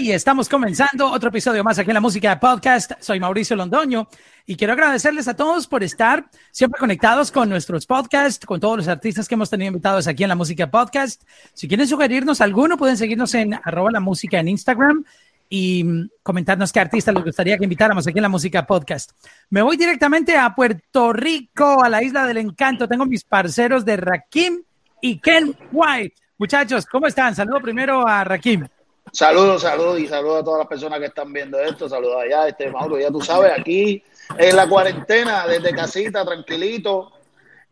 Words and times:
y 0.00 0.12
estamos 0.12 0.48
comenzando 0.48 1.10
otro 1.10 1.30
episodio 1.30 1.64
más 1.64 1.76
aquí 1.78 1.90
en 1.90 1.94
la 1.94 2.00
Música 2.00 2.38
Podcast. 2.38 2.92
Soy 3.00 3.18
Mauricio 3.18 3.56
Londoño 3.56 4.06
y 4.46 4.54
quiero 4.54 4.74
agradecerles 4.74 5.26
a 5.26 5.34
todos 5.34 5.66
por 5.66 5.82
estar 5.82 6.30
siempre 6.52 6.78
conectados 6.78 7.32
con 7.32 7.48
nuestros 7.48 7.84
podcasts, 7.84 8.46
con 8.46 8.60
todos 8.60 8.76
los 8.76 8.86
artistas 8.88 9.26
que 9.26 9.34
hemos 9.34 9.50
tenido 9.50 9.68
invitados 9.68 10.06
aquí 10.06 10.22
en 10.22 10.28
la 10.28 10.36
Música 10.36 10.70
Podcast. 10.70 11.24
Si 11.52 11.66
quieren 11.66 11.88
sugerirnos 11.88 12.40
alguno, 12.40 12.76
pueden 12.76 12.96
seguirnos 12.96 13.34
en 13.34 13.54
arroba 13.54 13.90
la 13.90 13.98
música 13.98 14.38
en 14.38 14.48
Instagram 14.48 15.04
y 15.50 15.84
comentarnos 16.22 16.72
qué 16.72 16.78
artista 16.78 17.10
les 17.10 17.24
gustaría 17.24 17.58
que 17.58 17.64
invitáramos 17.64 18.06
aquí 18.06 18.18
en 18.18 18.22
la 18.22 18.28
Música 18.28 18.64
Podcast. 18.64 19.10
Me 19.50 19.62
voy 19.62 19.76
directamente 19.76 20.36
a 20.36 20.54
Puerto 20.54 21.12
Rico, 21.12 21.82
a 21.82 21.88
la 21.88 22.04
Isla 22.04 22.24
del 22.24 22.36
Encanto. 22.36 22.86
Tengo 22.86 23.04
mis 23.04 23.24
parceros 23.24 23.84
de 23.84 23.96
Rakim 23.96 24.62
y 25.00 25.18
Ken 25.18 25.56
White. 25.72 26.14
Muchachos, 26.38 26.86
¿cómo 26.86 27.08
están? 27.08 27.34
Saludo 27.34 27.60
primero 27.60 28.06
a 28.06 28.22
Rakim. 28.22 28.68
Saludos, 29.12 29.62
saludos 29.62 30.00
y 30.00 30.06
saludos 30.06 30.40
a 30.40 30.44
todas 30.44 30.58
las 30.60 30.68
personas 30.68 30.98
que 31.00 31.06
están 31.06 31.32
viendo 31.32 31.58
esto. 31.60 31.88
Saludos 31.88 32.22
allá, 32.22 32.48
este 32.48 32.70
Mauro, 32.70 32.98
ya 32.98 33.10
tú 33.10 33.20
sabes, 33.20 33.52
aquí 33.56 34.02
en 34.36 34.56
la 34.56 34.68
cuarentena, 34.68 35.46
desde 35.46 35.72
casita, 35.72 36.24
tranquilito 36.24 37.12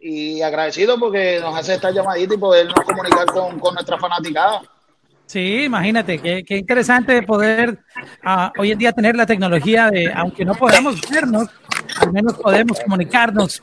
y 0.00 0.42
agradecido 0.42 0.98
porque 0.98 1.38
nos 1.40 1.56
hace 1.56 1.74
esta 1.74 1.90
llamadita 1.90 2.34
y 2.34 2.38
podernos 2.38 2.74
comunicar 2.84 3.26
con, 3.26 3.58
con 3.58 3.74
nuestra 3.74 3.98
fanaticada. 3.98 4.62
Sí, 5.26 5.64
imagínate, 5.64 6.20
qué, 6.20 6.44
qué 6.44 6.56
interesante 6.56 7.20
poder 7.22 7.80
uh, 8.24 8.60
hoy 8.60 8.70
en 8.70 8.78
día 8.78 8.92
tener 8.92 9.16
la 9.16 9.26
tecnología 9.26 9.90
de, 9.90 10.12
aunque 10.12 10.44
no 10.44 10.54
podamos 10.54 11.00
vernos, 11.10 11.48
al 12.00 12.12
menos 12.12 12.34
podemos 12.34 12.78
comunicarnos 12.78 13.60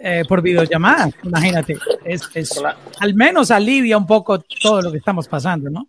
eh, 0.00 0.24
por 0.28 0.42
videollamada, 0.42 1.08
imagínate. 1.22 1.78
Es, 2.04 2.28
es, 2.34 2.60
al 3.00 3.14
menos 3.14 3.52
alivia 3.52 3.96
un 3.96 4.06
poco 4.06 4.40
todo 4.40 4.82
lo 4.82 4.90
que 4.90 4.98
estamos 4.98 5.28
pasando, 5.28 5.70
¿no? 5.70 5.88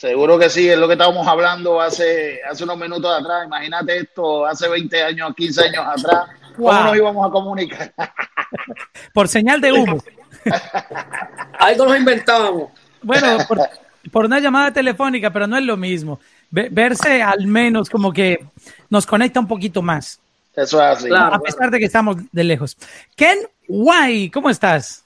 Seguro 0.00 0.38
que 0.38 0.48
sí, 0.48 0.66
es 0.66 0.78
lo 0.78 0.86
que 0.86 0.94
estábamos 0.94 1.28
hablando 1.28 1.78
hace, 1.78 2.40
hace 2.50 2.64
unos 2.64 2.78
minutos 2.78 3.20
atrás. 3.20 3.44
Imagínate 3.44 3.98
esto 3.98 4.46
hace 4.46 4.66
20 4.66 5.02
años, 5.02 5.34
15 5.36 5.64
años 5.64 5.84
atrás. 5.86 6.30
¿Cómo 6.56 6.72
wow. 6.72 6.84
nos 6.84 6.96
íbamos 6.96 7.28
a 7.28 7.30
comunicar? 7.30 7.92
por 9.12 9.28
señal 9.28 9.60
de 9.60 9.72
humo. 9.72 10.02
Algo 11.58 11.84
nos 11.84 11.98
inventábamos. 11.98 12.70
Bueno, 13.02 13.36
por, 13.46 13.58
por, 14.10 14.24
una 14.24 14.40
llamada 14.40 14.72
telefónica, 14.72 15.30
pero 15.30 15.46
no 15.46 15.58
es 15.58 15.64
lo 15.64 15.76
mismo. 15.76 16.18
Verse 16.50 17.22
al 17.22 17.46
menos 17.46 17.90
como 17.90 18.10
que 18.10 18.42
nos 18.88 19.04
conecta 19.04 19.38
un 19.38 19.48
poquito 19.48 19.82
más. 19.82 20.18
Eso 20.56 20.78
es 20.78 20.96
así. 20.96 21.08
Claro, 21.08 21.34
a 21.34 21.40
pesar 21.40 21.58
claro. 21.58 21.72
de 21.72 21.78
que 21.78 21.84
estamos 21.84 22.16
de 22.32 22.44
lejos. 22.44 22.74
Ken 23.14 23.40
Guay, 23.68 24.30
¿cómo 24.30 24.48
estás? 24.48 25.04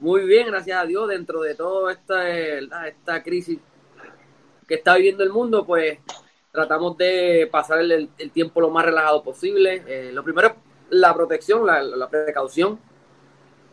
Muy 0.00 0.26
bien, 0.26 0.48
gracias 0.48 0.82
a 0.82 0.84
Dios, 0.84 1.08
dentro 1.08 1.42
de 1.42 1.54
toda 1.54 1.92
esta, 1.92 2.28
esta 2.88 3.22
crisis 3.22 3.60
que 4.66 4.74
está 4.74 4.96
viviendo 4.96 5.22
el 5.22 5.30
mundo, 5.30 5.64
pues 5.64 5.98
tratamos 6.52 6.96
de 6.96 7.48
pasar 7.50 7.80
el, 7.80 8.08
el 8.16 8.30
tiempo 8.30 8.60
lo 8.60 8.70
más 8.70 8.84
relajado 8.84 9.22
posible. 9.22 9.82
Eh, 9.86 10.10
lo 10.12 10.22
primero 10.22 10.48
es 10.48 10.54
la 10.90 11.12
protección, 11.12 11.66
la, 11.66 11.82
la, 11.82 12.08
precaución. 12.08 12.78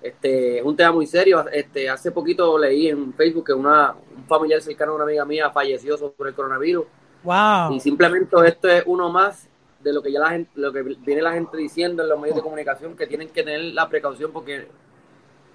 Este, 0.01 0.57
es 0.57 0.63
un 0.63 0.75
tema 0.75 0.91
muy 0.91 1.05
serio. 1.05 1.45
Este, 1.51 1.89
hace 1.89 2.11
poquito 2.11 2.57
leí 2.57 2.87
en 2.87 3.13
Facebook 3.13 3.45
que 3.45 3.53
una, 3.53 3.93
un 4.17 4.25
familiar 4.25 4.61
cercano 4.61 4.93
a 4.93 4.95
una 4.95 5.03
amiga 5.03 5.25
mía 5.25 5.51
falleció 5.51 5.95
sobre 5.95 6.29
el 6.29 6.35
coronavirus. 6.35 6.85
Wow. 7.23 7.73
Y 7.73 7.79
simplemente 7.79 8.35
esto 8.45 8.67
es 8.67 8.83
uno 8.87 9.09
más 9.09 9.47
de 9.79 9.93
lo 9.93 10.01
que 10.01 10.11
ya 10.11 10.19
la 10.19 10.29
gente, 10.29 10.51
lo 10.55 10.73
que 10.73 10.81
viene 10.81 11.21
la 11.21 11.33
gente 11.33 11.57
diciendo 11.57 12.03
en 12.03 12.09
los 12.09 12.19
medios 12.19 12.37
de 12.37 12.41
comunicación, 12.41 12.95
que 12.95 13.07
tienen 13.07 13.29
que 13.29 13.43
tener 13.43 13.61
la 13.75 13.87
precaución 13.89 14.31
porque 14.31 14.67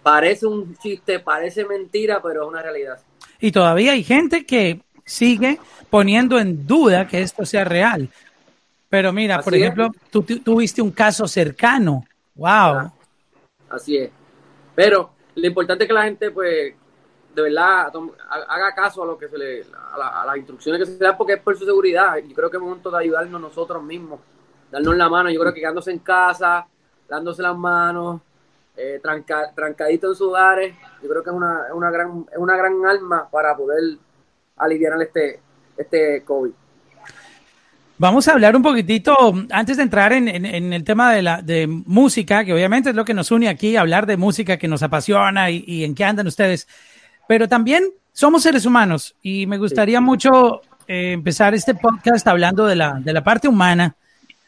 parece 0.02 0.46
un 0.46 0.76
chiste, 0.76 1.18
parece 1.18 1.64
mentira, 1.64 2.22
pero 2.22 2.42
es 2.44 2.48
una 2.48 2.62
realidad. 2.62 3.00
Y 3.40 3.50
todavía 3.50 3.92
hay 3.92 4.04
gente 4.04 4.46
que 4.46 4.80
sigue 5.06 5.58
poniendo 5.88 6.38
en 6.38 6.66
duda 6.66 7.06
que 7.06 7.22
esto 7.22 7.46
sea 7.46 7.64
real. 7.64 8.10
Pero 8.90 9.12
mira, 9.12 9.36
Así 9.36 9.44
por 9.44 9.54
ejemplo, 9.54 9.86
es. 9.86 10.10
tú 10.10 10.22
tuviste 10.22 10.82
un 10.82 10.90
caso 10.90 11.26
cercano. 11.26 12.04
¡Wow! 12.34 12.92
Así 13.70 13.96
es. 13.96 14.10
Pero 14.74 15.10
lo 15.34 15.46
importante 15.46 15.84
es 15.84 15.88
que 15.88 15.94
la 15.94 16.04
gente, 16.04 16.30
pues, 16.30 16.74
de 17.34 17.42
verdad, 17.42 17.92
haga 18.48 18.74
caso 18.74 19.02
a 19.02 19.06
lo 19.06 19.16
que 19.16 19.28
se 19.28 19.38
le, 19.38 19.62
a, 19.62 19.98
la, 19.98 20.22
a 20.22 20.26
las 20.26 20.36
instrucciones 20.36 20.80
que 20.80 20.86
se 20.86 20.92
le 20.92 20.98
dan, 20.98 21.16
porque 21.16 21.34
es 21.34 21.40
por 21.40 21.56
su 21.56 21.64
seguridad. 21.64 22.16
Yo 22.18 22.34
creo 22.34 22.50
que 22.50 22.56
es 22.56 22.62
momento 22.62 22.90
de 22.90 22.98
ayudarnos 22.98 23.40
nosotros 23.40 23.82
mismos, 23.82 24.20
darnos 24.70 24.96
la 24.96 25.08
mano. 25.08 25.30
Yo 25.30 25.40
creo 25.40 25.54
que 25.54 25.60
quedándose 25.60 25.92
en 25.92 26.00
casa, 26.00 26.66
dándose 27.08 27.42
las 27.42 27.56
manos, 27.56 28.20
eh, 28.76 29.00
tranca, 29.02 29.52
trancadito 29.54 30.08
en 30.08 30.14
sus 30.14 30.28
hogares, 30.28 30.76
yo 31.02 31.08
creo 31.08 31.22
que 31.22 31.30
es 31.30 31.36
una, 31.36 31.66
una, 31.74 31.90
gran, 31.90 32.26
es 32.30 32.38
una 32.38 32.56
gran 32.56 32.84
alma 32.84 33.28
para 33.30 33.56
poder 33.56 33.98
aliviar 34.56 34.92
este, 35.02 35.40
este 35.76 36.22
COVID. 36.24 36.50
Vamos 37.98 38.28
a 38.28 38.32
hablar 38.32 38.54
un 38.54 38.62
poquitito, 38.62 39.16
antes 39.50 39.78
de 39.78 39.82
entrar 39.82 40.12
en, 40.12 40.28
en, 40.28 40.44
en, 40.44 40.72
el 40.74 40.84
tema 40.84 41.14
de, 41.14 41.22
la, 41.22 41.40
de 41.40 41.66
música, 41.66 42.44
que 42.44 42.52
obviamente 42.52 42.90
es 42.90 42.96
lo 42.96 43.06
que 43.06 43.14
nos 43.14 43.30
une 43.30 43.48
aquí, 43.48 43.74
hablar 43.76 44.04
de 44.04 44.18
música 44.18 44.58
que 44.58 44.68
nos 44.68 44.82
apasiona 44.82 45.50
y, 45.50 45.64
y 45.66 45.84
en 45.84 45.94
qué 45.94 46.04
andan 46.04 46.26
ustedes, 46.26 46.68
pero 47.26 47.48
también 47.48 47.84
somos 48.12 48.42
seres 48.42 48.66
humanos 48.66 49.14
y 49.22 49.46
me 49.46 49.56
gustaría 49.56 49.98
sí. 49.98 50.04
mucho 50.04 50.60
eh, 50.86 51.12
empezar 51.12 51.54
este 51.54 51.74
podcast 51.74 52.26
hablando 52.28 52.66
de 52.66 52.76
la, 52.76 53.00
de 53.00 53.12
la 53.14 53.24
parte 53.24 53.48
humana, 53.48 53.96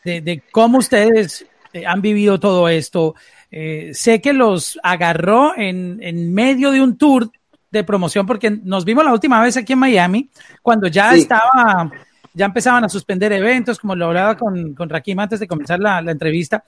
de, 0.04 0.20
de 0.20 0.42
cómo 0.50 0.78
ustedes 0.78 1.46
eh, 1.72 1.86
han 1.86 2.02
vivido 2.02 2.38
todo 2.38 2.68
esto. 2.68 3.14
Eh, 3.50 3.92
sé 3.94 4.20
que 4.20 4.34
los 4.34 4.78
agarró 4.82 5.56
en, 5.56 5.98
en 6.02 6.34
medio 6.34 6.70
de 6.70 6.82
un 6.82 6.98
tour 6.98 7.30
de 7.70 7.84
promoción 7.84 8.26
porque 8.26 8.50
nos 8.50 8.84
vimos 8.84 9.04
la 9.04 9.12
última 9.12 9.40
vez 9.42 9.56
aquí 9.56 9.74
en 9.74 9.78
Miami 9.78 10.30
cuando 10.62 10.88
ya 10.88 11.12
sí. 11.12 11.20
estaba 11.20 11.90
ya 12.32 12.46
empezaban 12.46 12.84
a 12.84 12.88
suspender 12.88 13.32
eventos 13.32 13.78
como 13.78 13.94
lo 13.94 14.06
hablaba 14.06 14.36
con, 14.36 14.74
con 14.74 14.88
Rakim 14.88 15.18
antes 15.18 15.40
de 15.40 15.48
comenzar 15.48 15.78
la, 15.78 16.00
la 16.00 16.12
entrevista 16.12 16.64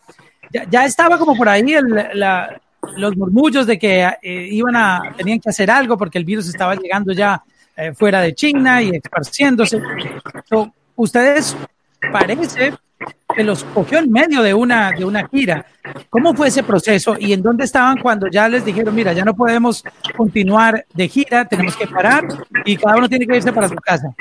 ya, 0.51 0.65
ya, 0.69 0.85
estaba 0.85 1.17
como 1.17 1.37
por 1.37 1.49
ahí 1.49 1.73
el, 1.73 1.85
la, 2.15 2.61
los 2.97 3.17
murmullos 3.17 3.67
de 3.67 3.79
que 3.79 4.09
eh, 4.23 4.49
iban 4.51 4.77
a 4.77 5.15
tenían 5.17 5.39
que 5.39 5.51
hacer 5.51 5.71
algo 5.71 5.97
porque 5.97 6.19
el 6.19 6.25
virus 6.25 6.49
estaba 6.49 6.75
llegando 6.75 7.13
ya 7.13 7.43
eh, 7.77 7.93
fuera 7.95 8.21
de 8.21 8.35
China 8.35 8.83
y 8.83 8.91
esparciéndose 8.91 9.81
so, 10.49 10.73
ustedes 10.97 11.57
parece 12.13 12.75
que 13.35 13.45
los 13.45 13.65
cogió 13.65 13.99
en 13.99 14.11
medio 14.11 14.43
de 14.43 14.53
una, 14.53 14.91
de 14.93 15.05
una 15.05 15.29
gira. 15.29 15.65
¿Cómo 16.11 16.35
fue 16.35 16.49
ese 16.49 16.63
proceso 16.63 17.17
y 17.19 17.33
en 17.33 17.43
dónde 17.43 17.65
estaban 17.65 17.99
cuando 17.99 18.29
ya 18.29 18.49
les 18.49 18.65
dijeron, 18.65 18.95
mira, 18.95 19.13
ya 19.13 19.25
no 19.25 19.35
podemos 19.35 19.83
continuar 20.17 20.85
de 20.93 21.09
gira, 21.09 21.47
tenemos 21.47 21.77
que 21.77 21.87
parar 21.87 22.25
y 22.65 22.77
cada 22.77 22.97
uno 22.97 23.09
tiene 23.09 23.27
que 23.27 23.37
irse 23.37 23.53
para 23.53 23.69
su 23.69 23.77
casa? 23.77 24.15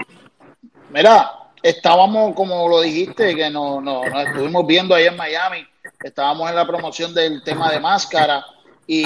Mira, 0.91 1.31
estábamos, 1.61 2.33
como 2.35 2.67
lo 2.67 2.81
dijiste, 2.81 3.35
que 3.35 3.49
nos, 3.49 3.83
nos, 3.83 4.09
nos 4.09 4.27
estuvimos 4.27 4.65
viendo 4.65 4.95
ahí 4.95 5.05
en 5.05 5.17
Miami, 5.17 5.65
estábamos 6.03 6.49
en 6.49 6.55
la 6.55 6.65
promoción 6.65 7.13
del 7.13 7.43
tema 7.43 7.71
de 7.71 7.79
máscara 7.79 8.43
y, 8.91 9.05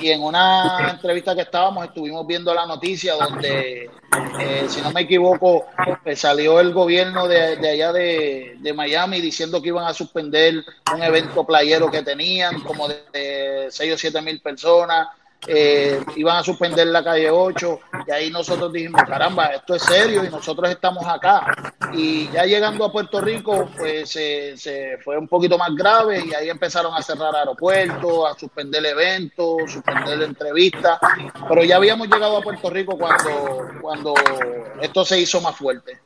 y, 0.00 0.12
en 0.12 0.22
una 0.22 0.90
entrevista 0.92 1.34
que 1.34 1.40
estábamos 1.40 1.84
estuvimos 1.84 2.24
viendo 2.24 2.54
la 2.54 2.66
noticia 2.66 3.14
donde, 3.16 3.90
eh, 4.38 4.64
si 4.68 4.80
no 4.80 4.92
me 4.92 5.00
equivoco, 5.00 5.66
pues 6.04 6.20
salió 6.20 6.60
el 6.60 6.72
gobierno 6.72 7.26
de, 7.26 7.56
de 7.56 7.68
allá 7.68 7.92
de, 7.92 8.54
de, 8.60 8.72
Miami 8.72 9.20
diciendo 9.20 9.60
que 9.60 9.70
iban 9.70 9.88
a 9.88 9.92
suspender 9.92 10.64
un 10.94 11.02
evento 11.02 11.44
playero 11.44 11.90
que 11.90 12.02
tenían, 12.02 12.60
como 12.60 12.86
de, 12.86 13.02
de 13.12 13.66
6 13.70 13.94
o 13.94 13.98
7 13.98 14.22
mil 14.22 14.40
personas, 14.40 15.08
eh, 15.46 16.00
iban 16.16 16.36
a 16.36 16.42
suspender 16.42 16.86
la 16.88 17.02
calle 17.02 17.30
8 17.30 17.80
y 18.06 18.10
ahí 18.10 18.30
nosotros 18.30 18.72
dijimos, 18.72 19.02
caramba, 19.06 19.46
esto 19.46 19.74
es 19.76 19.82
serio 19.82 20.24
y 20.24 20.28
nosotros 20.28 20.68
estamos 20.68 21.06
acá. 21.06 21.46
Y 21.92 22.28
ya 22.30 22.44
llegando 22.44 22.84
a 22.84 22.92
Puerto 22.92 23.20
Rico, 23.20 23.68
pues 23.76 24.10
se, 24.10 24.56
se 24.56 24.98
fue 24.98 25.16
un 25.16 25.28
poquito 25.28 25.56
más 25.56 25.74
grave 25.74 26.24
y 26.26 26.34
ahí 26.34 26.50
empezaron 26.50 26.92
a 26.94 27.02
cerrar 27.02 27.34
aeropuertos, 27.34 28.30
a 28.30 28.38
suspender 28.38 28.84
eventos, 28.84 29.72
suspender 29.72 30.22
entrevistas, 30.22 30.98
pero 31.48 31.64
ya 31.64 31.76
habíamos 31.76 32.08
llegado 32.08 32.38
a 32.38 32.42
Puerto 32.42 32.68
Rico 32.68 32.98
cuando, 32.98 33.70
cuando 33.80 34.14
esto 34.80 35.04
se 35.04 35.20
hizo 35.20 35.40
más 35.40 35.56
fuerte. 35.56 35.98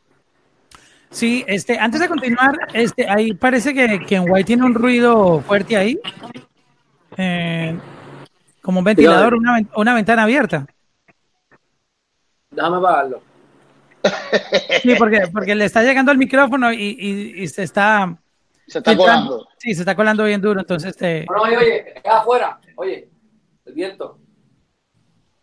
Sí, 1.11 1.45
este, 1.47 1.79
antes 1.79 2.01
de 2.01 2.09
continuar, 2.09 2.57
este, 2.73 3.07
ahí 3.09 3.35
parece 3.35 3.75
que, 3.75 4.01
que 4.07 4.17
en 4.17 4.31
White 4.31 4.47
tiene 4.47 4.65
un 4.65 4.75
ruido 4.75 5.41
fuerte 5.41 5.77
ahí. 5.77 5.99
Eh, 7.19 7.79
como 8.63 8.79
un 8.79 8.85
ventilador, 8.85 9.35
una, 9.35 9.61
una 9.77 9.95
ventana 9.95 10.23
abierta. 10.23 10.67
Déjame 12.51 12.79
apagarlo. 12.79 13.23
Sí, 14.83 14.95
porque, 14.99 15.29
porque 15.33 15.55
le 15.55 15.67
está 15.67 15.83
llegando 15.83 16.11
el 16.13 16.19
micrófono 16.19 16.73
y, 16.73 16.97
y, 16.99 17.43
y 17.43 17.49
se 17.49 17.65
está. 17.65 18.17
Se 18.67 18.79
está 18.79 18.97
colando. 18.97 19.47
Sí, 19.59 19.75
se 19.75 19.83
está 19.83 19.95
colando 19.95 20.25
bien 20.25 20.41
duro, 20.41 20.61
entonces. 20.61 20.91
Este... 20.91 21.27
No, 21.29 21.43
oye, 21.43 21.57
oye, 21.57 21.95
afuera. 22.05 22.59
Oye, 22.77 23.11
el 23.67 23.75
viento. 23.75 24.19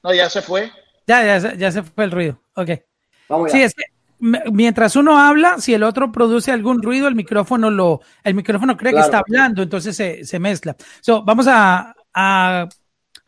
No, 0.01 0.13
ya 0.13 0.29
se 0.29 0.41
fue. 0.41 0.71
Ya, 1.05 1.37
ya, 1.37 1.53
ya 1.53 1.71
se 1.71 1.83
fue 1.83 2.05
el 2.05 2.11
ruido. 2.11 2.41
Ok. 2.55 2.69
Vamos 3.27 3.51
sí, 3.51 3.61
es 3.61 3.75
que 3.75 3.83
mientras 4.19 4.95
uno 4.95 5.17
habla, 5.17 5.59
si 5.59 5.73
el 5.73 5.83
otro 5.83 6.11
produce 6.11 6.51
algún 6.51 6.81
ruido, 6.81 7.07
el 7.07 7.15
micrófono 7.15 7.69
lo, 7.69 8.01
el 8.23 8.33
micrófono 8.33 8.75
cree 8.75 8.91
claro. 8.91 9.05
que 9.05 9.07
está 9.07 9.19
hablando, 9.19 9.61
entonces 9.61 9.95
se, 9.95 10.25
se 10.25 10.39
mezcla. 10.39 10.75
So, 11.01 11.23
vamos 11.23 11.47
a, 11.47 11.95
a 12.13 12.67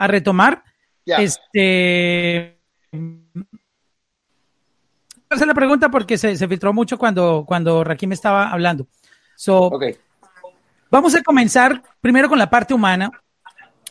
a 0.02 0.08
retomar. 0.08 0.64
Ya. 1.06 1.18
Este. 1.18 2.60
hacer 5.30 5.48
la 5.48 5.54
pregunta 5.54 5.90
porque 5.90 6.18
se, 6.18 6.36
se 6.36 6.48
filtró 6.48 6.74
mucho 6.74 6.98
cuando, 6.98 7.46
cuando 7.48 7.84
Rakim 7.84 8.12
estaba 8.12 8.50
hablando. 8.50 8.88
So. 9.36 9.72
Vamos 10.90 11.16
a 11.16 11.24
comenzar 11.24 11.82
primero 12.02 12.28
con 12.28 12.38
la 12.38 12.50
parte 12.50 12.74
humana 12.74 13.12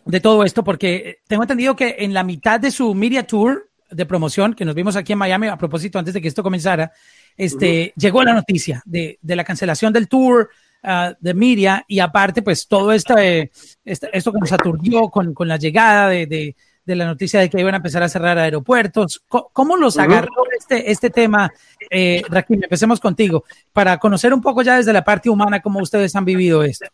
de 0.05 0.21
todo 0.21 0.45
esto, 0.45 0.63
porque 0.63 1.21
tengo 1.27 1.45
entendido 1.45 1.75
que 1.75 1.97
en 2.01 2.13
la 2.13 2.25
mitad 2.25 2.61
de 2.61 2.71
su 2.71 2.95
media 2.95 3.27
tour 3.27 3.71
de 3.91 4.05
promoción, 4.05 4.53
que 4.55 4.65
nos 4.65 4.75
vimos 4.75 4.97
aquí 4.97 5.13
en 5.13 5.19
Miami 5.19 5.47
a 5.47 5.57
propósito 5.57 5.99
antes 5.99 6.13
de 6.13 6.21
que 6.21 6.29
esto 6.29 6.43
comenzara, 6.43 6.93
este, 7.37 7.93
llegó 7.97 8.23
la 8.23 8.35
noticia 8.35 8.83
de, 8.85 9.19
de 9.23 9.37
la 9.37 9.45
cancelación 9.45 9.93
del 9.93 10.09
tour 10.09 10.51
ah, 10.83 11.15
de 11.19 11.35
media 11.35 11.85
y 11.89 11.99
aparte, 12.01 12.43
pues 12.43 12.67
todo 12.69 12.93
este, 12.93 13.51
este- 13.85 14.09
esto 14.13 14.33
que 14.33 14.41
nos 14.41 14.53
aturdió 14.53 15.09
con, 15.09 15.35
con 15.35 15.49
la 15.49 15.57
llegada 15.57 16.09
de, 16.09 16.27
de- 16.27 16.57
de 16.83 16.97
la 16.97 17.05
noticia 17.05 17.39
de 17.39 17.49
que 17.49 17.61
iban 17.61 17.75
a 17.75 17.77
empezar 17.77 18.03
a 18.03 18.09
cerrar 18.09 18.37
aeropuertos. 18.39 19.23
¿Cómo 19.29 19.77
los 19.77 19.97
agarró 19.99 20.33
este, 20.59 20.91
este 20.91 21.11
tema? 21.11 21.53
Eh, 21.89 22.23
Raquel, 22.29 22.65
empecemos 22.65 22.99
contigo, 22.99 23.45
para 23.73 23.99
conocer 23.99 24.35
un 24.35 24.41
poco 24.41 24.63
ya 24.63 24.77
desde 24.77 24.93
la 24.93 25.05
parte 25.05 25.31
humana 25.31 25.61
cómo 25.61 25.81
ustedes 25.81 26.17
han 26.17 26.25
vivido 26.25 26.65
esto. 26.65 26.87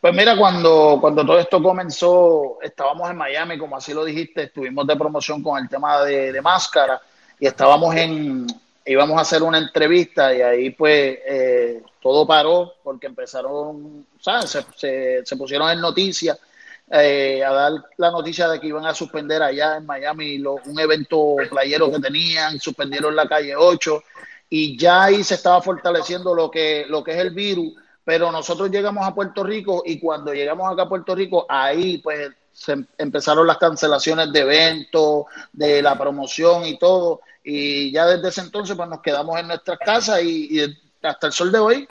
Pues 0.00 0.14
mira, 0.14 0.36
cuando, 0.38 0.98
cuando 1.00 1.24
todo 1.26 1.38
esto 1.38 1.62
comenzó, 1.62 2.58
estábamos 2.62 3.10
en 3.10 3.16
Miami, 3.16 3.58
como 3.58 3.76
así 3.76 3.92
lo 3.92 4.04
dijiste, 4.04 4.44
estuvimos 4.44 4.86
de 4.86 4.96
promoción 4.96 5.42
con 5.42 5.62
el 5.62 5.68
tema 5.68 6.02
de, 6.02 6.32
de 6.32 6.40
máscara 6.40 7.00
y 7.38 7.46
estábamos 7.46 7.94
en, 7.94 8.46
íbamos 8.86 9.18
a 9.18 9.22
hacer 9.22 9.42
una 9.42 9.58
entrevista 9.58 10.34
y 10.34 10.42
ahí 10.42 10.70
pues 10.70 11.18
eh, 11.26 11.82
todo 12.00 12.26
paró 12.26 12.74
porque 12.82 13.06
empezaron, 13.06 14.06
¿sabes? 14.20 14.58
Se, 14.76 15.36
pusieron 15.36 15.70
en 15.70 15.80
noticias 15.80 16.38
eh, 16.90 17.42
a 17.44 17.52
dar 17.52 17.72
la 17.96 18.10
noticia 18.10 18.48
de 18.48 18.60
que 18.60 18.68
iban 18.68 18.86
a 18.86 18.94
suspender 18.94 19.42
allá 19.42 19.76
en 19.76 19.86
Miami 19.86 20.38
un 20.38 20.78
evento 20.78 21.36
playero 21.50 21.90
que 21.90 21.98
tenían, 21.98 22.60
suspendieron 22.60 23.16
la 23.16 23.28
calle 23.28 23.56
8 23.56 24.02
y 24.48 24.78
ya 24.78 25.04
ahí 25.04 25.24
se 25.24 25.34
estaba 25.34 25.60
fortaleciendo 25.60 26.34
lo 26.34 26.50
que, 26.50 26.86
lo 26.88 27.02
que 27.02 27.12
es 27.12 27.18
el 27.18 27.30
virus, 27.30 27.74
pero 28.04 28.30
nosotros 28.30 28.70
llegamos 28.70 29.04
a 29.04 29.14
Puerto 29.14 29.42
Rico 29.42 29.82
y 29.84 29.98
cuando 29.98 30.32
llegamos 30.32 30.72
acá 30.72 30.82
a 30.82 30.88
Puerto 30.88 31.14
Rico, 31.14 31.44
ahí 31.48 31.98
pues 31.98 32.30
se 32.52 32.72
em- 32.72 32.86
empezaron 32.96 33.46
las 33.46 33.58
cancelaciones 33.58 34.32
de 34.32 34.40
eventos, 34.40 35.24
de 35.52 35.82
la 35.82 35.98
promoción 35.98 36.64
y 36.64 36.78
todo, 36.78 37.20
y 37.48 37.92
ya 37.92 38.06
desde 38.06 38.28
ese 38.28 38.40
entonces 38.40 38.74
pues 38.76 38.88
nos 38.88 39.00
quedamos 39.00 39.38
en 39.38 39.46
nuestras 39.46 39.78
casas 39.78 40.20
y, 40.24 40.58
y 40.60 40.76
hasta 41.02 41.28
el 41.28 41.32
sol 41.32 41.52
de 41.52 41.58
hoy. 41.60 41.88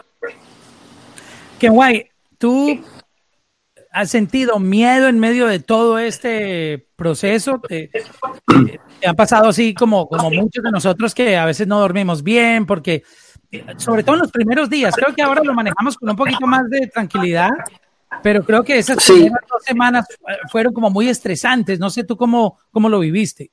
Qué 1.58 1.70
guay. 1.70 2.08
¿Tú 2.38 2.84
has 3.92 4.10
sentido 4.12 4.60
miedo 4.60 5.08
en 5.08 5.18
medio 5.20 5.48
de 5.48 5.60
todo 5.60 5.98
este 5.98 6.90
proceso? 6.98 7.62
¿Te, 7.66 7.90
te- 7.90 9.14
pasado 9.16 9.48
así 9.48 9.74
como, 9.74 10.08
como 10.10 10.30
muchos 10.30 10.62
de 10.62 10.72
nosotros 10.72 11.16
que 11.16 11.38
a 11.38 11.46
veces 11.46 11.66
no 11.68 11.80
dormimos 11.80 12.22
bien? 12.22 12.66
Porque, 12.66 13.04
sobre 13.78 14.04
todo 14.04 14.16
en 14.16 14.22
los 14.24 14.32
primeros 14.32 14.70
días, 14.70 14.94
creo 14.96 15.16
que 15.16 15.22
ahora 15.22 15.42
lo 15.42 15.54
manejamos 15.54 15.96
con 15.98 16.10
un 16.10 16.16
poquito 16.18 16.46
más 16.46 16.70
de 16.70 16.88
tranquilidad, 16.88 17.52
pero 18.22 18.44
creo 18.44 18.64
que 18.66 18.78
esas 18.78 19.02
Sí. 19.02 19.14
primeras 19.14 19.40
dos 19.50 19.64
semanas 19.64 20.06
fueron 20.52 20.74
como 20.74 20.90
muy 20.90 21.08
estresantes. 21.08 21.80
No 21.80 21.90
sé 21.90 22.04
tú 22.04 22.18
cómo, 22.18 22.60
cómo 22.72 22.90
lo 22.90 23.00
viviste. 23.00 23.52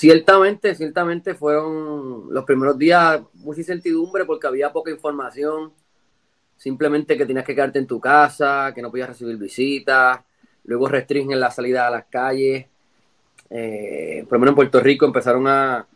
Ciertamente, 0.00 0.74
ciertamente 0.74 1.34
fueron 1.34 2.32
los 2.32 2.44
primeros 2.46 2.78
días 2.78 3.20
mucha 3.34 3.60
incertidumbre 3.60 4.24
porque 4.24 4.46
había 4.46 4.72
poca 4.72 4.90
información. 4.90 5.74
Simplemente 6.56 7.18
que 7.18 7.26
tenías 7.26 7.44
que 7.44 7.54
quedarte 7.54 7.80
en 7.80 7.86
tu 7.86 8.00
casa, 8.00 8.72
que 8.74 8.80
no 8.80 8.90
podías 8.90 9.10
recibir 9.10 9.36
visitas. 9.36 10.20
Luego 10.64 10.88
restringen 10.88 11.38
la 11.38 11.50
salida 11.50 11.86
a 11.86 11.90
las 11.90 12.06
calles. 12.06 12.64
Eh, 13.50 14.24
por 14.26 14.38
lo 14.38 14.38
menos 14.38 14.52
en 14.52 14.56
Puerto 14.56 14.80
Rico 14.80 15.04
empezaron 15.04 15.46
a, 15.46 15.86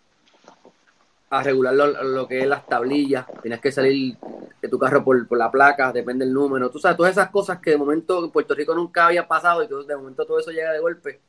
a 1.31 1.43
regular 1.43 1.73
lo, 1.73 1.87
lo 2.03 2.29
que 2.29 2.41
es 2.41 2.47
las 2.47 2.67
tablillas. 2.67 3.25
Tenías 3.43 3.63
que 3.63 3.73
salir 3.73 4.19
de 4.61 4.69
tu 4.69 4.79
carro 4.79 5.03
por, 5.03 5.27
por 5.27 5.39
la 5.39 5.51
placa, 5.51 5.95
depende 5.95 6.27
del 6.27 6.35
número. 6.35 6.69
Tú 6.69 6.79
sabes, 6.79 6.99
todas 6.99 7.13
esas 7.13 7.31
cosas 7.31 7.59
que 7.59 7.71
de 7.71 7.79
momento 7.79 8.23
en 8.23 8.31
Puerto 8.31 8.55
Rico 8.55 8.75
nunca 8.75 9.07
había 9.07 9.27
pasado 9.27 9.63
y 9.63 9.67
que 9.67 9.75
de 9.75 9.97
momento 9.97 10.27
todo 10.27 10.39
eso 10.41 10.51
llega 10.51 10.73
de 10.73 10.81
golpe. 10.81 11.21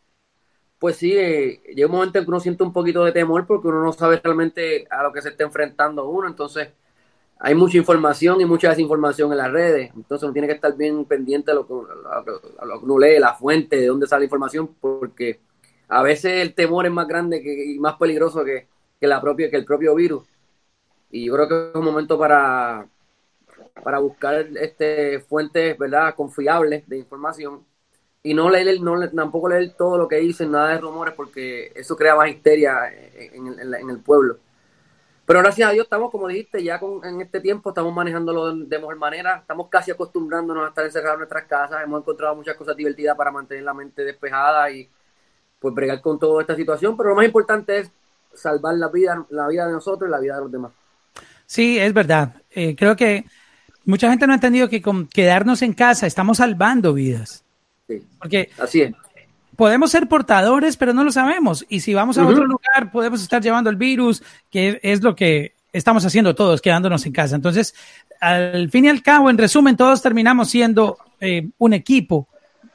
Pues 0.85 0.97
sí, 0.97 1.17
eh, 1.17 1.63
llega 1.73 1.87
un 1.87 1.93
momento 1.93 2.19
en 2.19 2.25
que 2.25 2.29
uno 2.29 2.39
siente 2.39 2.61
un 2.61 2.71
poquito 2.71 3.03
de 3.03 3.11
temor 3.11 3.47
porque 3.47 3.69
uno 3.69 3.81
no 3.81 3.91
sabe 3.91 4.21
realmente 4.23 4.85
a 4.91 5.01
lo 5.01 5.11
que 5.11 5.19
se 5.19 5.29
está 5.29 5.43
enfrentando 5.43 6.07
uno. 6.07 6.27
Entonces, 6.27 6.69
hay 7.39 7.55
mucha 7.55 7.79
información 7.79 8.39
y 8.39 8.45
mucha 8.45 8.69
desinformación 8.69 9.31
en 9.31 9.39
las 9.39 9.51
redes. 9.51 9.89
Entonces, 9.95 10.23
uno 10.25 10.33
tiene 10.33 10.47
que 10.47 10.53
estar 10.53 10.77
bien 10.77 11.03
pendiente 11.05 11.49
a 11.49 11.55
lo 11.55 11.65
que, 11.65 11.73
uno 11.73 12.99
lee, 12.99 13.17
la 13.17 13.33
fuente, 13.33 13.77
de 13.77 13.87
dónde 13.87 14.05
sale 14.05 14.19
la 14.19 14.25
información, 14.25 14.75
porque 14.79 15.39
a 15.87 16.03
veces 16.03 16.33
el 16.43 16.53
temor 16.53 16.85
es 16.85 16.91
más 16.91 17.07
grande 17.07 17.41
que, 17.41 17.65
y 17.73 17.79
más 17.79 17.95
peligroso 17.95 18.45
que, 18.45 18.67
el 19.01 19.65
propio 19.65 19.95
virus. 19.95 20.27
Y 21.09 21.25
yo 21.25 21.33
creo 21.33 21.47
que 21.47 21.69
es 21.69 21.75
un 21.75 21.85
momento 21.85 22.15
para, 22.19 22.87
para 23.83 23.97
buscar 23.97 24.49
este, 24.61 25.19
fuentes 25.21 25.79
¿verdad? 25.79 26.13
confiables 26.13 26.87
de 26.87 26.99
información 26.99 27.65
y 28.25 28.33
no 28.33 28.49
leer, 28.49 28.81
no, 28.81 29.07
tampoco 29.11 29.49
leer 29.49 29.75
todo 29.77 29.99
lo 29.99 30.07
que 30.07 30.15
dicen, 30.15 30.49
nada 30.49 30.69
de 30.69 30.79
rumores, 30.79 31.13
porque 31.13 31.71
eso 31.75 31.95
crea 31.95 32.15
más 32.15 32.27
histeria 32.27 32.91
en, 32.91 33.87
el 33.87 33.99
pueblo. 33.99 34.39
Pero 35.27 35.41
gracias 35.41 35.69
a 35.69 35.73
Dios 35.73 35.83
estamos, 35.83 36.09
como 36.09 36.27
dijiste, 36.27 36.63
ya 36.63 36.79
con, 36.79 37.05
en 37.05 37.21
este 37.21 37.39
tiempo 37.39 37.69
estamos 37.69 37.93
manejándolo 37.93 38.51
de, 38.51 38.65
de, 38.65 38.79
mejor 38.79 38.95
manera, 38.95 39.37
estamos 39.41 39.69
casi 39.69 39.91
acostumbrándonos 39.91 40.65
a 40.65 40.69
estar 40.69 40.83
encerrados 40.83 41.17
en 41.17 41.19
nuestras 41.19 41.43
casas, 41.43 41.83
hemos 41.83 42.01
encontrado 42.01 42.35
muchas 42.35 42.55
cosas 42.55 42.75
divertidas 42.75 43.15
para 43.15 43.29
mantener 43.29 43.63
la 43.63 43.75
mente 43.75 44.03
despejada 44.03 44.71
y 44.71 44.89
pues 45.59 45.75
bregar 45.75 46.01
con 46.01 46.17
toda 46.17 46.41
esta 46.41 46.55
situación, 46.55 46.97
pero 46.97 47.09
lo 47.09 47.15
más 47.15 47.25
importante 47.27 47.77
es 47.77 47.91
salvar 48.33 48.73
la 48.73 48.87
vida, 48.87 49.23
la 49.29 49.47
vida 49.49 49.67
de 49.67 49.73
nosotros 49.73 50.09
y 50.09 50.11
la 50.11 50.19
vida 50.19 50.37
de 50.37 50.41
los 50.41 50.51
demás. 50.51 50.71
Sí, 51.45 51.77
es 51.77 51.93
verdad. 51.93 52.41
Eh, 52.49 52.75
creo 52.75 52.95
que 52.95 53.25
mucha 53.85 54.09
gente 54.09 54.25
no 54.25 54.33
ha 54.33 54.37
entendido 54.37 54.67
que 54.67 54.81
con 54.81 55.05
quedarnos 55.05 55.61
en 55.61 55.73
casa 55.73 56.07
estamos 56.07 56.37
salvando 56.37 56.91
vidas. 56.91 57.44
Sí, 57.87 58.01
Porque 58.19 58.49
así 58.57 58.81
es. 58.81 58.93
Podemos 59.55 59.91
ser 59.91 60.07
portadores, 60.07 60.75
pero 60.75 60.93
no 60.93 61.03
lo 61.03 61.11
sabemos. 61.11 61.65
Y 61.69 61.79
si 61.79 61.93
vamos 61.93 62.17
a 62.17 62.23
uh 62.23 62.27
-huh. 62.27 62.31
otro 62.31 62.45
lugar, 62.45 62.91
podemos 62.91 63.21
estar 63.21 63.41
llevando 63.41 63.69
el 63.69 63.77
virus, 63.77 64.21
que 64.49 64.79
es 64.83 65.01
lo 65.01 65.15
que 65.15 65.53
estamos 65.71 66.05
haciendo 66.05 66.35
todos, 66.35 66.61
quedándonos 66.61 67.05
en 67.05 67.13
casa. 67.13 67.35
Entonces, 67.35 67.73
al 68.19 68.69
fin 68.69 68.85
y 68.85 68.89
al 68.89 69.01
cabo, 69.01 69.29
en 69.29 69.37
resumen, 69.37 69.77
todos 69.77 70.01
terminamos 70.01 70.49
siendo 70.49 70.97
eh, 71.19 71.49
un 71.57 71.73
equipo 71.73 72.27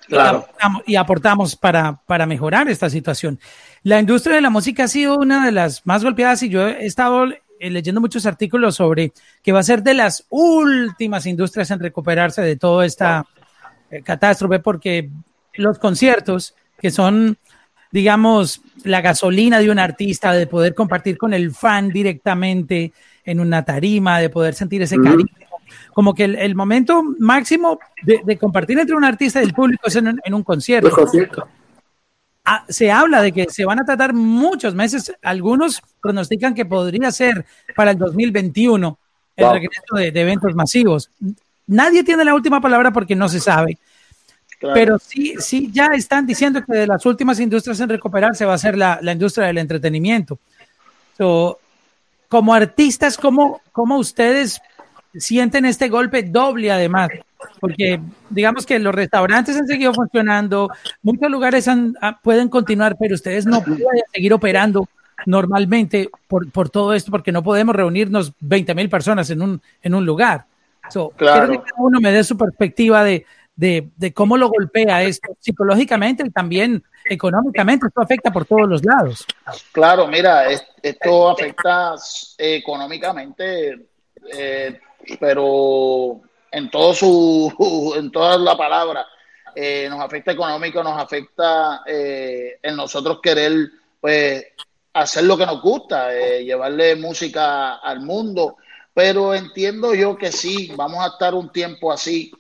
claro. 0.07 0.47
y, 0.87 0.97
aportamos, 0.97 1.57
para, 1.57 2.01
para 2.07 2.27
mejorar 2.27 2.69
esta 2.69 2.91
situación. 2.91 3.39
La 3.83 3.99
industria 3.99 4.37
de 4.37 4.43
la 4.43 4.51
música 4.51 4.85
ha 4.85 4.89
sido 4.89 5.17
una 5.17 5.45
de 5.45 5.53
las 5.53 5.87
más 5.87 6.05
golpeadas 6.05 6.43
y 6.43 6.49
yo 6.49 6.67
he 6.67 6.87
estado 6.87 7.27
leyendo 7.59 8.01
muchos 8.01 8.27
artículos 8.27 8.77
sobre 8.77 9.13
que 9.43 9.53
va 9.53 9.61
a 9.61 9.65
ser 9.65 9.83
de 9.83 9.95
las 9.95 10.27
últimas 10.31 11.27
industrias 11.27 11.71
en 11.71 11.81
recuperarse 11.81 12.43
de 12.43 12.57
toda 12.57 12.87
esta 12.87 13.27
eh, 13.91 14.03
catástrofe 14.03 14.61
porque 14.61 15.11
los 15.55 15.79
conciertos 15.79 16.55
que 16.79 16.91
son, 16.91 17.37
digamos, 17.91 18.63
la 18.85 19.01
gasolina 19.01 19.59
de 19.59 19.71
un 19.71 19.79
artista, 19.79 20.33
de 20.33 20.47
poder 20.47 20.75
compartir 20.75 21.19
con 21.19 21.35
el 21.35 21.53
fan 21.53 21.89
directamente 21.89 22.93
en 23.25 23.41
una 23.41 23.65
tarima, 23.65 24.19
de 24.19 24.31
poder 24.31 24.55
sentir 24.55 24.83
ese 24.83 24.97
cariño. 24.97 25.29
Como 25.93 26.15
que 26.15 26.25
el, 26.25 26.37
el 26.37 26.55
momento 26.55 27.03
máximo 27.19 27.79
de, 28.03 28.21
de, 28.25 28.39
compartir 28.39 28.79
entre 28.79 28.97
un 28.97 29.05
artista 29.05 29.41
y 29.41 29.45
el 29.45 29.53
público 29.53 29.87
es 29.87 29.97
en, 29.97 30.19
en 30.25 30.35
un 30.35 30.43
concierto. 30.43 30.91
concierto. 30.91 31.49
Ah, 32.45 32.65
se 32.69 32.91
habla 32.91 33.23
de 33.23 33.33
que 33.33 33.47
se 33.51 33.65
van 33.65 33.81
a 33.81 33.85
tratar 33.85 34.15
muchos 34.15 34.75
meses. 34.75 35.13
Algunos 35.23 35.83
pronostican 36.01 36.55
que 36.55 36.65
podría 36.65 37.13
ser 37.13 37.45
para 37.77 37.91
el 37.91 37.99
2021 37.99 38.99
el 39.37 39.45
wow. 39.45 39.55
regreso 39.55 39.95
de, 39.97 40.11
de 40.11 40.21
eventos 40.21 40.55
masivos. 40.55 41.11
Nadie 41.67 42.05
tiene 42.05 42.25
la 42.25 42.35
última 42.35 42.61
palabra 42.61 42.93
porque 42.93 43.15
no 43.15 43.29
se 43.29 43.41
sabe. 43.41 43.79
Claro. 44.59 44.75
Pero 44.75 44.99
sí, 44.99 45.35
sí, 45.39 45.71
ya 45.73 45.87
están 45.95 46.27
diciendo 46.27 46.63
que 46.65 46.77
de 46.77 46.87
las 46.87 47.07
últimas 47.07 47.41
industrias 47.41 47.81
en 47.81 47.89
recuperarse 47.89 48.45
va 48.45 48.55
a 48.55 48.59
ser 48.59 48.77
la, 48.77 48.99
la 49.01 49.13
industria 49.13 49.47
del 49.47 49.59
entretenimiento. 49.59 50.39
So, 51.17 51.59
como 52.29 52.55
artistas, 52.55 53.17
¿cómo, 53.17 53.61
¿cómo 53.73 53.99
ustedes 53.99 54.61
sienten 55.15 55.65
este 55.65 55.89
golpe 55.89 56.23
doble 56.23 56.71
además? 56.71 57.11
Porque 57.59 58.01
digamos 58.29 58.65
que 58.65 58.79
los 58.79 58.95
restaurantes 58.95 59.57
han 59.57 59.67
seguido 59.67 59.93
funcionando, 59.93 60.71
muchos 61.03 61.31
lugares 61.31 61.67
han, 61.67 61.97
pueden 62.23 62.49
continuar, 62.49 62.97
pero 62.99 63.17
ustedes 63.17 63.47
no 63.47 63.63
pueden 63.63 64.03
seguir 64.15 64.33
operando 64.33 64.89
normalmente 65.27 66.09
por, 66.29 66.51
por 66.51 66.71
todo 66.71 66.95
esto, 66.95 67.11
porque 67.11 67.33
no 67.33 67.43
podemos 67.43 67.75
reunirnos 67.75 68.33
20 68.41 68.75
mil 68.75 68.89
personas 68.89 69.29
en 69.31 69.43
un, 69.43 69.63
en 69.83 69.95
un 69.95 70.07
lugar. 70.07 70.47
So, 70.91 71.11
claro. 71.11 71.47
Quiero 71.47 71.63
que 71.63 71.71
cada 71.71 71.83
uno 71.83 72.01
me 72.01 72.13
dé 72.13 72.25
su 72.25 72.37
perspectiva 72.37 73.05
de, 73.05 73.25
de, 73.55 73.91
de, 73.97 74.13
cómo 74.13 74.37
lo 74.37 74.49
golpea 74.49 75.03
esto 75.03 75.37
psicológicamente 75.39 76.25
y 76.27 76.31
también 76.31 76.83
económicamente. 77.05 77.87
Esto 77.87 78.01
afecta 78.01 78.33
por 78.33 78.45
todos 78.45 78.69
los 78.69 78.85
lados. 78.85 79.27
Claro, 79.73 80.07
mira, 80.07 80.51
es, 80.51 80.65
esto 80.83 81.31
afecta 81.31 81.95
eh, 82.39 82.57
económicamente, 82.57 83.89
eh, 84.33 84.81
pero 85.19 86.21
en 86.51 86.71
todo 86.71 86.95
su, 86.95 87.95
en 87.97 88.11
toda 88.11 88.39
la 88.39 88.57
palabra, 88.57 89.07
eh, 89.55 89.89
nos 89.91 90.01
afecta 90.01 90.33
económico, 90.33 90.83
nos 90.83 91.01
afecta 91.01 91.83
en 91.87 92.77
nosotros 92.77 93.19
querer, 93.23 93.53
pues, 94.01 94.47
hacer 94.93 95.25
lo 95.25 95.37
que 95.37 95.47
nos 95.47 95.61
gusta, 95.63 96.15
eh, 96.15 96.45
llevarle 96.45 96.97
música 96.97 97.77
al 97.77 98.01
mundo. 98.01 98.57
Pero 99.03 99.35
entiendo 99.35 99.95
yo 99.95 100.19
que 100.19 100.31
sí, 100.31 100.75
vamos 100.77 101.03
a 101.03 101.09
estar 101.09 101.35
un 101.35 101.51
tiempo 101.51 101.91
así. 101.91 102.31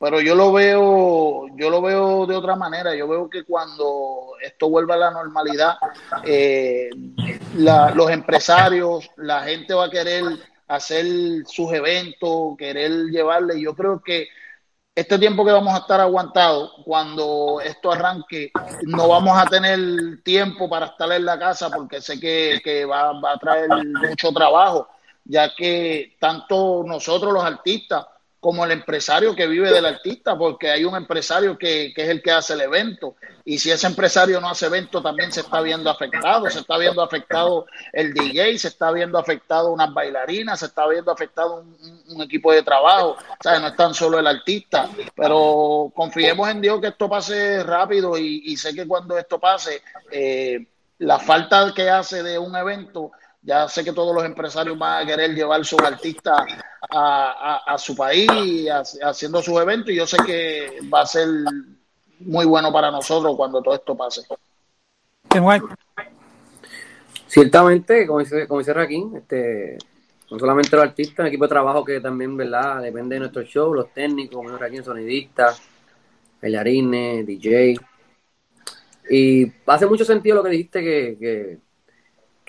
Pero 0.00 0.18
yo 0.22 0.34
lo 0.34 0.50
veo, 0.50 1.46
yo 1.56 1.68
lo 1.68 1.82
veo 1.82 2.24
de 2.24 2.34
otra 2.34 2.56
manera. 2.56 2.94
Yo 2.94 3.06
veo 3.06 3.28
que 3.28 3.44
cuando 3.44 4.30
esto 4.40 4.70
vuelva 4.70 4.94
a 4.94 4.98
la 4.98 5.10
normalidad, 5.10 5.74
eh, 6.24 6.88
los 7.52 8.10
empresarios, 8.10 9.10
la 9.16 9.42
gente 9.42 9.74
va 9.74 9.84
a 9.84 9.90
querer 9.90 10.24
hacer 10.68 11.04
sus 11.44 11.70
eventos, 11.74 12.56
querer 12.56 13.10
llevarle. 13.10 13.60
Yo 13.60 13.74
creo 13.74 14.00
que 14.00 14.28
este 14.94 15.18
tiempo 15.18 15.44
que 15.44 15.52
vamos 15.52 15.74
a 15.74 15.80
estar 15.80 16.00
aguantados, 16.00 16.80
cuando 16.86 17.60
esto 17.62 17.92
arranque, 17.92 18.50
no 18.84 19.08
vamos 19.08 19.36
a 19.36 19.44
tener 19.44 19.78
tiempo 20.22 20.66
para 20.66 20.86
estar 20.86 21.12
en 21.12 21.26
la 21.26 21.38
casa 21.38 21.68
porque 21.68 22.00
sé 22.00 22.18
que, 22.18 22.86
va, 22.86 23.10
a 23.10 23.38
traer 23.38 23.68
mucho 24.08 24.32
trabajo, 24.32 24.88
ya 25.28 25.54
que 25.54 26.16
tanto 26.20 26.84
nosotros 26.86 27.32
los 27.32 27.44
artistas 27.44 28.06
como 28.46 28.64
el 28.64 28.70
empresario 28.70 29.34
que 29.34 29.48
vive 29.48 29.72
del 29.72 29.86
artista, 29.86 30.38
porque 30.38 30.70
hay 30.70 30.84
un 30.84 30.94
empresario 30.94 31.58
que, 31.58 31.92
que, 31.92 32.04
es 32.04 32.08
el 32.10 32.22
que 32.22 32.30
hace 32.30 32.52
el 32.52 32.60
evento. 32.60 33.16
Y 33.44 33.58
si 33.58 33.72
ese 33.72 33.88
empresario 33.88 34.40
no 34.40 34.48
hace 34.48 34.66
evento, 34.66 35.02
también 35.02 35.32
se 35.32 35.40
está 35.40 35.60
viendo 35.62 35.90
afectado. 35.90 36.48
Se 36.48 36.60
está 36.60 36.78
viendo 36.78 37.02
afectado 37.02 37.66
el 37.92 38.14
DJ, 38.14 38.56
se 38.58 38.68
está 38.68 38.92
viendo 38.92 39.18
afectado 39.18 39.72
unas 39.72 39.92
bailarinas, 39.92 40.60
se 40.60 40.66
está 40.66 40.86
viendo 40.86 41.10
afectado 41.10 41.64
un, 42.08 42.22
equipo 42.22 42.52
de 42.52 42.62
trabajo. 42.62 43.16
O 43.44 43.58
no 43.58 43.66
es 43.66 43.76
tan 43.76 43.94
solo 43.94 44.20
el 44.20 44.26
artista. 44.28 44.88
Pero 45.16 45.90
confiemos 45.92 46.48
en 46.48 46.60
Dios 46.60 46.80
que 46.80 46.88
esto 46.88 47.08
pase 47.08 47.64
rápido 47.64 48.16
y, 48.16 48.56
sé 48.56 48.72
que 48.74 48.86
cuando 48.86 49.18
esto 49.18 49.40
pase, 49.40 49.82
eh, 50.12 50.64
la 50.98 51.18
falta 51.18 51.72
que 51.74 51.90
hace 51.90 52.22
de 52.22 52.38
un 52.38 52.54
evento 52.54 53.10
ya 53.46 53.68
sé 53.68 53.84
que 53.84 53.92
todos 53.92 54.12
los 54.12 54.24
empresarios 54.24 54.76
van 54.76 55.04
a 55.04 55.06
querer 55.06 55.32
llevar 55.32 55.64
sus 55.64 55.78
artistas 55.78 56.36
a, 56.90 57.76
su 57.78 57.94
país 57.94 58.28
haciendo 59.00 59.40
sus 59.40 59.60
eventos 59.60 59.90
y 59.90 59.96
yo 59.96 60.06
sé 60.06 60.16
que 60.26 60.80
va 60.92 61.02
a 61.02 61.06
ser 61.06 61.28
muy 62.18 62.44
bueno 62.44 62.72
para 62.72 62.90
nosotros 62.90 63.36
cuando 63.36 63.62
todo 63.62 63.74
esto 63.74 63.96
pase. 63.96 64.22
Ciertamente, 67.28 68.04
como 68.06 68.18
dice, 68.18 68.48
como 68.48 68.58
dice 68.58 68.72
Raquín, 68.72 69.14
este, 69.16 69.78
no 70.28 70.40
solamente 70.40 70.74
los 70.74 70.84
artistas, 70.84 71.20
el 71.20 71.26
equipo 71.28 71.44
de 71.44 71.50
trabajo 71.50 71.84
que 71.84 72.00
también, 72.00 72.36
¿verdad? 72.36 72.82
Depende 72.82 73.14
de 73.14 73.20
nuestro 73.20 73.42
show, 73.42 73.72
los 73.72 73.92
técnicos, 73.92 74.36
como 74.36 74.56
Raquín, 74.58 74.82
sonidistas, 74.82 75.62
bailarines, 76.42 77.24
DJ. 77.24 77.76
Y 79.08 79.52
hace 79.66 79.86
mucho 79.86 80.04
sentido 80.04 80.34
lo 80.36 80.42
que 80.42 80.50
dijiste 80.50 80.82
que 80.82 81.16
que 81.20 81.65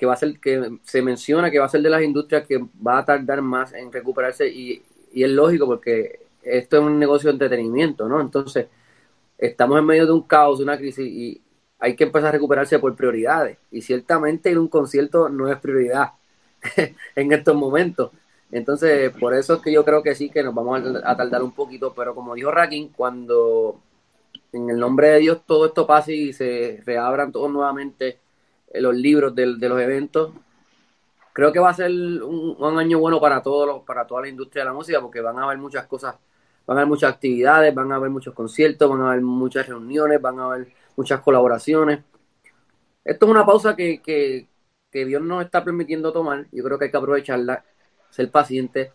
va 0.06 0.14
a 0.14 0.18
ser, 0.18 0.40
que 0.40 0.78
se 0.84 1.02
menciona 1.02 1.50
que 1.52 1.60
va 1.60 1.66
a 1.66 1.70
ser 1.70 1.82
de 1.82 1.90
las 1.90 2.04
industrias 2.04 2.46
que 2.46 2.64
va 2.86 3.00
a 3.00 3.06
tardar 3.06 3.42
más 3.42 3.74
en 3.74 3.92
recuperarse 3.92 4.48
y, 4.48 4.84
es 5.14 5.30
lógico 5.32 5.66
porque 5.66 6.20
esto 6.44 6.78
es 6.78 6.84
un 6.84 7.00
negocio 7.00 7.30
de 7.30 7.34
entretenimiento, 7.34 8.08
¿no? 8.08 8.22
Entonces, 8.22 8.68
estamos 9.38 9.80
en 9.80 9.86
medio 9.86 10.06
de 10.06 10.12
un 10.12 10.22
caos, 10.22 10.60
de 10.60 10.64
una 10.64 10.78
crisis 10.78 11.08
y 11.08 11.42
hay 11.80 11.96
que 11.96 12.04
empezar 12.04 12.30
a 12.30 12.32
recuperarse 12.34 12.78
por 12.78 12.96
prioridades. 12.96 13.58
Y 13.72 13.82
ciertamente 13.82 14.52
ir 14.52 14.58
a 14.58 14.62
un 14.62 14.68
concierto 14.68 15.30
no 15.30 15.52
es 15.52 15.58
prioridad 15.60 16.12
en 17.16 17.32
estos 17.32 17.56
momentos. 17.56 18.12
Entonces, 18.52 19.12
por 19.20 19.34
eso 19.34 19.56
es 19.56 19.62
que 19.62 19.72
yo 19.72 19.84
creo 19.84 20.02
que 20.02 20.16
sí, 20.16 20.30
que 20.30 20.44
nos 20.44 20.54
vamos 20.54 20.82
a, 21.04 21.18
tardar 21.18 21.44
un 21.44 21.52
poquito, 21.52 21.94
pero 21.94 22.16
como 22.16 22.36
dijo 22.36 22.52
Rakin, 22.52 22.90
cuando 22.90 23.82
en 24.54 24.70
el 24.70 24.80
nombre 24.80 25.10
de 25.10 25.20
Dios 25.20 25.42
todo 25.46 25.66
esto 25.66 25.86
pase 25.86 26.16
y 26.16 26.34
se 26.34 26.82
reabran 26.86 27.32
todos 27.32 27.52
nuevamente 27.52 28.20
los 28.74 28.96
libros 28.96 29.34
de, 29.36 29.46
los 29.46 29.82
eventos. 29.82 30.34
Creo 31.34 31.52
que 31.52 31.60
va 31.60 31.70
a 31.70 31.74
ser 31.74 31.92
un, 31.92 32.80
año 32.80 33.00
bueno 33.00 33.20
para 33.22 33.42
todos 33.42 33.84
para 33.86 34.08
toda 34.08 34.22
la 34.22 34.30
industria 34.30 34.64
de 34.64 34.70
la 34.70 34.74
música 34.74 35.02
porque 35.02 35.22
van 35.22 35.38
a 35.38 35.44
haber 35.44 35.58
muchas 35.58 35.86
cosas, 35.86 36.16
van 36.66 36.78
a 36.78 36.82
haber 36.82 36.90
muchas 36.90 37.14
actividades, 37.14 37.74
van 37.76 37.92
a 37.92 37.96
haber 37.96 38.10
muchos 38.10 38.34
conciertos, 38.34 38.90
van 38.90 39.02
a 39.02 39.12
haber 39.12 39.22
muchas 39.22 39.68
reuniones, 39.68 40.22
van 40.22 40.40
a 40.40 40.46
haber 40.46 40.68
muchas 40.96 41.22
colaboraciones. 41.22 42.00
Esto 43.04 43.26
es 43.26 43.32
una 43.32 43.46
pausa 43.46 43.76
que, 43.76 44.02
que, 44.02 44.48
que 44.92 45.06
Dios 45.06 45.22
nos 45.22 45.46
está 45.46 45.64
permitiendo 45.64 46.12
tomar. 46.12 46.48
Yo 46.52 46.64
creo 46.64 46.78
que 46.78 46.86
hay 46.86 46.92
que 46.92 46.98
aprovecharla, 46.98 47.64
ser 48.10 48.32
paciente, 48.32 48.92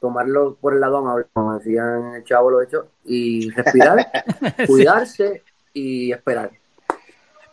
tomarlo 0.00 0.56
por 0.56 0.74
el 0.74 0.80
lado 0.80 0.98
amable, 0.98 1.26
como 1.32 1.56
decían 1.56 2.14
el 2.14 2.24
chavo 2.24 2.50
lo 2.50 2.62
hecho, 2.62 2.90
y 3.04 3.50
respirar, 3.50 4.06
cuidarse 4.66 5.42
y 5.72 6.12
esperar. 6.12 6.50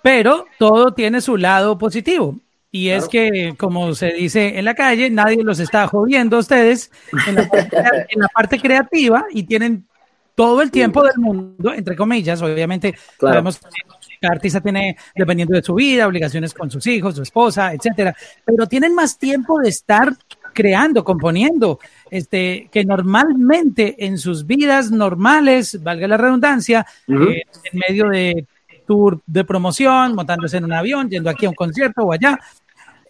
Pero 0.03 0.45
todo 0.59 0.93
tiene 0.93 1.21
su 1.21 1.37
lado 1.37 1.77
positivo. 1.79 2.37
Y 2.69 2.89
es 2.89 3.07
que, 3.07 3.53
como 3.57 3.93
se 3.93 4.13
dice 4.13 4.57
en 4.57 4.65
la 4.65 4.73
calle, 4.73 5.09
nadie 5.09 5.43
los 5.43 5.59
está 5.59 5.87
jodiendo 5.87 6.37
a 6.37 6.39
ustedes 6.39 6.91
en 7.27 7.35
la, 7.35 8.27
parte, 8.33 8.59
creativa 8.59 9.25
y 9.31 9.43
tienen 9.43 9.85
todo 10.33 10.61
el 10.63 10.71
tiempo 10.71 11.03
del 11.03 11.19
mundo, 11.19 11.71
entre 11.71 11.95
comillas, 11.95 12.41
obviamente 12.41 12.95
sabemos 13.19 13.59
que 13.59 14.17
cada 14.19 14.33
artista 14.33 14.59
tiene, 14.59 14.97
dependiendo 15.13 15.55
de 15.55 15.61
su 15.61 15.75
vida, 15.75 16.07
obligaciones 16.07 16.55
con 16.55 16.71
sus 16.71 16.87
hijos, 16.87 17.15
su 17.15 17.21
esposa, 17.21 17.73
etcétera, 17.73 18.15
pero 18.43 18.65
tienen 18.65 18.95
más 18.95 19.19
tiempo 19.19 19.59
de 19.59 19.69
estar 19.69 20.11
creando, 20.53 21.03
componiendo, 21.03 21.79
este, 22.09 22.69
que 22.71 22.85
normalmente 22.85 24.03
en 24.05 24.17
sus 24.17 24.47
vidas 24.47 24.89
normales, 24.89 25.83
valga 25.83 26.07
la 26.07 26.17
redundancia, 26.17 26.87
eh, 27.07 27.43
en 27.71 27.79
medio 27.87 28.09
de 28.09 28.47
tour 28.85 29.21
de 29.25 29.43
promoción, 29.43 30.15
montándose 30.15 30.57
en 30.57 30.65
un 30.65 30.73
avión, 30.73 31.09
yendo 31.09 31.29
aquí 31.29 31.45
a 31.45 31.49
un 31.49 31.55
concierto 31.55 32.03
o 32.03 32.13
allá. 32.13 32.39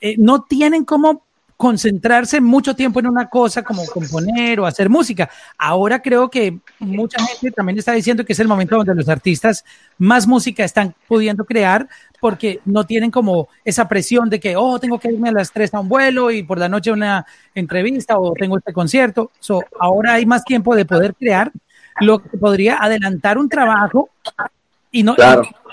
Eh, 0.01 0.15
no 0.17 0.43
tienen 0.43 0.85
cómo 0.85 1.23
concentrarse 1.63 2.41
mucho 2.41 2.75
tiempo 2.75 2.99
en 2.99 3.07
una 3.07 3.29
cosa 3.29 3.63
como 3.63 3.85
componer 3.85 4.59
o 4.59 4.65
hacer 4.65 4.89
música. 4.89 5.29
Ahora 5.57 6.01
creo 6.01 6.29
que 6.29 6.59
mucha 6.79 7.23
gente 7.25 7.51
también 7.51 7.77
está 7.77 7.93
diciendo 7.93 8.25
que 8.25 8.33
es 8.33 8.39
el 8.39 8.49
momento 8.49 8.75
donde 8.75 8.95
los 8.95 9.07
artistas 9.07 9.63
más 9.97 10.27
música 10.27 10.65
están 10.65 10.93
pudiendo 11.07 11.45
crear 11.45 11.87
porque 12.19 12.59
no 12.65 12.85
tienen 12.85 13.11
como 13.11 13.47
esa 13.63 13.87
presión 13.87 14.29
de 14.29 14.39
que, 14.39 14.55
oh, 14.57 14.77
tengo 14.79 14.99
que 14.99 15.09
irme 15.09 15.29
a 15.29 15.33
las 15.33 15.51
tres 15.51 15.73
a 15.73 15.79
un 15.79 15.87
vuelo 15.87 16.31
y 16.31 16.43
por 16.43 16.57
la 16.57 16.67
noche 16.67 16.91
una 16.91 17.25
entrevista 17.55 18.19
o 18.19 18.33
tengo 18.33 18.57
este 18.57 18.73
concierto. 18.73 19.31
So, 19.39 19.63
ahora 19.79 20.15
hay 20.15 20.25
más 20.25 20.43
tiempo 20.43 20.75
de 20.75 20.85
poder 20.85 21.15
crear, 21.15 21.51
lo 22.01 22.19
que 22.19 22.37
podría 22.37 22.77
adelantar 22.83 23.37
un 23.37 23.47
trabajo 23.47 24.09
y 24.93 25.01
no, 25.03 25.15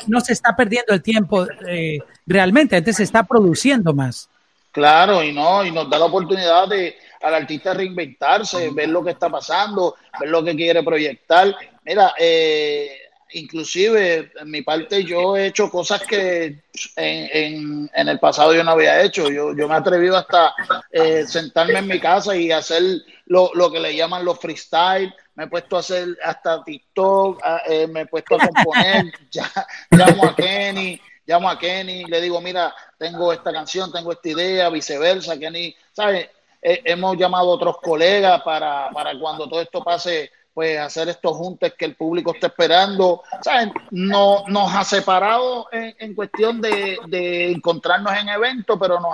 no 0.07 0.21
se 0.21 0.33
está 0.33 0.57
perdiendo 0.57 0.95
el 0.95 1.03
tiempo 1.03 1.47
eh, 1.69 1.99
realmente, 2.27 2.77
antes 2.77 2.97
se 2.97 3.05
está 3.05 3.23
produciendo 3.23 3.93
más. 3.93 4.29
Claro, 4.73 5.23
y 5.23 5.31
no, 5.31 5.65
y 5.65 5.71
nos 5.71 5.89
da 5.91 5.99
la 5.99 6.07
oportunidad 6.07 6.67
de 6.69 6.97
al 7.21 7.35
artista 7.35 7.75
reinventarse, 7.75 8.71
ver 8.71 8.89
lo 8.89 9.05
que 9.05 9.11
está 9.11 9.29
pasando, 9.29 9.97
ver 10.19 10.31
lo 10.31 10.43
que 10.43 10.57
quiere 10.57 10.83
proyectar. 10.83 11.55
Mira, 11.85 12.15
eh, 12.19 12.97
inclusive 13.33 14.33
en 14.41 14.51
mi 14.51 14.63
parte 14.63 15.05
yo 15.05 15.37
he 15.37 15.49
hecho 15.49 15.71
cosas 15.71 16.01
que 16.03 16.63
en, 16.97 17.91
en, 17.93 18.09
el 18.09 18.19
pasado 18.19 18.55
yo 18.55 18.65
no 18.65 18.71
había 18.71 19.03
hecho. 19.03 19.29
Yo, 19.29 19.55
yo 19.55 19.69
me 19.69 19.75
he 19.75 19.79
atrevido 19.79 20.17
hasta 20.17 20.55
eh, 20.91 21.25
sentarme 21.27 21.81
en 21.81 21.89
mi 21.89 22.01
casa 22.01 22.35
y 22.35 22.51
hacer 22.51 22.83
lo, 23.27 23.51
lo, 23.55 23.71
que 23.71 23.81
le 23.81 23.95
llaman 23.95 24.25
los 24.25 24.39
freestyle. 24.39 25.13
Me 25.35 25.45
he 25.45 25.47
puesto 25.47 25.77
a 25.77 25.81
hacer 25.81 26.09
hasta 26.23 26.63
TikTok, 26.63 27.41
eh, 27.67 27.87
me 27.87 28.03
he 28.03 28.07
puesto 28.07 28.37
a 28.37 28.47
componer, 28.47 29.13
ya, 29.31 29.51
llamo 29.91 30.25
a 30.25 30.37
Kenny, 30.37 31.01
llamo 31.27 31.49
a 31.49 31.59
Kenny, 31.59 32.05
le 32.05 32.21
digo, 32.21 32.41
mira, 32.41 32.75
tengo 32.99 33.33
esta 33.33 33.53
canción, 33.53 33.93
tengo 33.93 34.13
esta 34.13 34.29
idea, 34.29 34.69
viceversa, 34.69 35.39
Kenny, 35.39 35.75
¿sabes? 35.93 36.29
hemos 36.63 37.17
llamado 37.17 37.51
a 37.51 37.55
otros 37.55 37.79
colegas 37.81 38.43
para, 38.43 38.91
para 38.91 39.19
cuando 39.19 39.49
todo 39.49 39.63
esto 39.63 39.83
pase 39.83 40.31
pues 40.53 40.79
hacer 40.79 41.09
estos 41.09 41.37
juntes 41.37 41.75
que 41.75 41.85
el 41.85 41.97
público 41.97 42.35
está 42.35 42.49
esperando. 42.49 43.23
¿Saben? 43.41 43.73
No, 43.91 44.45
nos 44.49 44.75
ha 44.75 44.85
separado 44.85 45.69
en, 45.73 46.15
cuestión 46.15 46.61
de, 46.61 47.51
encontrarnos 47.51 48.13
en 48.15 48.29
eventos, 48.29 48.77
pero 48.81 48.99
nos 49.01 49.13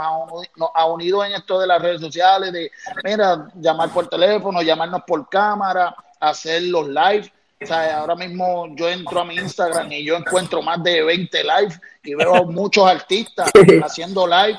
ha, 0.74 0.86
unido 0.86 1.24
en 1.24 1.32
esto 1.32 1.60
de 1.60 1.66
las 1.66 1.80
redes 1.80 2.00
sociales, 2.00 2.52
de, 2.52 2.70
mira, 3.04 3.48
llamar 3.54 3.90
por 3.90 4.08
teléfono, 4.08 4.62
llamarnos 4.62 5.02
por 5.06 5.28
cámara, 5.28 5.94
hacer 6.20 6.62
los 6.62 6.88
live. 6.88 7.32
O 7.62 7.66
sea, 7.66 8.00
ahora 8.00 8.14
mismo 8.14 8.66
yo 8.76 8.88
entro 8.88 9.20
a 9.20 9.24
mi 9.24 9.34
Instagram 9.36 9.90
y 9.90 10.04
yo 10.04 10.16
encuentro 10.16 10.60
más 10.60 10.82
de 10.82 11.02
20 11.02 11.42
live 11.42 11.80
y 12.04 12.14
veo 12.14 12.44
muchos 12.44 12.86
artistas 12.86 13.50
haciendo 13.82 14.26
live 14.26 14.58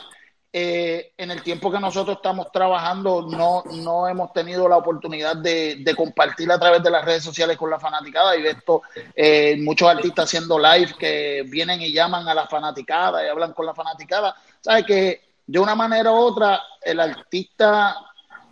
eh, 0.59 1.11
en 1.17 1.29
el 1.29 1.43
tiempo 1.43 1.71
que 1.71 1.79
nosotros 1.79 2.17
estamos 2.17 2.51
trabajando 2.51 3.21
no, 3.21 3.63
no 3.75 4.07
hemos 4.07 4.33
tenido 4.33 4.67
la 4.67 4.77
oportunidad 4.77 5.35
de, 5.35 5.93
compartir 5.95 6.51
a 6.51 6.57
través 6.57 6.81
de 6.81 6.89
las 6.89 7.05
redes 7.05 7.23
sociales 7.23 7.57
con 7.57 7.69
la 7.69 7.79
fanaticada 7.79 8.35
y 8.35 8.47
esto 8.47 8.81
eh, 9.13 9.57
muchos 9.59 9.87
artistas 9.87 10.25
haciendo 10.25 10.57
live 10.57 10.95
que 10.97 11.43
vienen 11.47 11.81
y 11.81 11.91
llaman 11.91 12.27
a 12.27 12.33
la 12.33 12.47
fanaticada 12.47 13.23
y 13.23 13.29
hablan 13.29 13.53
con 13.53 13.67
la 13.67 13.75
fanaticada. 13.75 14.35
Sabes 14.59 14.85
que 14.85 15.21
de 15.45 15.59
una 15.59 15.75
manera 15.75 16.11
u 16.11 16.15
otra 16.15 16.59
el 16.81 17.01
artista 17.01 17.95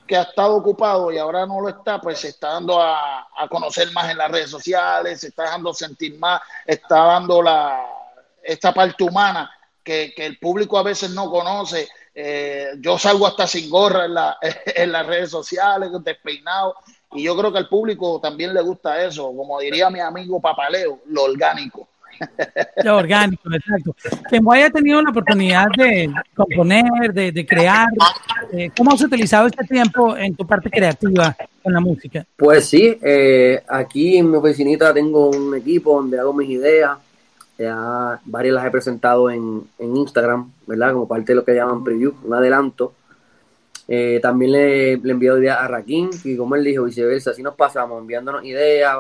que 0.08 0.16
ha 0.16 0.24
estado 0.24 0.56
ocupado 0.56 1.12
y 1.12 1.18
ahora 1.18 1.46
no 1.46 1.62
lo 1.62 1.70
está, 1.70 2.00
pues 2.00 2.20
se 2.20 2.30
está 2.30 2.54
dando 2.54 2.82
a, 2.82 3.28
a 3.36 3.48
conocer 3.50 3.92
más 3.92 4.10
en 4.12 4.18
las 4.18 4.32
redes 4.32 4.50
sociales, 4.50 5.22
se 5.22 5.28
está 5.28 5.44
dejando 5.44 5.74
sentir 5.74 6.18
más, 6.20 6.42
está 6.66 7.06
dando 7.06 7.42
la, 7.42 7.86
esta 8.44 8.74
parte 8.74 9.04
humana 9.04 9.52
que, 9.86 10.14
el 10.18 10.38
público 10.40 10.78
a 10.78 10.84
veces 10.84 11.12
no 11.12 11.30
conoce. 11.30 11.88
Eh, 12.14 12.72
yo 12.80 12.98
salgo 12.98 13.28
hasta 13.28 13.46
sin 13.46 13.70
gorra 13.70 14.06
en, 14.06 14.14
la, 14.14 14.38
en 14.66 14.92
las 14.92 15.06
redes 15.06 15.30
sociales, 15.30 15.92
despeinado, 16.04 16.76
y 17.12 17.24
yo 17.24 17.38
creo 17.38 17.52
que 17.52 17.60
al 17.60 17.70
público 17.70 18.20
también 18.22 18.54
le 18.54 18.62
gusta 18.62 19.02
eso, 19.04 19.34
como 19.36 19.60
diría 19.60 19.90
mi 19.90 20.00
amigo 20.00 20.42
Papaleo, 20.42 21.00
lo 21.06 21.24
orgánico. 21.24 21.88
Lo 22.84 22.98
orgánico, 22.98 23.50
exacto. 23.54 23.96
Que 24.30 24.40
haya 24.52 24.70
tenido 24.70 25.02
la 25.02 25.10
oportunidad 25.10 25.68
de 25.78 26.12
componer, 26.34 27.14
de, 27.14 27.46
crear. 27.46 27.88
Eh, 28.52 28.70
¿Cómo 28.76 28.92
has 28.92 29.02
utilizado 29.02 29.48
este 29.48 29.64
tiempo 29.66 30.16
en 30.18 30.36
tu 30.36 30.46
parte 30.46 30.70
creativa 30.70 31.36
con 31.64 31.74
la 31.74 31.80
música? 31.80 32.26
Pues 32.36 32.66
sí, 32.66 32.98
eh, 33.02 33.62
aquí 33.68 34.18
en 34.18 34.30
mi 34.30 34.38
oficinita 34.38 34.94
tengo 34.94 35.30
un 35.30 35.56
equipo 35.56 35.96
donde 35.96 36.20
hago 36.20 36.34
mis 36.34 36.50
ideas. 36.50 36.98
Ya 37.58 38.20
varias 38.26 38.56
las 38.56 38.66
he 38.66 38.72
presentado 38.72 39.30
en, 39.30 39.64
Instagram, 39.80 40.52
¿verdad? 40.68 40.94
Como 40.94 41.08
parte 41.08 41.32
de 41.32 41.36
lo 41.36 41.46
que 41.46 41.56
llaman 41.56 41.84
preview, 41.84 42.14
un 42.24 42.34
adelanto. 42.34 42.94
Eh, 43.88 44.20
también 44.22 44.52
le, 44.52 44.98
le 44.98 45.12
enviado 45.12 45.40
ideas 45.40 45.60
a 45.60 45.68
Raquín 45.68 46.10
y 46.24 46.36
como 46.36 46.56
él 46.56 46.64
dijo, 46.64 46.84
viceversa, 46.84 47.32
así 47.32 47.44
nos 47.44 47.56
pasamos 47.56 48.02
enviándonos 48.02 48.44
ideas, 48.44 48.98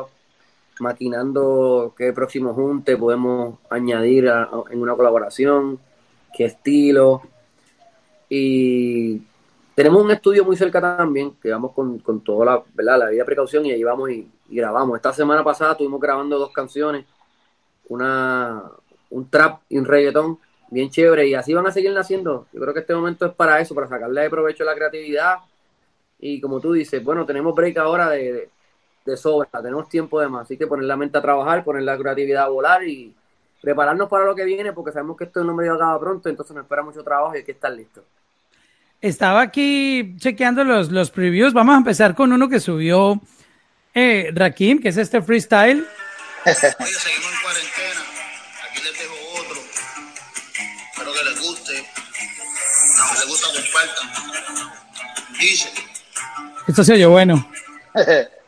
maquinando 0.79 1.93
qué 1.97 2.13
próximo 2.13 2.53
junte 2.53 2.97
podemos 2.97 3.59
añadir 3.69 4.31
en 4.69 4.81
una 4.81 4.95
colaboración, 4.95 5.79
qué 6.35 6.45
estilo. 6.45 7.21
Y 8.29 9.21
tenemos 9.75 10.03
un 10.03 10.11
estudio 10.11 10.45
muy 10.45 10.55
cerca 10.55 10.81
también, 10.81 11.35
que 11.41 11.51
vamos 11.51 11.73
con, 11.73 11.99
con 11.99 12.21
toda 12.21 12.45
la, 12.45 12.63
¿verdad? 12.73 12.99
la 12.99 13.09
vida 13.09 13.25
precaución 13.25 13.65
y 13.65 13.71
ahí 13.71 13.83
vamos 13.83 14.09
y, 14.09 14.27
grabamos. 14.47 14.95
Esta 14.95 15.11
semana 15.11 15.43
pasada 15.43 15.71
estuvimos 15.71 15.99
grabando 15.99 16.37
dos 16.37 16.51
canciones, 16.51 17.05
una 17.89 18.63
un 19.09 19.29
trap 19.29 19.61
y 19.69 19.77
un 19.77 19.85
reggaetón 19.85 20.39
bien 20.69 20.89
chévere 20.89 21.27
y 21.27 21.33
así 21.33 21.53
van 21.53 21.65
a 21.67 21.71
seguir 21.71 21.91
naciendo. 21.93 22.47
Yo 22.53 22.61
creo 22.61 22.73
que 22.73 22.81
este 22.81 22.93
momento 22.93 23.25
es 23.25 23.33
para 23.33 23.59
eso, 23.59 23.73
para 23.73 23.87
sacarle 23.87 24.21
de 24.21 24.29
provecho 24.29 24.63
a 24.63 24.67
la 24.67 24.75
creatividad 24.75 25.37
y 26.19 26.39
como 26.41 26.59
tú 26.59 26.73
dices, 26.73 27.03
bueno, 27.03 27.25
tenemos 27.25 27.55
break 27.55 27.77
ahora 27.77 28.09
de, 28.09 28.33
de 28.33 28.49
sobra, 29.15 29.47
tenemos 29.61 29.87
tiempo 29.87 30.19
de 30.19 30.27
más, 30.27 30.43
así 30.43 30.57
que 30.57 30.67
poner 30.67 30.85
la 30.85 30.97
mente 30.97 31.17
a 31.17 31.21
trabajar, 31.21 31.63
poner 31.63 31.83
la 31.83 31.97
creatividad 31.97 32.45
a 32.45 32.49
volar 32.49 32.83
y 32.83 33.13
prepararnos 33.61 34.09
para 34.09 34.25
lo 34.25 34.35
que 34.35 34.43
viene, 34.43 34.73
porque 34.73 34.91
sabemos 34.91 35.17
que 35.17 35.25
esto 35.25 35.43
no 35.43 35.53
me 35.53 35.67
acaba 35.69 35.99
pronto, 35.99 36.29
entonces 36.29 36.55
nos 36.55 36.63
espera 36.63 36.83
mucho 36.83 37.03
trabajo 37.03 37.33
y 37.35 37.37
hay 37.37 37.43
que 37.43 37.51
estar 37.51 37.71
listo. 37.71 38.03
Estaba 39.01 39.41
aquí 39.41 40.15
chequeando 40.17 40.63
los, 40.63 40.91
los 40.91 41.11
previews, 41.11 41.53
vamos 41.53 41.75
a 41.75 41.77
empezar 41.77 42.15
con 42.15 42.31
uno 42.31 42.49
que 42.49 42.59
subió 42.59 43.21
eh, 43.93 44.31
Rakim, 44.33 44.79
que 44.81 44.89
es 44.89 44.97
este 44.97 45.21
freestyle. 45.21 45.85
Oye, 46.45 46.55
seguimos 46.55 47.31
en 47.31 47.41
cuarentena, 47.41 48.01
aquí 48.69 48.81
les 48.83 48.99
dejo 48.99 49.15
otro, 49.41 49.61
espero 50.91 51.13
que 51.13 51.23
les 51.23 51.41
guste, 51.41 51.87
no, 52.97 53.13
les 53.13 53.27
gusta, 53.27 53.47
compartan. 53.47 54.09
Dice. 55.39 55.69
Esto 56.67 56.83
se 56.83 56.93
oyó 56.93 57.11
bueno. 57.11 57.47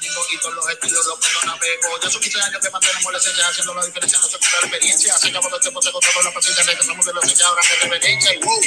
y 0.00 0.38
todos 0.38 0.54
los 0.54 0.68
estilos, 0.70 1.06
los 1.06 1.18
puedo 1.18 1.54
navego. 1.54 2.00
Ya 2.02 2.10
son 2.10 2.20
15 2.20 2.40
años 2.40 2.60
que 2.62 2.70
mantenemos 2.70 3.12
la 3.12 3.18
esencia, 3.18 3.48
haciendo 3.48 3.74
la 3.74 3.84
diferencia, 3.84 4.18
no 4.18 4.26
se 4.26 4.38
cumple 4.38 4.60
la 4.60 4.66
experiencia. 4.66 5.18
Se 5.18 5.28
acabó 5.28 5.54
el 5.54 5.60
tiempo, 5.60 5.82
se 5.82 5.90
todas 5.90 6.24
las 6.24 6.34
pacientes, 6.34 6.66
regresamos 6.66 7.06
de 7.06 7.12
la 7.12 7.20
esencia, 7.20 7.46
ahora 7.46 7.62
de 7.62 7.88
reverencia 7.88 8.34
y 8.34 8.38
wow. 8.40 8.60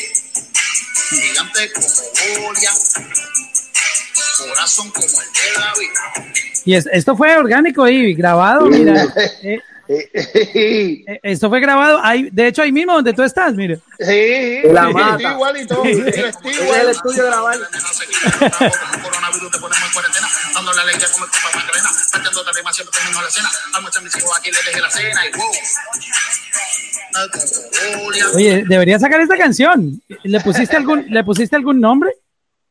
Gigante 1.09 1.71
como 1.73 2.47
Goliat, 2.47 2.77
corazón 4.37 4.91
como 4.91 5.05
el 5.05 5.13
de 5.13 5.61
David. 5.61 5.89
Y 6.65 6.75
es, 6.75 6.87
esto 6.91 7.15
fue 7.15 7.37
orgánico 7.37 7.87
y 7.87 8.13
grabado, 8.13 8.65
mira. 8.67 9.07
Eh, 9.87 10.09
eh, 11.05 11.19
esto 11.21 11.47
fue 11.47 11.59
grabado 11.59 11.99
ahí, 12.01 12.29
de 12.31 12.47
hecho 12.47 12.63
ahí 12.63 12.71
mismo 12.71 12.93
donde 12.93 13.13
tú 13.13 13.21
estás, 13.21 13.53
mire. 13.53 13.79
Sí, 13.99 14.61
la 14.71 14.89
mata. 14.89 15.33
igual 15.33 15.61
y 15.61 15.67
todo. 15.67 15.83
Es 15.83 15.97
el 15.97 16.89
estudio 16.89 17.25
grabar. 17.27 17.59
Coronavirus 20.65 20.65
te 20.65 20.65
ponemos 20.65 20.65
en 20.65 20.65
cuarentena, 20.65 20.65
dando 20.65 20.73
la 20.73 20.83
ley 20.85 20.97
de 20.97 21.05
comer 21.11 21.29
culpa 21.29 21.49
Macarena, 21.55 21.89
partiendo 22.11 22.43
de 22.43 22.51
rima 22.51 22.73
siempre 22.73 22.99
termino 22.99 23.21
la 23.21 23.29
cena, 23.29 23.49
almuerzo 23.73 23.99
a 23.99 24.01
mis 24.01 24.17
hijos 24.17 24.37
aquí 24.37 24.51
les 24.51 24.65
dejé 24.65 24.81
la 24.81 24.89
cena 24.89 25.25
y 25.25 25.31
wow. 25.37 25.51
Oye, 28.35 28.63
debería 28.67 28.99
sacar 28.99 29.21
esta 29.21 29.37
canción. 29.37 30.01
¿Le 30.23 30.39
pusiste 30.41 30.75
algún, 30.75 31.05
¿le 31.09 31.23
pusiste 31.23 31.55
algún 31.55 31.79
nombre? 31.79 32.11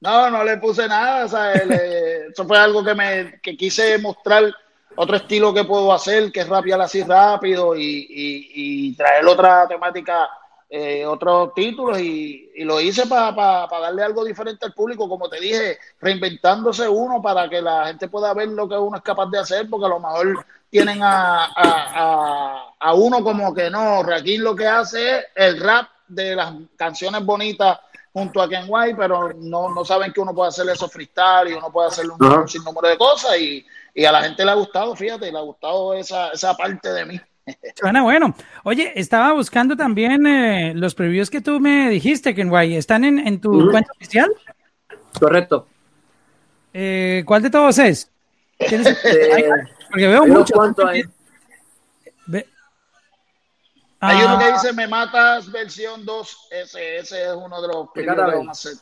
No, 0.01 0.31
no 0.31 0.45
le 0.45 0.59
puse 0.59 0.87
nada. 0.87 1.25
O 1.25 1.29
sea, 1.29 1.53
eso 1.53 2.47
fue 2.47 2.59
algo 2.59 2.85
que 2.85 2.95
me 2.95 3.41
que 3.41 3.57
quise 3.57 3.97
mostrar 3.99 4.55
otro 4.97 5.17
estilo 5.17 5.55
que 5.55 5.65
puedo 5.65 5.93
hacer, 5.93 6.31
que 6.31 6.41
es 6.41 6.49
rapear 6.49 6.81
así 6.81 7.03
rápido 7.03 7.75
y, 7.77 8.95
traer 8.97 9.27
otra 9.27 9.67
temática, 9.67 10.29
eh, 10.69 11.05
otros 11.07 11.53
títulos, 11.55 11.99
y, 12.01 12.51
lo 12.65 12.81
hice 12.81 13.07
para 13.07 13.67
darle 13.69 14.03
algo 14.03 14.25
diferente 14.25 14.67
al 14.67 14.73
público, 14.73 15.09
como 15.09 15.29
te 15.29 15.41
dije, 15.41 15.79
reinventándose 16.01 16.89
uno 16.89 17.21
para 17.21 17.49
que 17.49 17.61
la 17.61 17.87
gente 17.87 18.09
pueda 18.09 18.33
ver 18.33 18.49
lo 18.49 18.69
que 18.69 18.77
uno 18.77 18.97
es 18.97 19.03
capaz 19.03 19.27
de 19.27 19.39
hacer, 19.39 19.69
porque 19.69 19.87
a 19.87 19.91
lo 19.91 20.01
mejor 20.01 20.47
tienen 20.71 21.01
a, 21.03 22.65
a, 22.79 22.95
uno 22.95 23.23
como 23.23 23.55
que 23.55 23.71
no, 23.71 24.03
Raquín 24.03 24.43
lo 24.43 24.55
que 24.55 24.67
hace 24.67 25.19
es 25.19 25.25
el 25.35 25.61
rap 25.61 25.89
de 26.09 26.35
las 26.35 26.55
canciones 26.77 27.25
bonitas 27.25 27.79
junto 28.13 28.41
a 28.41 28.49
Ken 28.49 28.67
White, 28.69 28.97
pero 28.97 29.33
no, 29.35 29.75
no 29.75 29.85
saben 29.85 30.13
que 30.13 30.21
uno 30.21 30.35
puede 30.35 30.49
hacer 30.49 30.69
eso 30.69 30.89
freestyle 30.89 31.51
y 31.51 31.55
uno 31.55 31.71
puede 31.71 31.89
hacer 31.89 32.07
un, 32.09 32.25
un 32.25 32.49
sinnúmero 32.49 32.89
de 32.89 32.97
cosas 32.97 33.39
y 33.39 33.65
y 33.95 34.05
a 34.05 34.13
la 34.13 34.23
gente 34.23 34.45
le 34.45 34.51
ha 34.51 34.55
gustado, 34.55 34.97
fíjate, 34.97 35.31
le 35.31 35.39
ha 35.39 35.43
gustado 35.43 35.95
esa, 35.95 36.31
esa 36.31 36.55
parte 36.57 36.93
de 36.93 37.05
mí. 37.05 37.21
Suena 37.75 38.03
bueno. 38.03 38.35
Oye, 38.65 38.93
estaba 38.95 39.33
buscando 39.33 39.77
también 39.77 40.27
eh, 40.27 40.73
los 40.75 40.95
previews 40.95 41.31
que 41.31 41.41
tú 41.41 41.61
me 41.61 41.91
dijiste, 41.91 42.35
Kenway. 42.35 42.77
¿Están 42.77 43.05
en, 43.05 43.19
en 43.19 43.41
tu 43.41 43.71
cuenta 43.71 43.93
oficial? 43.93 44.31
Correcto. 45.19 45.67
Eh, 46.73 47.23
¿Cuál 47.27 47.43
de 47.43 47.51
todos 47.51 47.79
es? 47.79 48.11
Eh, 48.59 49.51
porque 49.91 50.07
veo 50.07 50.27
mucho. 50.27 50.55
Hay. 50.87 51.05
hay 54.01 54.25
uno 54.25 54.39
que 54.39 54.45
ah. 54.45 54.53
dice 54.53 54.73
Me 54.73 54.89
Matas 54.89 55.51
versión 55.51 56.05
2. 56.05 56.49
Ese, 56.51 56.97
ese 56.99 57.23
es 57.25 57.33
uno 57.35 57.61
de 57.61 57.69
los 57.69 57.93
que 57.93 58.07
vamos 58.07 58.49
a 58.49 58.51
hacer. 58.51 58.73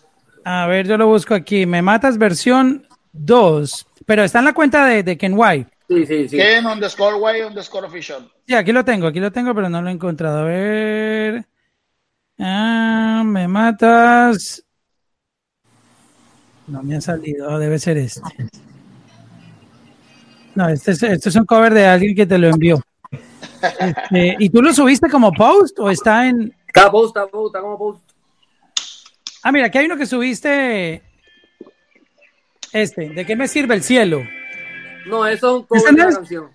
A 0.44 0.66
ver, 0.66 0.86
yo 0.86 0.96
lo 0.96 1.06
busco 1.06 1.34
aquí. 1.34 1.66
Me 1.66 1.82
Matas 1.82 2.16
versión 2.16 2.86
2. 3.12 3.86
Pero 4.06 4.24
está 4.24 4.38
en 4.40 4.46
la 4.46 4.54
cuenta 4.54 4.84
de, 4.86 5.02
de 5.02 5.18
Ken 5.18 5.34
White. 5.36 5.70
Sí, 5.92 6.06
sí, 6.06 6.28
sí. 6.28 6.36
Ken 6.36 6.66
underscore 6.66 7.16
White 7.16 7.46
underscore 7.46 7.86
official. 7.86 8.30
Sí, 8.46 8.54
aquí 8.54 8.72
lo 8.72 8.84
tengo, 8.84 9.06
aquí 9.06 9.20
lo 9.20 9.30
tengo, 9.30 9.54
pero 9.54 9.68
no 9.68 9.82
lo 9.82 9.88
he 9.88 9.92
encontrado. 9.92 10.40
A 10.40 10.44
ver. 10.44 11.46
Ah, 12.38 13.22
me 13.24 13.46
matas. 13.46 14.64
No 16.66 16.82
me 16.82 16.96
ha 16.96 17.00
salido, 17.00 17.58
debe 17.58 17.78
ser 17.78 17.98
este. 17.98 18.20
No, 20.54 20.68
este 20.68 20.92
es, 20.92 21.02
este 21.02 21.28
es 21.28 21.36
un 21.36 21.44
cover 21.44 21.74
de 21.74 21.86
alguien 21.86 22.14
que 22.14 22.26
te 22.26 22.38
lo 22.38 22.48
envió. 22.48 22.80
Este, 23.80 24.36
¿Y 24.38 24.48
tú 24.50 24.62
lo 24.62 24.72
subiste 24.72 25.08
como 25.08 25.32
post 25.32 25.78
o 25.78 25.90
está 25.90 26.28
en.? 26.28 26.54
Está 26.66 26.90
post, 26.90 27.16
está 27.16 27.30
post, 27.30 27.54
está 27.54 27.60
como 27.60 27.78
post. 27.78 28.10
Ah, 29.42 29.52
mira, 29.52 29.66
aquí 29.66 29.78
hay 29.78 29.86
uno 29.86 29.96
que 29.96 30.06
subiste 30.06 31.02
este, 32.72 33.10
¿de 33.10 33.26
qué 33.26 33.36
me 33.36 33.48
sirve 33.48 33.74
el 33.74 33.82
cielo? 33.82 34.22
No, 35.06 35.26
eso 35.26 35.56
es 35.56 35.60
un 35.60 35.62
cover 35.66 35.94
de 35.94 36.04
la 36.04 36.12
canción. 36.12 36.50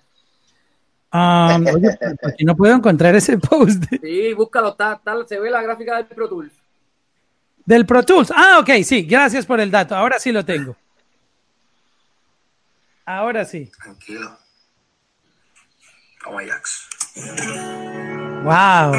Ah, 1.10 1.58
oye, 1.74 1.98
aquí 2.26 2.44
no 2.44 2.56
puedo 2.56 2.74
encontrar 2.74 3.14
ese 3.16 3.38
post. 3.38 3.84
Sí, 4.02 4.32
búscalo, 4.34 4.70
está, 4.70 5.00
se 5.26 5.38
ve 5.40 5.50
la 5.50 5.62
gráfica 5.62 5.96
del 5.96 6.06
Pro 6.06 6.28
Tools. 6.28 6.52
Del 7.64 7.86
Pro 7.86 8.02
Tools. 8.02 8.32
Ah, 8.34 8.58
ok, 8.60 8.82
sí, 8.84 9.02
gracias 9.02 9.44
por 9.46 9.60
el 9.60 9.70
dato. 9.70 9.94
Ahora 9.94 10.18
sí 10.18 10.32
lo 10.32 10.44
tengo. 10.44 10.76
Ahora 13.04 13.44
sí. 13.44 13.70
Tranquilo. 13.82 14.36
Como 16.22 16.38
Ajax. 16.38 16.88
Wow. 18.44 18.92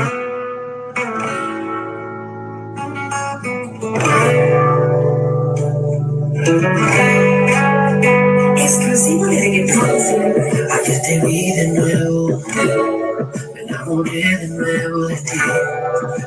Enamoré 14.00 14.38
de 14.38 14.48
nuevo 14.48 15.08
de 15.08 15.16
ti. 15.16 15.40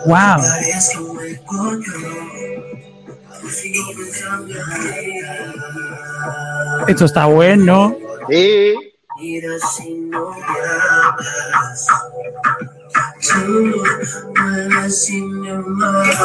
Wow. 0.07 0.41
Esto 6.89 7.05
está 7.05 7.27
bueno. 7.27 7.97
Sí. 8.29 8.75
Mira 9.21 9.59
si 9.59 9.95
no 9.95 10.31
me 10.31 10.43
amas. 10.91 11.87
Tú 13.21 13.85
mueves 14.37 15.05
si 15.05 15.23
me 15.23 15.51
amas. 15.51 16.19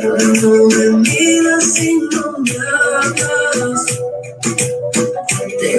Cuando 0.00 0.48
me 0.68 0.86
miras 0.98 1.64
si 1.74 1.94
no 2.10 2.38
me 2.38 2.56
amas. 2.58 3.86
Te 5.60 5.78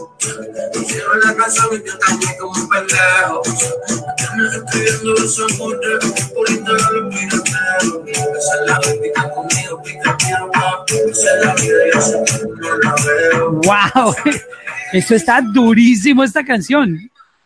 Yo 1.13 1.97
también 1.99 2.31
como 2.39 2.53
un 2.53 2.69
pendejo. 2.69 3.41
Tienes 4.17 4.53
escribiendo 4.55 5.13
esos 5.15 5.53
amores 5.53 6.29
por 6.33 6.49
Instagram 6.49 6.93
los 6.93 7.15
pirateros. 7.15 8.07
Esa 8.07 8.55
es 8.55 8.67
la 8.67 8.79
ética 8.91 9.29
conmigo, 9.31 9.81
pica 9.83 10.17
mi 10.23 10.31
agua. 10.31 10.85
Esa 10.87 11.35
es 11.35 11.45
la 11.45 11.55
vida, 11.55 11.77
yo 11.93 12.01
sé 12.01 12.23
que 12.25 12.37
tú 12.39 12.55
no 12.55 12.77
la 12.77 12.95
veo. 13.05 13.51
¡Wow! 13.51 14.15
Esto 14.93 15.15
está 15.15 15.41
durísimo, 15.41 16.23
esta 16.23 16.43
canción. 16.43 16.97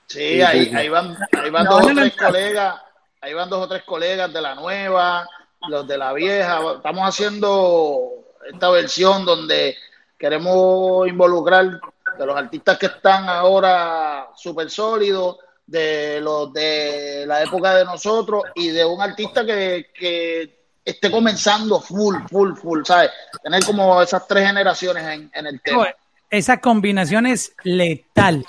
Sí, 0.08 0.41
ahí, 0.41 0.71
ahí 0.73 0.89
van, 0.89 1.17
ahí 1.32 1.49
van 1.49 1.65
No, 1.65 1.71
dos 1.71 1.86
o 1.86 1.93
no, 1.93 2.01
tres 2.01 2.15
colegas, 2.15 2.75
ahí 3.21 3.34
van 3.34 3.49
dos 3.49 3.63
o 3.63 3.67
tres 3.67 3.84
colegas 3.84 4.32
de 4.32 4.41
la 4.41 4.56
nueva, 4.56 5.28
los 5.67 5.88
de 5.88 5.97
la 5.97 6.13
vieja. 6.13 6.60
Estamos 6.78 7.08
haciendo 7.08 8.10
esta 8.51 8.69
versión 8.69 9.25
donde 9.25 9.75
queremos 10.17 11.08
involucrar 11.08 11.80
de 12.17 12.25
los 12.25 12.36
artistas 12.36 12.78
que 12.78 12.88
están 12.88 13.28
ahora 13.30 14.30
súper 14.36 14.69
sólidos, 14.69 15.38
de 15.65 16.19
los 16.21 16.54
de 16.54 17.25
la 17.28 17.43
época 17.43 17.75
de 17.75 17.86
nosotros 17.86 18.43
y 18.54 18.69
de 18.69 18.86
un 18.86 19.01
artista 19.01 19.45
que, 19.45 19.88
que 19.93 20.65
esté 20.84 21.10
comenzando 21.10 21.82
full, 21.82 22.17
full, 22.30 22.54
full, 22.56 22.82
¿sabes? 22.86 23.12
Tener 23.43 23.63
como 23.65 24.01
esas 24.01 24.28
tres 24.28 24.47
generaciones 24.47 25.04
en, 25.04 25.32
en 25.34 25.47
el 25.47 25.62
tema. 25.62 25.88
Esa 26.30 26.58
combinación 26.58 27.25
es 27.25 27.54
letal. 27.63 28.45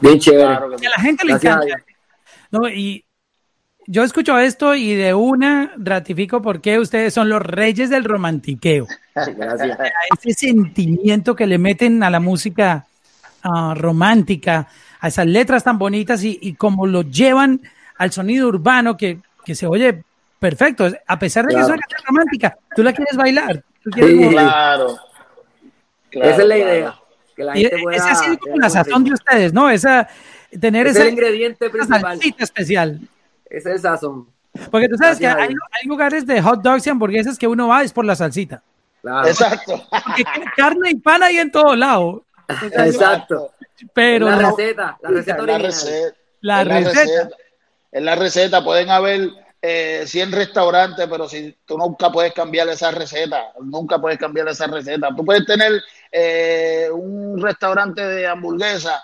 Bien 0.00 0.18
chévere. 0.18 0.44
Claro 0.44 0.70
que 0.70 0.76
Que 0.76 0.86
a 0.86 0.90
la 0.90 1.02
gente 1.02 1.24
le 1.24 1.32
Gracias 1.32 1.56
encanta. 1.56 1.84
No, 2.50 2.68
y 2.68 3.04
yo 3.86 4.02
escucho 4.04 4.38
esto 4.38 4.74
y 4.74 4.94
de 4.94 5.14
una 5.14 5.72
ratifico 5.76 6.40
por 6.42 6.60
qué 6.60 6.78
ustedes 6.78 7.12
son 7.14 7.28
los 7.28 7.42
reyes 7.42 7.90
del 7.90 8.04
romantiqueo. 8.04 8.86
Gracias. 9.14 9.78
a 9.80 9.88
ese 10.18 10.32
sentimiento 10.46 11.36
que 11.36 11.46
le 11.46 11.58
meten 11.58 12.02
a 12.02 12.10
la 12.10 12.20
música 12.20 12.86
ah, 13.42 13.74
romántica, 13.76 14.68
a 15.00 15.08
esas 15.08 15.26
letras 15.26 15.62
tan 15.64 15.78
bonitas 15.78 16.22
y, 16.24 16.38
y 16.42 16.54
como 16.54 16.86
lo 16.86 17.02
llevan 17.02 17.60
al 17.98 18.10
sonido 18.12 18.48
urbano 18.48 18.96
que, 18.96 19.18
que 19.44 19.54
se 19.54 19.66
oye 19.66 20.02
perfecto. 20.38 20.90
A 21.06 21.18
pesar 21.18 21.44
de 21.44 21.50
que 21.50 21.54
Claro. 21.54 21.68
suena 21.68 21.82
tan 21.88 22.06
romántica, 22.06 22.58
tú 22.74 22.82
la 22.82 22.92
quieres 22.92 23.16
bailar. 23.16 23.62
tú 23.82 23.90
quieres 23.90 24.12
Sí. 24.12 24.16
mover. 24.18 24.32
Claro. 24.32 24.98
Claro, 26.10 26.30
Esa 26.30 26.42
es 26.42 26.48
la 26.48 26.56
idea. 26.58 26.94
Que 27.36 27.44
la 27.44 27.58
Y 27.58 27.62
gente 27.62 27.78
pueda. 27.82 27.96
esa 27.96 28.10
ha 28.12 28.14
sido 28.14 28.38
como 28.38 28.56
la 28.56 28.70
sazón 28.70 29.04
de 29.04 29.12
ustedes, 29.12 29.52
¿no? 29.52 29.68
Esa, 29.68 30.08
tener 30.60 30.86
Ese 30.86 30.98
esa, 30.98 31.00
es 31.00 31.06
el 31.08 31.12
ingrediente 31.14 31.66
esa 31.66 31.72
principal. 31.72 32.00
salsita 32.02 32.44
especial. 32.44 33.00
Ese 33.56 33.70
es 33.70 33.76
el 33.76 33.80
sazón. 33.80 34.28
Porque 34.70 34.88
tú 34.88 34.96
sabes 34.96 35.18
que 35.18 35.24
Gracias 35.24 35.48
hay, 35.48 35.88
lugares 35.88 36.26
de 36.26 36.40
hot 36.40 36.62
dogs 36.62 36.86
y 36.86 36.90
hamburguesas 36.90 37.38
que 37.38 37.46
uno 37.46 37.68
va 37.68 37.82
es 37.82 37.92
por 37.92 38.04
la 38.04 38.14
salsita. 38.14 38.62
Claro. 39.02 39.28
Exacto. 39.28 39.86
Porque 39.90 40.24
carne 40.56 40.90
y 40.90 40.94
pan 40.96 41.22
hay 41.22 41.38
en 41.38 41.50
todo 41.50 41.74
lado. 41.74 42.24
Exacto. 42.48 43.52
Pero 43.92 44.30
la 44.30 44.50
receta, 44.50 44.98
la 45.02 45.10
receta 45.10 45.36
la 45.36 45.42
original. 45.42 45.62
receta. 45.62 46.16
La 46.40 46.64
la 46.64 46.78
receta. 46.78 47.00
receta. 47.00 47.36
Es 47.90 48.02
la 48.02 48.14
receta. 48.14 48.64
Pueden 48.64 48.90
haber 48.90 49.30
eh, 49.60 50.04
100 50.06 50.32
restaurantes, 50.32 51.06
pero 51.08 51.28
si 51.28 51.56
tú 51.64 51.76
nunca 51.76 52.10
puedes 52.12 52.32
cambiar 52.32 52.68
esa 52.68 52.90
receta, 52.90 53.52
nunca 53.60 53.98
puedes 53.98 54.18
cambiar 54.18 54.48
esa 54.48 54.66
receta. 54.66 55.08
Tú 55.16 55.24
puedes 55.24 55.44
tener 55.46 55.82
eh, 56.12 56.88
un 56.92 57.40
restaurante 57.42 58.06
de 58.06 58.26
hamburguesa 58.26 59.02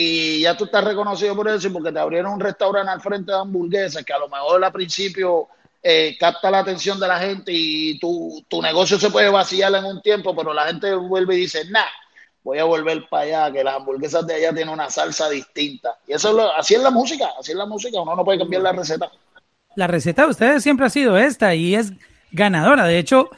y 0.00 0.40
ya 0.42 0.56
tú 0.56 0.64
estás 0.66 0.84
reconocido 0.84 1.34
por 1.34 1.48
eso 1.48 1.66
y 1.66 1.70
porque 1.70 1.90
te 1.90 1.98
abrieron 1.98 2.32
un 2.34 2.40
restaurante 2.40 2.92
al 2.92 3.00
frente 3.00 3.32
de 3.32 3.38
hamburguesas 3.38 4.04
que 4.04 4.12
a 4.12 4.18
lo 4.18 4.28
mejor 4.28 4.62
al 4.64 4.72
principio 4.72 5.48
eh, 5.82 6.16
capta 6.20 6.50
la 6.52 6.60
atención 6.60 7.00
de 7.00 7.08
la 7.08 7.18
gente 7.18 7.50
y 7.52 7.98
tu, 7.98 8.44
tu 8.48 8.62
negocio 8.62 8.98
se 8.98 9.10
puede 9.10 9.28
vaciar 9.28 9.74
en 9.74 9.84
un 9.84 10.00
tiempo, 10.00 10.36
pero 10.36 10.54
la 10.54 10.66
gente 10.66 10.94
vuelve 10.94 11.34
y 11.36 11.40
dice, 11.40 11.64
nah, 11.70 11.80
voy 12.44 12.58
a 12.58 12.64
volver 12.64 13.08
para 13.08 13.24
allá, 13.24 13.52
que 13.52 13.64
las 13.64 13.74
hamburguesas 13.74 14.24
de 14.24 14.34
allá 14.34 14.54
tienen 14.54 14.72
una 14.72 14.88
salsa 14.88 15.28
distinta. 15.28 15.96
Y 16.06 16.12
eso 16.12 16.28
es 16.28 16.34
lo, 16.36 16.52
así 16.54 16.74
es 16.76 16.82
la 16.82 16.90
música, 16.90 17.30
así 17.38 17.50
es 17.52 17.58
la 17.58 17.66
música, 17.66 18.00
uno 18.00 18.14
no 18.14 18.24
puede 18.24 18.38
cambiar 18.38 18.62
la 18.62 18.72
receta. 18.72 19.10
la 19.74 19.86
receta 19.88 20.22
de 20.24 20.30
ustedes 20.30 20.62
siempre 20.62 20.86
ha 20.86 20.90
sido 20.90 21.18
esta 21.18 21.54
y 21.56 21.74
es 21.74 21.92
ganadora. 22.30 22.84
De 22.84 22.98
hecho, 22.98 23.30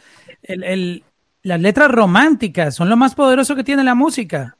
el- 0.42 0.64
el- 0.64 1.04
las 1.42 1.60
letras 1.60 1.90
románticas 1.90 2.74
son 2.74 2.88
lo 2.90 2.96
más 2.98 3.14
poderoso 3.14 3.54
que 3.56 3.64
tiene 3.64 3.82
la 3.84 3.94
música. 3.94 4.56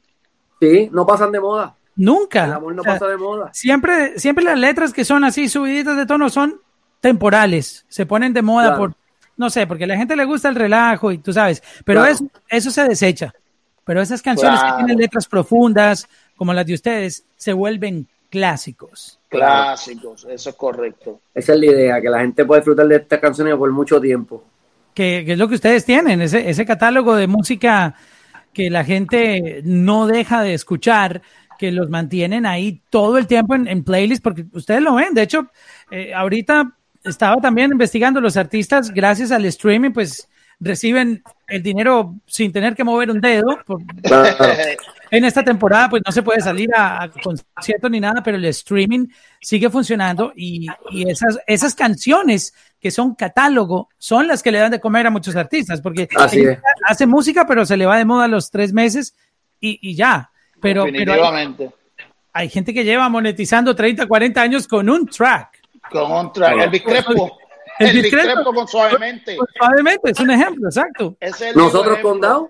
Sí, 0.61 0.89
no 0.93 1.07
pasan 1.07 1.33
de 1.33 1.41
moda. 1.41 1.75
Nunca. 2.01 2.45
El 2.47 2.53
amor 2.55 2.75
no 2.75 2.81
O 2.81 2.85
sea, 2.85 2.95
pasa 2.95 3.07
de 3.09 3.17
moda. 3.17 3.51
Siempre, 3.53 4.19
siempre 4.19 4.43
las 4.45 4.59
letras 4.59 4.93
que 4.93 5.05
son 5.05 5.23
así 5.25 5.49
subiditas 5.49 5.97
de 5.97 6.07
tono 6.07 6.31
son 6.31 6.61
temporales. 7.01 7.85
Se 7.89 8.07
ponen 8.07 8.33
de 8.33 8.43
moda 8.43 8.69
Claro. 8.69 8.79
por, 8.79 8.95
no 9.37 9.51
sé, 9.51 9.67
porque 9.67 9.85
a 9.85 9.87
la 9.87 9.97
gente 9.97 10.17
le 10.17 10.25
gusta 10.25 10.49
el 10.49 10.55
relajo 10.55 11.13
y 11.13 11.19
tú 11.19 11.33
sabes. 11.33 11.63
Pero 11.85 12.01
Claro. 12.01 12.15
eso, 12.15 12.25
eso 12.49 12.71
se 12.71 12.85
desecha. 12.85 13.33
Pero 13.85 14.01
esas 14.01 14.23
canciones 14.23 14.61
Claro. 14.61 14.77
que 14.77 14.85
tienen 14.85 14.99
letras 14.99 15.27
profundas, 15.27 16.07
como 16.37 16.53
las 16.55 16.67
de 16.67 16.75
ustedes, 16.75 17.25
se 17.37 17.53
vuelven 17.53 18.07
clásicos. 18.31 19.19
Clásicos, 19.29 20.27
eso 20.31 20.51
es 20.51 20.57
correcto. 20.57 21.21
Esa 21.35 21.53
es 21.55 21.59
la 21.61 21.67
idea, 21.67 22.01
que 22.01 22.09
la 22.09 22.21
gente 22.21 22.45
pueda 22.45 22.61
disfrutar 22.61 22.87
de 22.87 22.97
estas 22.97 23.19
canciones 23.21 23.55
por 23.57 23.71
mucho 23.73 24.01
tiempo. 24.01 24.45
que, 24.95 25.23
que 25.25 25.33
es 25.33 25.39
lo 25.39 25.49
que 25.49 25.55
ustedes 25.55 25.85
tienen, 25.85 26.21
ese, 26.21 26.51
ese 26.51 26.67
catálogo 26.67 27.15
de 27.15 27.27
música 27.29 27.95
que 28.53 28.71
la 28.71 28.85
gente 28.85 29.61
no 29.65 30.07
deja 30.09 30.43
de 30.43 30.53
escuchar, 30.55 31.23
que 31.61 31.71
los 31.71 31.91
mantienen 31.91 32.47
ahí 32.47 32.81
todo 32.89 33.19
el 33.19 33.27
tiempo 33.27 33.55
en, 33.55 33.69
en 33.69 33.85
playlist, 33.85 34.23
porque 34.23 34.47
ustedes 34.55 34.81
lo 34.81 34.95
ven. 34.95 35.13
De 35.13 35.21
hecho, 35.21 35.49
eh, 35.91 36.15
ahorita 36.15 36.73
estaba 37.05 37.37
también 37.37 37.71
investigando 37.71 38.19
los 38.19 38.39
artistas, 38.39 38.91
gracias 38.91 39.31
al 39.31 39.45
streaming, 39.45 39.91
pues 39.91 40.27
reciben 40.59 41.23
el 41.49 41.63
dinero 41.63 42.15
sin 42.25 42.51
tener 42.51 42.75
que 42.75 42.83
mover 42.83 43.11
un 43.11 43.21
dedo. 43.21 43.59
en 45.11 45.25
esta 45.27 45.45
temporada, 45.45 45.91
pues 45.91 46.03
no 46.07 46.11
se 46.11 46.23
puede 46.23 46.41
salir 46.41 46.71
a, 46.75 47.03
a 47.03 47.11
conciertos 47.11 47.91
ni 47.91 48.01
nada, 48.01 48.23
pero 48.23 48.39
el 48.39 48.45
streaming 48.47 49.09
sigue 49.39 49.69
funcionando 49.69 50.33
y, 50.35 50.67
y 50.93 51.11
esas, 51.11 51.41
esas 51.47 51.75
canciones 51.75 52.55
que 52.81 52.91
son 52.91 53.15
catálogo 53.17 53.91
son 53.99 54.27
las 54.27 54.43
que 54.43 54.51
le 54.51 54.61
dan 54.61 54.71
de 54.71 54.81
comer 54.81 55.07
a 55.07 55.11
muchos 55.11 55.37
artistas, 55.37 55.83
porque 55.83 56.09
Así 56.17 56.43
hace 56.87 57.07
música, 57.07 57.47
pero 57.47 57.67
se 57.67 57.77
le 57.77 57.85
va 57.85 57.99
de 57.99 58.07
moda 58.07 58.25
a 58.25 58.29
los 58.29 58.51
tres 58.51 58.73
meses 58.73 59.15
y, 59.61 59.79
y 59.83 59.95
ya. 59.95 60.31
Pero, 60.61 60.85
pero 60.85 60.85
hay, 60.85 60.93
Definitivamente. 60.93 61.71
hay 62.33 62.49
gente 62.49 62.75
que 62.75 62.85
lleva 62.85 63.09
monetizando 63.09 63.75
30, 63.75 64.07
40 64.07 64.41
años 64.41 64.69
con 64.69 64.89
un 64.89 65.07
track. 65.07 65.61
Con 65.91 66.11
un 66.13 66.33
track. 66.33 66.61
El 66.61 66.71
Bicrepo. 66.71 67.39
El 67.79 67.97
El 67.97 68.03
Bicrepo 68.03 68.53
con 68.53 68.69
suavemente. 68.69 69.37
Suavemente, 69.57 70.11
es 70.11 70.21
un 70.21 70.31
ejemplo, 70.31 70.69
exacto. 70.69 71.17
Nosotros 71.55 71.99
ejemplo. 71.99 72.11
con 72.11 72.21
Down, 72.21 72.49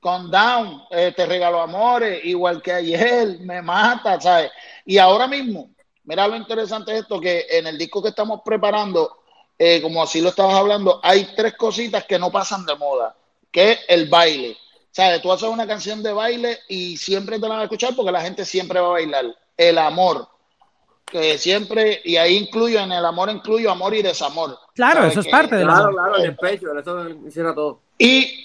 con 0.00 0.30
Down, 0.30 0.82
eh, 0.90 1.12
te 1.16 1.26
regaló 1.26 1.60
amores, 1.60 2.24
igual 2.24 2.62
que 2.62 2.72
ayer, 2.72 3.40
me 3.40 3.60
mata, 3.60 4.20
¿sabes? 4.20 4.50
Y 4.86 4.98
ahora 4.98 5.26
mismo, 5.26 5.70
mira 6.04 6.28
lo 6.28 6.36
interesante 6.36 6.92
de 6.92 6.98
esto, 7.00 7.20
que 7.20 7.46
en 7.50 7.66
el 7.66 7.76
disco 7.76 8.00
que 8.00 8.10
estamos 8.10 8.40
preparando, 8.44 9.18
eh, 9.58 9.82
como 9.82 10.02
así 10.02 10.20
lo 10.20 10.28
estabas 10.28 10.54
hablando, 10.54 11.00
hay 11.02 11.28
tres 11.34 11.54
cositas 11.56 12.04
que 12.04 12.18
no 12.18 12.30
pasan 12.30 12.64
de 12.64 12.76
moda, 12.76 13.16
que 13.50 13.72
es 13.72 13.80
el 13.88 14.08
baile. 14.08 14.56
¿Sabes? 14.90 15.22
Tú 15.22 15.30
haces 15.30 15.48
una 15.48 15.66
canción 15.66 16.02
de 16.02 16.12
baile 16.12 16.58
y 16.68 16.96
siempre 16.96 17.36
te 17.38 17.42
la 17.42 17.48
van 17.50 17.60
a 17.60 17.64
escuchar 17.64 17.94
porque 17.94 18.10
la 18.12 18.20
gente 18.22 18.44
siempre 18.44 18.80
va 18.80 18.88
a 18.88 18.92
bailar. 18.92 19.26
El 19.56 19.78
amor, 19.78 20.28
que 21.06 21.38
siempre, 21.38 22.00
y 22.04 22.16
ahí 22.16 22.36
incluyo, 22.36 22.80
en 22.80 22.92
el 22.92 23.04
amor 23.04 23.30
incluyo 23.30 23.70
amor 23.70 23.94
y 23.94 24.02
desamor. 24.02 24.58
Claro, 24.74 25.00
¿Sabes? 25.00 25.10
eso 25.12 25.20
es 25.20 25.26
Que- 25.26 25.32
parte 25.32 25.56
de 25.56 25.64
la 25.64 25.74
claro, 25.74 25.90
claro, 25.92 26.18
en 26.18 26.24
el 26.24 26.36
pecho, 26.36 26.78
eso 26.78 27.08
hiciera 27.26 27.54
todo. 27.54 27.80
y 27.98 28.44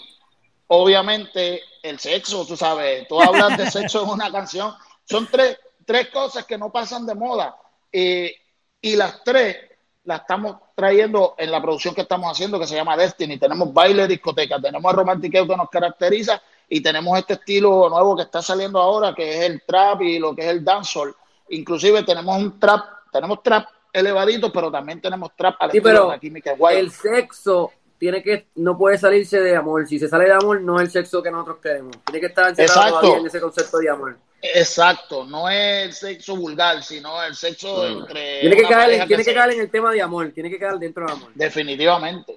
obviamente 0.68 1.62
el 1.82 2.00
sexo, 2.00 2.46
tú 2.46 2.56
sabes, 2.56 3.08
tú 3.08 3.22
hablas 3.22 3.58
de 3.58 3.70
sexo 3.72 4.04
en 4.04 4.10
una 4.10 4.32
canción. 4.32 4.74
Son 5.06 5.28
tres, 5.30 5.58
tres 5.86 6.10
cosas 6.10 6.46
que 6.46 6.58
no 6.58 6.72
pasan 6.72 7.06
de 7.06 7.16
moda. 7.16 7.56
Eh, 7.92 8.34
y 8.82 8.96
las 8.96 9.24
tres 9.24 9.58
las 10.06 10.22
estamos 10.22 10.58
trayendo 10.76 11.36
en 11.38 11.52
la 11.52 11.62
producción 11.62 11.96
que 11.96 12.02
estamos 12.02 12.32
haciendo, 12.32 12.60
que 12.60 12.68
se 12.68 12.76
llama 12.76 12.98
Destiny. 12.98 13.38
Tenemos 13.38 13.74
baile, 13.74 14.08
discoteca, 14.08 14.60
tenemos 14.60 14.92
el 14.92 14.98
romantiqueo 14.98 15.48
que 15.48 15.56
nos 15.56 15.70
caracteriza 15.70 16.42
y 16.68 16.82
tenemos 16.82 17.18
este 17.18 17.34
estilo 17.34 17.90
nuevo 17.90 18.16
que 18.16 18.24
está 18.24 18.42
saliendo 18.42 18.80
ahora, 18.80 19.14
que 19.16 19.38
es 19.38 19.50
el 19.50 19.62
trap 19.66 20.02
y 20.02 20.20
lo 20.20 20.36
que 20.36 20.42
es 20.42 20.48
el 20.48 20.64
dancehall. 20.64 21.16
Inclusive 21.50 22.04
tenemos 22.04 22.38
un 22.38 22.60
trap, 22.60 22.82
tenemos 23.12 23.42
trap 23.44 23.68
elevadito, 23.94 24.52
pero 24.52 24.72
también 24.72 25.00
tenemos 25.00 25.32
trap 25.36 25.56
al 25.60 25.72
Sí, 25.72 25.80
pero 25.80 26.06
de 26.06 26.10
la 26.10 26.20
química 26.20 26.56
guay. 26.56 26.78
el 26.80 26.92
sexo 26.92 27.72
tiene 27.98 28.22
que, 28.22 28.48
no 28.56 28.78
puede 28.78 28.98
salirse 28.98 29.40
de 29.40 29.56
amor. 29.56 29.88
Si 29.88 30.00
se 30.00 30.10
sale 30.10 30.26
de 30.26 30.34
amor, 30.34 30.60
no 30.60 30.76
es 30.78 30.82
el 30.84 30.92
sexo 30.92 31.24
que 31.24 31.32
nosotros 31.32 31.60
queremos. 31.62 31.96
Tiene 32.06 32.20
que 32.20 32.26
estar 32.26 32.50
encerrado 32.50 33.18
en 33.18 33.26
ese 33.26 33.40
concepto 33.40 33.78
de 33.78 33.90
amor. 33.90 34.18
Exacto, 34.46 35.26
no 35.26 35.50
es 35.50 35.86
el 35.86 35.94
sexo 35.94 36.36
vulgar, 36.36 36.84
sino 36.84 37.24
el 37.24 37.34
sexo 37.34 37.88
entre. 37.88 38.42
Tiene 38.42 38.56
que, 38.58 38.64
caer, 38.64 39.08
tiene 39.08 39.24
que 39.24 39.34
caer 39.34 39.54
en 39.54 39.62
el 39.62 39.72
tema 39.72 39.92
de 39.92 40.02
amor, 40.02 40.32
tiene 40.34 40.50
que 40.50 40.60
caer 40.60 40.74
dentro 40.80 41.06
del 41.06 41.16
amor. 41.16 41.32
Definitivamente. 41.34 42.36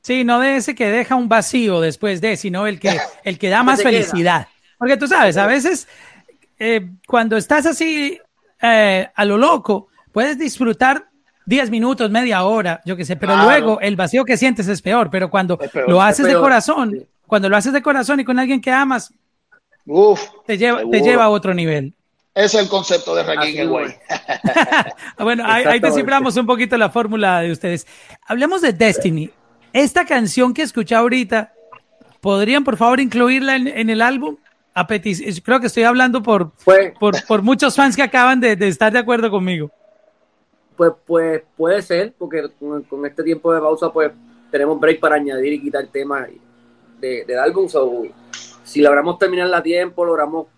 Sí, 0.00 0.22
no 0.22 0.38
de 0.38 0.56
ese 0.56 0.76
que 0.76 0.90
deja 0.90 1.16
un 1.16 1.28
vacío 1.28 1.80
después 1.80 2.20
de, 2.20 2.36
sino 2.36 2.68
el 2.68 2.78
que, 2.78 2.96
el 3.24 3.36
que 3.36 3.48
da 3.48 3.64
más 3.64 3.82
felicidad. 3.82 4.46
Porque 4.78 4.96
tú 4.96 5.08
sabes, 5.08 5.36
a 5.36 5.46
veces 5.46 5.88
eh, 6.58 6.88
cuando 7.08 7.36
estás 7.36 7.66
así 7.66 8.20
eh, 8.62 9.08
a 9.12 9.24
lo 9.24 9.36
loco, 9.36 9.88
puedes 10.12 10.38
disfrutar 10.38 11.08
10 11.46 11.70
minutos, 11.70 12.10
media 12.10 12.44
hora, 12.44 12.80
yo 12.84 12.96
qué 12.96 13.04
sé, 13.04 13.16
pero 13.16 13.36
luego 13.36 13.80
el 13.80 13.96
vacío 13.96 14.24
que 14.24 14.36
sientes 14.36 14.68
es 14.68 14.80
peor, 14.80 15.10
pero 15.10 15.30
cuando 15.30 15.58
lo 15.88 16.00
haces 16.00 16.26
de 16.26 16.34
corazón, 16.34 17.06
cuando 17.26 17.48
lo 17.48 17.56
haces 17.56 17.72
de 17.72 17.82
corazón 17.82 18.20
y 18.20 18.24
con 18.24 18.38
alguien 18.38 18.60
que 18.60 18.70
amas, 18.70 19.12
te, 20.46 20.58
lleva, 20.58 20.82
te 20.90 21.00
lleva 21.00 21.24
a 21.24 21.28
otro 21.28 21.54
nivel. 21.54 21.94
Ese 22.34 22.56
es 22.56 22.64
el 22.64 22.68
concepto 22.68 23.14
de 23.14 23.22
el 23.22 23.68
güey. 23.68 23.94
bueno, 25.20 25.44
ahí, 25.46 25.78
desciframos 25.78 26.36
un 26.36 26.46
poquito 26.46 26.76
la 26.76 26.90
fórmula 26.90 27.40
de 27.40 27.52
ustedes. 27.52 27.86
Hablemos 28.26 28.60
de 28.60 28.72
Destiny. 28.72 29.30
Esta 29.72 30.04
canción 30.04 30.52
que 30.52 30.62
escuché 30.62 30.96
ahorita, 30.96 31.52
¿podrían 32.20 32.64
por 32.64 32.76
favor 32.76 32.98
incluirla 32.98 33.54
en, 33.54 33.88
el 33.88 34.02
álbum? 34.02 34.36
A 34.74 34.84
Creo 34.84 35.60
que 35.60 35.68
estoy 35.68 35.84
hablando 35.84 36.24
por, 36.24 36.50
por, 36.98 37.42
muchos 37.42 37.76
fans 37.76 37.94
que 37.94 38.02
acaban 38.02 38.40
de, 38.40 38.52
estar 38.66 38.92
de 38.92 38.98
acuerdo 38.98 39.30
conmigo. 39.30 39.70
Pues, 40.76 40.92
pues 41.06 41.42
puede 41.56 41.82
ser, 41.82 42.14
porque 42.18 42.48
con, 42.58 43.06
este 43.06 43.22
tiempo 43.22 43.54
de 43.54 43.60
pausa, 43.60 43.92
pues 43.92 44.10
tenemos 44.50 44.80
break 44.80 44.98
para 44.98 45.14
añadir 45.14 45.52
y 45.52 45.62
quitar 45.62 45.86
temas 45.86 46.28
de, 47.00 47.24
del 47.24 47.38
álbum. 47.38 47.68
Si 48.74 48.82
logramos 48.82 49.20
terminarla 49.20 49.58
a 49.58 49.62
tiempo, 49.62 50.04
logramos 50.04 50.48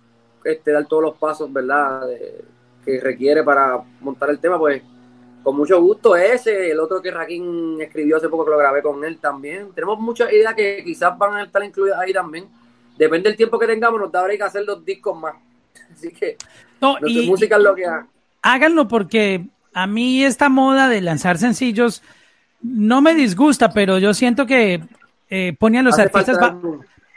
este, 0.43 0.73
dar 0.73 0.87
todos 0.87 1.03
los 1.03 1.19
pasos, 1.19 1.53
¿verdad? 1.53 2.01
que 2.83 2.99
requiere 2.99 3.43
para 3.45 3.79
montar 4.01 4.31
el 4.31 4.39
tema, 4.39 4.59
pues 4.59 4.83
con 5.43 5.55
mucho 5.55 5.79
gusto 5.83 6.17
ese, 6.17 6.71
el 6.71 6.81
otro 6.81 7.03
que 7.03 7.11
Raquín 7.11 7.79
escribió 7.79 8.17
hace 8.17 8.31
poco 8.31 8.47
que 8.47 8.53
lo 8.53 8.57
grabé 8.57 8.81
con 8.81 9.05
él 9.05 9.19
también. 9.19 9.71
Tenemos 9.75 9.99
muchas 9.99 10.33
ideas 10.33 10.55
que 10.55 10.83
quizás 10.83 11.19
van 11.19 11.35
a 11.35 11.43
estar 11.43 11.63
incluidas 11.63 11.99
ahí 11.99 12.15
también. 12.15 12.47
Depende 12.97 13.29
del 13.29 13.37
tiempo 13.37 13.59
que 13.59 13.67
tengamos, 13.67 14.01
nos 14.01 14.11
da 14.11 14.27
que 14.27 14.43
hacer 14.43 14.65
los 14.65 14.83
discos 14.83 15.21
más. 15.21 15.35
Así 15.93 16.11
que 16.11 16.39
no, 16.81 16.97
y, 17.07 17.29
música 17.29 17.57
es 17.57 17.63
lo 17.63 17.75
que 17.75 17.85
Háganlo 18.41 18.89
porque 18.89 19.45
a 19.75 19.87
mí 19.87 20.25
esta 20.25 20.49
moda 20.49 20.89
de 20.89 21.03
lanzar 21.03 21.37
sencillos 21.37 22.03
no 22.63 23.03
me 23.03 23.15
disgusta, 23.15 23.73
pero 23.73 23.99
yo 23.99 24.15
siento 24.15 24.47
que 24.47 24.81
eh, 25.29 25.55
a 25.61 25.83
los 25.83 25.99
artistas 25.99 26.39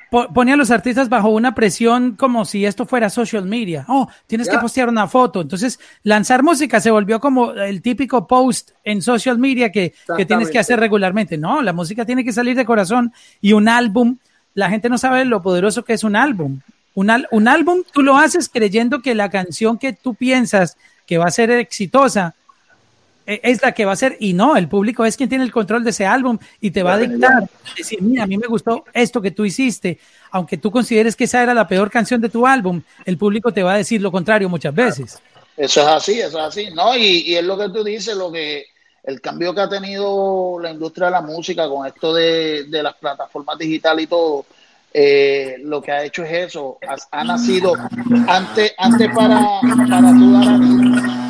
pone 0.09 0.53
a 0.53 0.55
los 0.55 0.71
artistas 0.71 1.09
bajo 1.09 1.29
una 1.29 1.53
presión 1.53 2.15
como 2.15 2.45
si 2.45 2.65
esto 2.65 2.85
fuera 2.85 3.09
social 3.09 3.45
media. 3.45 3.85
Oh, 3.87 4.09
tienes 4.27 4.49
que 4.49 4.57
postear 4.57 4.89
una 4.89 5.07
foto. 5.07 5.41
Entonces, 5.41 5.79
lanzar 6.03 6.43
música 6.43 6.79
se 6.79 6.91
volvió 6.91 7.19
como 7.19 7.51
el 7.51 7.81
típico 7.81 8.27
post 8.27 8.71
en 8.83 9.01
social 9.01 9.37
media 9.37 9.71
que, 9.71 9.93
que 10.17 10.25
tienes 10.25 10.49
que 10.49 10.59
hacer 10.59 10.79
regularmente. 10.79 11.37
No, 11.37 11.61
la 11.61 11.73
música 11.73 12.05
tiene 12.05 12.23
que 12.23 12.33
salir 12.33 12.55
de 12.55 12.65
corazón 12.65 13.13
y 13.41 13.53
un 13.53 13.69
álbum, 13.69 14.17
la 14.53 14.69
gente 14.69 14.89
no 14.89 14.97
sabe 14.97 15.25
lo 15.25 15.41
poderoso 15.41 15.83
que 15.83 15.93
es 15.93 16.03
un 16.03 16.15
álbum. 16.15 16.59
Un, 16.95 17.11
un 17.31 17.47
álbum 17.47 17.83
tú 17.93 18.01
lo 18.01 18.17
haces 18.17 18.49
creyendo 18.49 19.01
que 19.01 19.15
la 19.15 19.29
canción 19.29 19.77
que 19.77 19.93
tú 19.93 20.15
piensas 20.15 20.75
que 21.05 21.17
va 21.17 21.25
a 21.25 21.31
ser 21.31 21.51
exitosa 21.51 22.35
es 23.29 23.61
la 23.61 23.73
que 23.73 23.85
va 23.85 23.91
a 23.91 23.95
ser 23.95 24.17
y 24.19 24.33
no, 24.33 24.55
el 24.55 24.67
público 24.67 25.05
es 25.05 25.15
quien 25.15 25.29
tiene 25.29 25.43
el 25.43 25.51
control 25.51 25.83
de 25.83 25.91
ese 25.91 26.05
álbum 26.05 26.39
y 26.59 26.71
te 26.71 26.81
va 26.81 26.93
a 26.93 26.97
dictar, 26.97 27.47
decir, 27.77 28.01
mira, 28.01 28.23
a 28.23 28.27
mí 28.27 28.37
me 28.37 28.47
gustó 28.47 28.85
esto 28.93 29.21
que 29.21 29.31
tú 29.31 29.45
hiciste, 29.45 29.99
aunque 30.31 30.57
tú 30.57 30.71
consideres 30.71 31.15
que 31.15 31.25
esa 31.25 31.43
era 31.43 31.53
la 31.53 31.67
peor 31.67 31.91
canción 31.91 32.19
de 32.21 32.29
tu 32.29 32.47
álbum, 32.47 32.81
el 33.05 33.17
público 33.17 33.51
te 33.51 33.61
va 33.61 33.73
a 33.73 33.77
decir 33.77 34.01
lo 34.01 34.11
contrario 34.11 34.49
muchas 34.49 34.73
veces. 34.73 35.21
Eso 35.55 35.81
es 35.81 35.87
así, 35.87 36.19
eso 36.19 36.39
es 36.39 36.45
así, 36.45 36.69
¿no? 36.73 36.95
Y, 36.97 37.35
es 37.35 37.43
lo 37.43 37.57
que 37.57 37.69
tú 37.69 37.83
dices, 37.83 38.15
lo 38.15 38.31
que 38.31 38.65
el 39.03 39.21
cambio 39.21 39.53
que 39.53 39.61
ha 39.61 39.69
tenido 39.69 40.59
la 40.59 40.71
industria 40.71 41.07
de 41.07 41.11
la 41.11 41.21
música 41.21 41.69
con 41.69 41.85
esto 41.85 42.13
de, 42.13 42.65
las 42.69 42.95
plataformas 42.95 43.57
digitales 43.59 44.05
y 44.05 44.07
todo, 44.07 44.45
eh, 44.91 45.57
lo 45.59 45.81
que 45.81 45.91
ha 45.91 46.03
hecho 46.03 46.23
es 46.23 46.47
eso, 46.47 46.79
ha, 47.11 47.23
nacido 47.23 47.73
antes, 48.27 48.73
antes 48.77 49.09
para, 49.13 49.59
para 49.87 50.11
tú 50.11 50.31
dar 50.33 51.28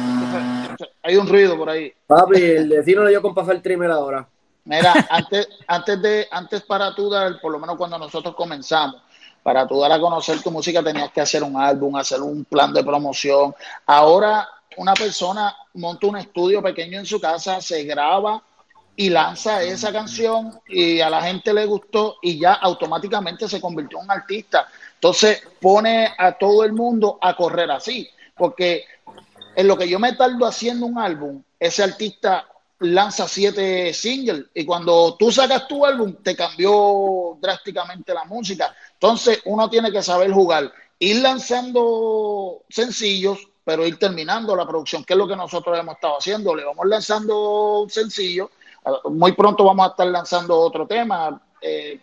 hay 1.04 1.18
un 1.18 1.28
ruido 1.28 1.58
por 1.58 1.70
ahí. 1.70 1.94
Papi, 2.08 2.42
el 2.42 2.70
vecino 2.70 3.04
le 3.04 3.12
dio 3.12 3.22
con 3.22 3.34
pasar 3.34 3.56
el 3.56 3.62
trimmer 3.62 3.92
ahora. 3.92 4.28
Mira, 4.66 4.94
antes, 5.10 5.48
antes 5.68 6.02
de, 6.02 6.28
antes 6.32 6.62
para 6.62 6.94
tú 6.94 7.10
dar, 7.10 7.40
por 7.42 7.52
lo 7.52 7.60
menos 7.60 7.78
cuando 7.78 7.98
nosotros 7.98 8.36
comenzamos, 8.36 9.02
para 9.42 9.68
tú 9.68 9.80
dar 9.80 9.92
a 9.92 10.00
conocer 10.00 10.42
tu 10.42 10.52
música 10.52 10.84
tenías 10.84 11.12
que 11.12 11.22
hacer 11.22 11.44
un 11.44 11.60
álbum, 11.60 11.96
hacer 11.96 12.22
un 12.22 12.46
plan 12.46 12.74
de 12.74 12.84
promoción. 12.84 13.56
Ahora 13.86 14.48
una 14.78 14.94
persona 14.94 15.56
monta 15.74 16.08
un 16.08 16.18
estudio 16.18 16.62
pequeño 16.62 17.00
en 17.00 17.06
su 17.06 17.20
casa, 17.20 17.62
se 17.62 17.84
graba 17.84 18.42
y 18.96 19.10
lanza 19.10 19.64
esa 19.64 19.92
canción 19.92 20.60
y 20.68 21.00
a 21.00 21.10
la 21.10 21.22
gente 21.22 21.54
le 21.54 21.66
gustó 21.66 22.18
y 22.22 22.40
ya 22.40 22.54
automáticamente 22.54 23.48
se 23.48 23.62
convirtió 23.62 23.98
en 24.00 24.06
un 24.06 24.12
artista. 24.12 24.68
Entonces 24.96 25.42
pone 25.60 26.14
a 26.18 26.34
todo 26.34 26.64
el 26.64 26.74
mundo 26.74 27.18
a 27.22 27.36
correr 27.36 27.72
así, 27.72 28.10
porque 28.36 28.86
en 29.56 29.68
lo 29.68 29.78
que 29.78 29.88
yo 29.88 30.00
me 30.00 30.14
tardo 30.14 30.46
haciendo 30.46 30.86
un 30.86 31.00
álbum, 31.00 31.44
ese 31.60 31.84
artista 31.84 32.48
lanza 32.80 33.28
siete 33.28 33.94
singles 33.94 34.46
y 34.54 34.66
cuando 34.66 35.16
tú 35.16 35.32
sacas 35.32 35.68
tu 35.68 35.86
álbum 35.86 36.16
te 36.24 36.36
cambió 36.36 37.38
drásticamente 37.42 38.14
la 38.14 38.24
música. 38.24 38.74
Entonces 38.94 39.42
uno 39.46 39.70
tiene 39.70 39.92
que 39.92 40.02
saber 40.02 40.32
jugar, 40.32 40.72
ir 40.98 41.22
lanzando 41.22 42.64
sencillos, 42.70 43.40
pero 43.64 43.86
ir 43.86 44.00
terminando 44.00 44.56
la 44.56 44.66
producción, 44.66 45.04
que 45.04 45.14
es 45.14 45.18
lo 45.18 45.28
que 45.28 45.36
nosotros 45.36 45.78
hemos 45.78 45.96
estado 45.96 46.18
haciendo. 46.18 46.56
Le 46.56 46.64
vamos 46.64 46.88
lanzando 46.88 47.86
sencillos, 47.90 48.50
muy 49.12 49.34
pronto 49.34 49.64
vamos 49.64 49.88
a 49.88 49.90
estar 49.92 50.08
lanzando 50.08 50.58
otro 50.58 50.88
tema. 50.88 51.42
Eh, 51.62 52.00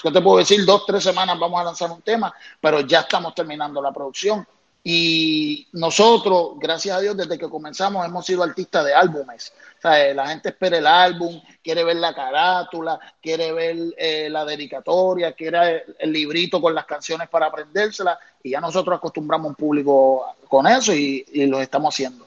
¿Qué 0.00 0.10
te 0.10 0.20
puedo 0.20 0.38
decir? 0.38 0.64
Dos, 0.64 0.84
tres 0.86 1.02
semanas 1.02 1.38
vamos 1.38 1.60
a 1.60 1.64
lanzar 1.64 1.90
un 1.90 2.02
tema, 2.02 2.32
pero 2.60 2.80
ya 2.82 3.00
estamos 3.00 3.34
terminando 3.34 3.80
la 3.80 3.92
producción. 3.92 4.46
Y 4.84 5.68
nosotros, 5.72 6.54
gracias 6.58 6.96
a 6.96 7.00
Dios, 7.00 7.16
desde 7.16 7.38
que 7.38 7.48
comenzamos 7.48 8.04
hemos 8.04 8.26
sido 8.26 8.42
artistas 8.42 8.84
de 8.84 8.92
álbumes. 8.92 9.52
O 9.78 9.80
sea, 9.82 10.12
la 10.12 10.26
gente 10.26 10.48
espera 10.48 10.78
el 10.78 10.86
álbum, 10.86 11.40
quiere 11.62 11.84
ver 11.84 11.96
la 11.96 12.12
carátula, 12.12 12.98
quiere 13.20 13.52
ver 13.52 13.76
eh, 13.96 14.28
la 14.28 14.44
dedicatoria, 14.44 15.32
quiere 15.32 15.84
el, 15.98 16.12
librito 16.12 16.60
con 16.60 16.74
las 16.74 16.84
canciones 16.84 17.28
para 17.28 17.46
aprendérselas. 17.46 18.18
Y 18.42 18.50
ya 18.50 18.60
nosotros 18.60 18.96
acostumbramos 18.96 19.50
un 19.50 19.54
público 19.54 20.34
con 20.48 20.66
eso 20.66 20.92
y, 20.92 21.24
y 21.32 21.46
lo 21.46 21.60
estamos 21.60 21.94
haciendo. 21.94 22.26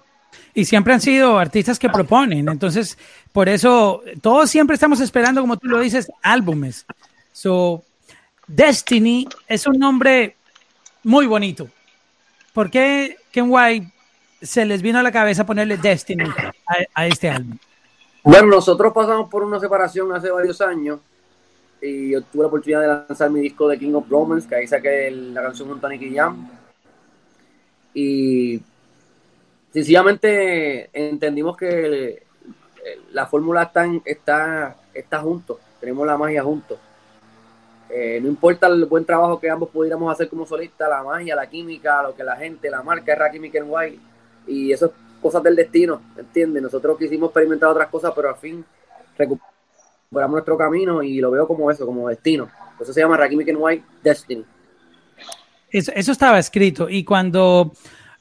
Y 0.53 0.63
siempre 0.63 0.93
han 0.93 1.01
sido 1.01 1.37
artistas 1.37 1.77
que 1.77 1.89
proponen. 1.89 2.47
Entonces, 2.47 2.97
por 3.33 3.49
eso, 3.49 4.01
todos 4.21 4.49
siempre 4.49 4.75
estamos 4.75 5.01
esperando, 5.01 5.41
como 5.41 5.57
tú 5.57 5.67
lo 5.67 5.81
dices, 5.81 6.09
álbumes. 6.21 6.85
So, 7.33 7.83
Destiny 8.47 9.27
es 9.45 9.67
un 9.67 9.77
nombre 9.77 10.37
muy 11.03 11.25
bonito 11.25 11.67
¿Por 12.55 12.71
qué 12.71 13.17
Ken 13.33 13.47
White 13.49 13.91
se 14.41 14.65
les 14.65 14.81
vino 14.81 14.97
a 14.97 15.03
la 15.03 15.11
cabeza 15.11 15.45
ponerle 15.45 15.75
Destiny 15.75 16.23
a, 16.93 17.05
este 17.05 17.29
álbum? 17.29 17.57
Bueno, 18.23 18.47
nosotros 18.47 18.93
pasamos 18.93 19.29
por 19.29 19.43
una 19.43 19.59
separación 19.59 20.13
hace 20.13 20.31
varios 20.31 20.61
años 20.61 21.01
y 21.81 22.11
yo 22.11 22.21
tuve 22.21 22.43
la 22.43 22.47
oportunidad 22.47 22.79
de 22.79 22.87
lanzar 22.87 23.29
mi 23.29 23.41
disco 23.41 23.67
de 23.67 23.77
King 23.77 23.95
of 23.95 24.09
Romance, 24.09 24.47
que 24.47 24.55
ahí 24.55 24.67
saqué 24.67 25.11
la 25.11 25.43
canción 25.43 25.67
con 25.67 25.81
Tony 25.81 25.99
Jam. 26.15 26.49
Y 27.93 28.61
sencillamente 29.73 30.89
entendimos 30.93 31.57
que 31.57 32.23
la 33.11 33.25
fórmula 33.27 33.63
está, 33.63 33.85
está, 34.05 34.77
está 34.93 35.19
juntos, 35.19 35.57
tenemos 35.81 36.07
la 36.07 36.17
magia 36.17 36.41
juntos. 36.41 36.79
Eh, 37.89 38.19
no 38.21 38.27
importa 38.27 38.67
el 38.67 38.85
buen 38.85 39.05
trabajo 39.05 39.39
que 39.39 39.49
ambos 39.49 39.69
pudiéramos 39.69 40.11
hacer 40.11 40.27
como 40.27 40.45
solistas, 40.45 40.89
la 40.89 41.03
magia, 41.03 41.35
la 41.35 41.47
química, 41.47 42.01
lo 42.01 42.15
que 42.15 42.23
la 42.23 42.35
gente, 42.35 42.69
la 42.69 42.81
marca 42.81 43.13
es 43.13 43.19
Rakim 43.19 43.43
White, 43.67 43.99
y 44.47 44.71
eso 44.71 44.87
es 44.87 44.91
cosas 45.21 45.43
del 45.43 45.55
destino, 45.55 46.01
¿entiendes? 46.17 46.63
Nosotros 46.63 46.97
quisimos 46.97 47.29
experimentar 47.29 47.69
otras 47.69 47.89
cosas, 47.89 48.11
pero 48.15 48.29
al 48.29 48.35
fin 48.35 48.65
recuperamos 49.17 50.31
nuestro 50.31 50.57
camino 50.57 51.03
y 51.03 51.19
lo 51.19 51.31
veo 51.31 51.47
como 51.47 51.69
eso, 51.69 51.85
como 51.85 52.09
destino. 52.09 52.49
Eso 52.79 52.91
se 52.91 53.01
llama 53.01 53.17
Rakim 53.17 53.41
White 53.55 53.85
Destiny. 54.03 54.45
Eso, 55.69 55.91
eso 55.95 56.11
estaba 56.11 56.39
escrito, 56.39 56.89
y 56.89 57.03
cuando 57.03 57.71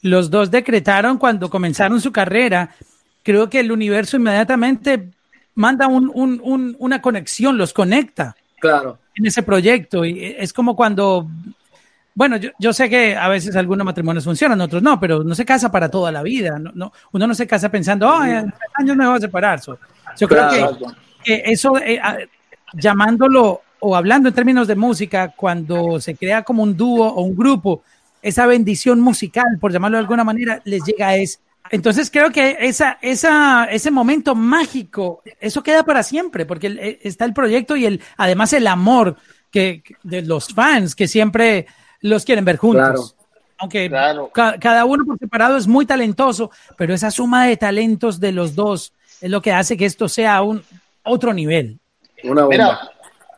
los 0.02 0.30
dos 0.30 0.50
decretaron, 0.50 1.16
cuando 1.16 1.48
comenzaron 1.48 2.00
su 2.00 2.12
carrera, 2.12 2.74
creo 3.22 3.48
que 3.48 3.60
el 3.60 3.72
universo 3.72 4.18
inmediatamente 4.18 5.10
manda 5.54 5.86
un, 5.86 6.10
un, 6.14 6.76
una 6.78 7.00
conexión, 7.00 7.56
los 7.56 7.72
conecta. 7.72 8.36
Claro 8.60 8.98
en 9.14 9.26
ese 9.26 9.42
proyecto. 9.42 10.04
Y 10.04 10.34
es 10.38 10.52
como 10.52 10.76
cuando, 10.76 11.28
bueno, 12.14 12.36
yo, 12.36 12.50
yo, 12.58 12.72
sé 12.72 12.88
que 12.88 13.16
a 13.16 13.28
veces 13.28 13.54
algunos 13.56 13.84
matrimonios 13.84 14.24
funcionan, 14.24 14.60
otros 14.60 14.82
no, 14.82 14.98
pero 14.98 15.24
no 15.24 15.34
se 15.34 15.44
casa 15.44 15.70
para 15.70 15.90
toda 15.90 16.12
la 16.12 16.22
vida. 16.22 16.58
No, 16.58 16.72
no 16.74 16.92
uno 17.12 17.26
no 17.26 17.34
se 17.34 17.46
casa 17.46 17.68
pensando, 17.68 18.08
oh, 18.08 18.24
en 18.24 18.50
tres 18.50 18.70
años 18.74 18.96
me 18.96 19.06
voy 19.06 19.16
a 19.16 19.20
separar. 19.20 19.60
yo 20.18 20.28
creo 20.28 20.48
que, 21.22 21.42
eso, 21.46 21.78
eh, 21.78 22.00
llamándolo 22.74 23.62
o 23.80 23.96
hablando 23.96 24.28
en 24.28 24.34
términos 24.34 24.66
de 24.66 24.76
música, 24.76 25.34
cuando 25.36 26.00
se 26.00 26.14
crea 26.16 26.42
como 26.42 26.62
un 26.62 26.76
dúo 26.76 27.06
o 27.06 27.22
un 27.22 27.36
grupo, 27.36 27.82
esa 28.22 28.46
bendición 28.46 29.00
musical, 29.00 29.58
por 29.60 29.72
llamarlo 29.72 29.98
de 29.98 30.02
alguna 30.02 30.24
manera, 30.24 30.62
les 30.64 30.82
llega 30.84 31.14
es 31.16 31.40
Entonces 31.70 32.10
creo 32.10 32.30
que 32.30 32.58
esa, 32.60 32.98
esa, 33.00 33.64
ese 33.64 33.90
momento 33.90 34.34
mágico, 34.34 35.22
eso 35.40 35.62
queda 35.62 35.82
para 35.82 36.02
siempre, 36.02 36.44
porque 36.46 36.66
el- 36.68 36.78
eh, 36.78 36.98
está 37.02 37.24
el 37.24 37.32
proyecto 37.32 37.74
y 37.76 37.86
el, 37.86 38.02
además 38.16 38.52
el 38.52 38.66
amor 38.66 39.16
que, 39.50 39.82
de 40.02 40.22
los 40.22 40.48
fans 40.48 40.94
que 40.94 41.08
siempre 41.08 41.66
los 42.00 42.24
quieren 42.24 42.44
ver 42.44 42.58
juntos. 42.58 43.14
Claro. 43.14 43.28
Aunque 43.58 43.88
Claro. 43.88 44.28
ca- 44.32 44.58
cada 44.58 44.84
uno 44.84 45.04
por 45.06 45.18
separado 45.18 45.56
es 45.56 45.66
muy 45.66 45.86
talentoso, 45.86 46.50
pero 46.76 46.92
esa 46.92 47.10
suma 47.10 47.46
de 47.46 47.56
talentos 47.56 48.20
de 48.20 48.32
los 48.32 48.54
dos 48.54 48.92
es 49.20 49.30
lo 49.30 49.40
que 49.40 49.52
hace 49.52 49.76
que 49.76 49.86
esto 49.86 50.08
sea 50.08 50.42
un 50.42 50.62
otro 51.02 51.32
nivel. 51.32 51.78
Una 52.24 52.42
bomba. 52.42 52.48
Mira, 52.50 52.80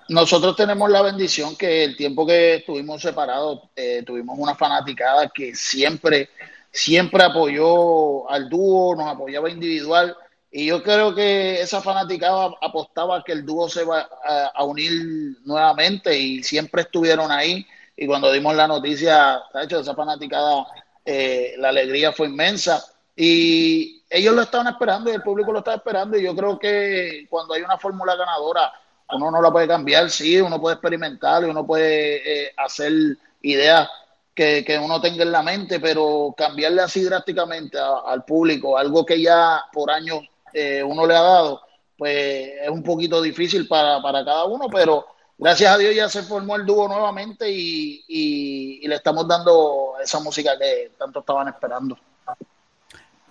nosotros 0.08 0.56
tenemos 0.56 0.90
la 0.90 1.02
bendición 1.02 1.54
que 1.56 1.84
el 1.84 1.96
tiempo 1.96 2.26
que 2.26 2.56
estuvimos 2.56 3.02
separados, 3.02 3.60
eh, 3.76 4.02
tuvimos 4.06 4.36
una 4.38 4.54
fanaticada 4.54 5.28
que 5.32 5.54
siempre, 5.54 6.30
siempre 6.76 7.24
apoyó 7.24 8.28
al 8.30 8.50
dúo, 8.50 8.94
nos 8.94 9.08
apoyaba 9.08 9.48
individual. 9.48 10.14
Y 10.50 10.66
yo 10.66 10.82
creo 10.82 11.14
que 11.14 11.60
esa 11.60 11.80
fanaticada 11.80 12.50
apostaba 12.60 13.24
que 13.24 13.32
el 13.32 13.46
dúo 13.46 13.68
se 13.68 13.82
va 13.84 14.08
a, 14.54 14.62
unir 14.64 15.38
nuevamente 15.44 16.16
y 16.18 16.42
siempre 16.42 16.82
estuvieron 16.82 17.32
ahí. 17.32 17.66
Y 17.96 18.06
cuando 18.06 18.30
dimos 18.30 18.54
la 18.54 18.68
noticia, 18.68 19.40
de 19.54 19.64
hecho, 19.64 19.80
esa 19.80 19.94
fanaticada, 19.94 20.66
eh, 21.04 21.54
la 21.58 21.70
alegría 21.70 22.12
fue 22.12 22.28
inmensa. 22.28 22.84
Y 23.16 24.02
ellos 24.10 24.34
lo 24.34 24.42
estaban 24.42 24.66
esperando 24.66 25.10
y 25.10 25.14
el 25.14 25.22
público 25.22 25.52
lo 25.52 25.60
estaba 25.60 25.78
esperando. 25.78 26.18
Y 26.18 26.24
yo 26.24 26.36
creo 26.36 26.58
que 26.58 27.26
cuando 27.30 27.54
hay 27.54 27.62
una 27.62 27.78
fórmula 27.78 28.16
ganadora, 28.16 28.70
uno 29.12 29.30
no 29.30 29.40
la 29.40 29.50
puede 29.50 29.66
cambiar, 29.66 30.10
sí, 30.10 30.40
uno 30.40 30.60
puede 30.60 30.74
experimentar 30.74 31.42
y 31.42 31.46
uno 31.46 31.66
puede 31.66 32.48
eh, 32.48 32.52
hacer 32.56 32.92
ideas 33.40 33.88
que, 34.36 34.62
que 34.64 34.78
uno 34.78 35.00
tenga 35.00 35.22
en 35.24 35.32
la 35.32 35.42
mente, 35.42 35.80
pero 35.80 36.34
cambiarle 36.36 36.82
así 36.82 37.02
drásticamente 37.02 37.78
al 37.78 38.24
público, 38.24 38.76
algo 38.78 39.04
que 39.04 39.20
ya 39.20 39.62
por 39.72 39.90
años 39.90 40.20
eh, 40.52 40.82
uno 40.84 41.06
le 41.06 41.16
ha 41.16 41.22
dado, 41.22 41.62
pues 41.96 42.50
es 42.62 42.68
un 42.68 42.82
poquito 42.82 43.22
difícil 43.22 43.66
para, 43.66 44.00
para 44.02 44.24
cada 44.24 44.44
uno, 44.44 44.66
pero 44.70 45.06
gracias 45.38 45.74
a 45.74 45.78
Dios 45.78 45.94
ya 45.94 46.08
se 46.10 46.22
formó 46.22 46.54
el 46.56 46.66
dúo 46.66 46.86
nuevamente 46.86 47.50
y, 47.50 48.04
y- 48.06 48.80
y 48.82 48.86
le 48.88 48.96
estamos 48.96 49.26
dando 49.26 49.94
esa 50.04 50.20
música 50.20 50.52
que 50.58 50.92
tanto 50.98 51.20
estaban 51.20 51.48
esperando. 51.48 51.98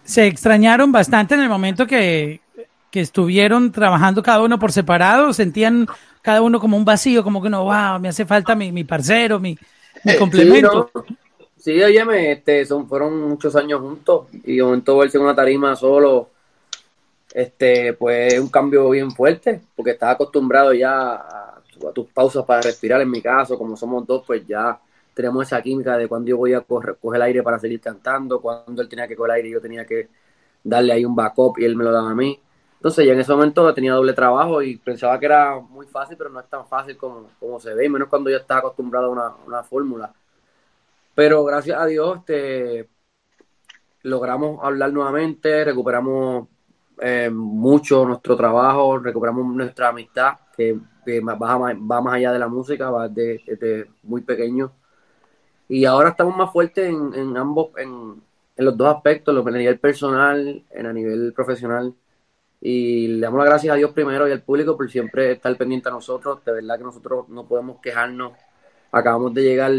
Se 0.04 0.28
extrañaron 0.28 0.92
bastante 0.92 1.36
en 1.36 1.42
el 1.42 1.50
momento 1.50 1.88
que, 1.88 2.42
que 2.92 3.02
estuvieron 3.02 3.72
trabajando 3.72 4.22
cada 4.24 4.42
uno 4.42 4.60
por 4.60 4.72
separado, 4.72 5.34
sentían 5.34 5.88
cada 6.22 6.42
uno 6.42 6.60
como 6.60 6.78
un 6.78 6.86
vacío, 6.86 7.24
como 7.24 7.42
que 7.42 7.50
no, 7.50 7.64
wow, 7.66 8.00
me 8.00 8.10
hace 8.10 8.26
falta 8.26 8.56
mi, 8.56 8.72
mi 8.72 8.84
parcero, 8.84 9.40
mi, 9.40 9.58
Sí, 10.12 10.18
complemento. 10.18 10.92
Sí, 10.94 11.00
¿no? 11.00 11.18
Sí, 11.58 11.82
óyeme, 11.82 12.32
este, 12.34 12.64
son, 12.66 12.88
fueron 12.88 13.20
muchos 13.22 13.56
años 13.56 13.82
juntos 13.82 14.28
y 14.44 14.58
de 14.58 14.64
momento 14.64 14.98
verse 15.00 15.18
en 15.18 15.24
una 15.24 15.34
tarima 15.36 15.76
solo, 15.76 16.30
este, 17.34 17.94
pues 17.94 18.34
es 18.36 18.40
un 18.40 18.50
cambio 18.50 18.90
bien 18.92 19.10
fuerte, 19.10 19.62
porque 19.76 19.92
estás 19.92 20.14
acostumbrado 20.14 20.74
ya 20.74 21.16
a, 21.16 21.56
a 21.58 21.92
tus 21.92 22.08
pausas 22.08 22.46
para 22.46 22.62
respirar, 22.62 23.02
en 23.02 23.10
mi 23.10 23.22
caso, 23.22 23.58
como 23.58 23.76
somos 23.76 24.06
dos, 24.06 24.24
pues 24.28 24.46
ya 24.46 24.80
tenemos 25.16 25.48
esa 25.48 25.62
química 25.62 25.98
de 25.98 26.08
cuando 26.08 26.30
yo 26.30 26.38
voy 26.38 26.54
a 26.54 26.62
correr, 26.62 26.98
coger 27.02 27.16
el 27.16 27.22
aire 27.24 27.42
para 27.42 27.58
seguir 27.58 27.80
cantando, 27.80 28.40
cuando 28.40 28.82
él 28.82 28.90
tenía 28.90 29.08
que 29.08 29.16
coger 29.16 29.32
el 29.32 29.36
aire 29.38 29.50
y 29.50 29.52
yo 29.54 29.62
tenía 29.62 29.86
que 29.86 30.10
darle 30.64 30.94
ahí 30.94 31.06
un 31.06 31.16
backup 31.16 31.58
y 31.58 31.66
él 31.66 31.76
me 31.76 31.84
lo 31.84 31.92
daba 31.92 32.12
a 32.12 32.16
mí. 32.16 32.40
Entonces 32.78 33.06
ya 33.06 33.14
en 33.14 33.20
ese 33.20 33.32
momento 33.32 33.74
tenía 33.74 33.94
doble 33.94 34.14
trabajo 34.14 34.62
y 34.62 34.78
pensaba 34.78 35.20
que 35.20 35.26
era 35.26 35.60
muy 35.60 35.88
fácil, 35.88 36.18
pero 36.18 36.30
no 36.30 36.40
es 36.40 36.48
tan 36.48 36.68
fácil 36.68 36.98
como, 36.98 37.30
como 37.40 37.60
se 37.60 37.74
ve, 37.74 37.86
y 37.86 37.90
menos 37.90 38.10
cuando 38.10 38.30
yo 38.30 38.38
estaba 38.38 38.60
acostumbrado 38.60 39.08
a 39.08 39.38
una, 39.46 39.64
fórmula. 39.64 40.14
Pero 41.16 41.44
gracias 41.46 41.80
a 41.80 41.86
Dios, 41.86 42.20
este, 42.20 42.90
logramos 44.04 44.64
hablar 44.64 44.94
nuevamente, 44.94 45.64
recuperamos 45.64 46.48
eh, 47.00 47.30
mucho 47.32 48.06
nuestro 48.06 48.36
trabajo, 48.36 49.00
recuperamos 49.00 49.46
nuestra 49.56 49.90
amistad, 49.90 50.34
que, 50.56 50.80
va, 51.22 51.58
más, 51.68 52.14
allá 52.14 52.32
de 52.32 52.40
la 52.40 52.48
música, 52.48 52.90
va 52.90 53.08
desde, 53.10 53.90
muy 54.04 54.22
pequeño. 54.22 54.72
Y 55.68 55.86
ahora 55.86 56.10
estamos 56.10 56.38
más 56.38 56.52
fuertes 56.52 56.88
en, 56.90 57.14
en 57.16 57.38
ambos, 57.38 57.70
en, 57.78 58.22
en 58.56 58.66
los 58.66 58.78
dos 58.78 58.96
aspectos, 58.96 59.34
lo- 59.34 59.48
a 59.48 59.52
nivel 59.52 59.80
personal, 59.80 60.64
en 60.70 60.86
a 60.86 60.94
nivel 60.94 61.34
profesional. 61.34 61.94
Y 62.62 63.08
le 63.08 63.20
damos 63.20 63.40
las 63.40 63.48
gracias 63.48 63.74
a 63.74 63.78
Dios 63.78 63.92
primero 63.92 64.28
y 64.28 64.32
al 64.32 64.42
público 64.42 64.76
por 64.76 64.90
siempre 64.90 65.34
estar 65.34 65.56
pendiente 65.58 65.90
a 65.90 65.92
nosotros. 65.92 66.44
De 66.44 66.52
verdad 66.52 66.78
que 66.78 66.84
nosotros 66.84 67.30
no 67.30 67.46
podemos 67.46 67.80
quejarnos. 67.82 68.34
Acabamos 68.92 69.34
de 69.34 69.44
llegar 69.44 69.72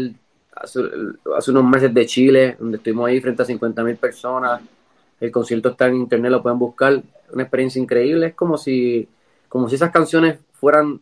hace, 0.53 0.79
unos 1.51 1.63
meses 1.65 1.93
de 1.93 2.05
Chile, 2.05 2.55
donde 2.59 2.77
estuvimos 2.77 3.09
ahí 3.09 3.19
frente 3.19 3.41
a 3.41 3.45
50 3.45 3.83
mil 3.83 3.97
personas. 3.97 4.61
El 5.19 5.31
concierto 5.31 5.69
está 5.69 5.87
en 5.87 5.95
internet, 5.95 6.31
lo 6.31 6.43
pueden 6.43 6.59
buscar. 6.59 7.01
Una 7.33 7.43
experiencia 7.43 7.81
increíble. 7.81 8.27
Es 8.27 8.35
como 8.35 8.57
si, 8.57 9.07
como 9.49 9.67
si 9.67 9.75
esas 9.75 9.91
canciones 9.91 10.39
fueran 10.53 11.01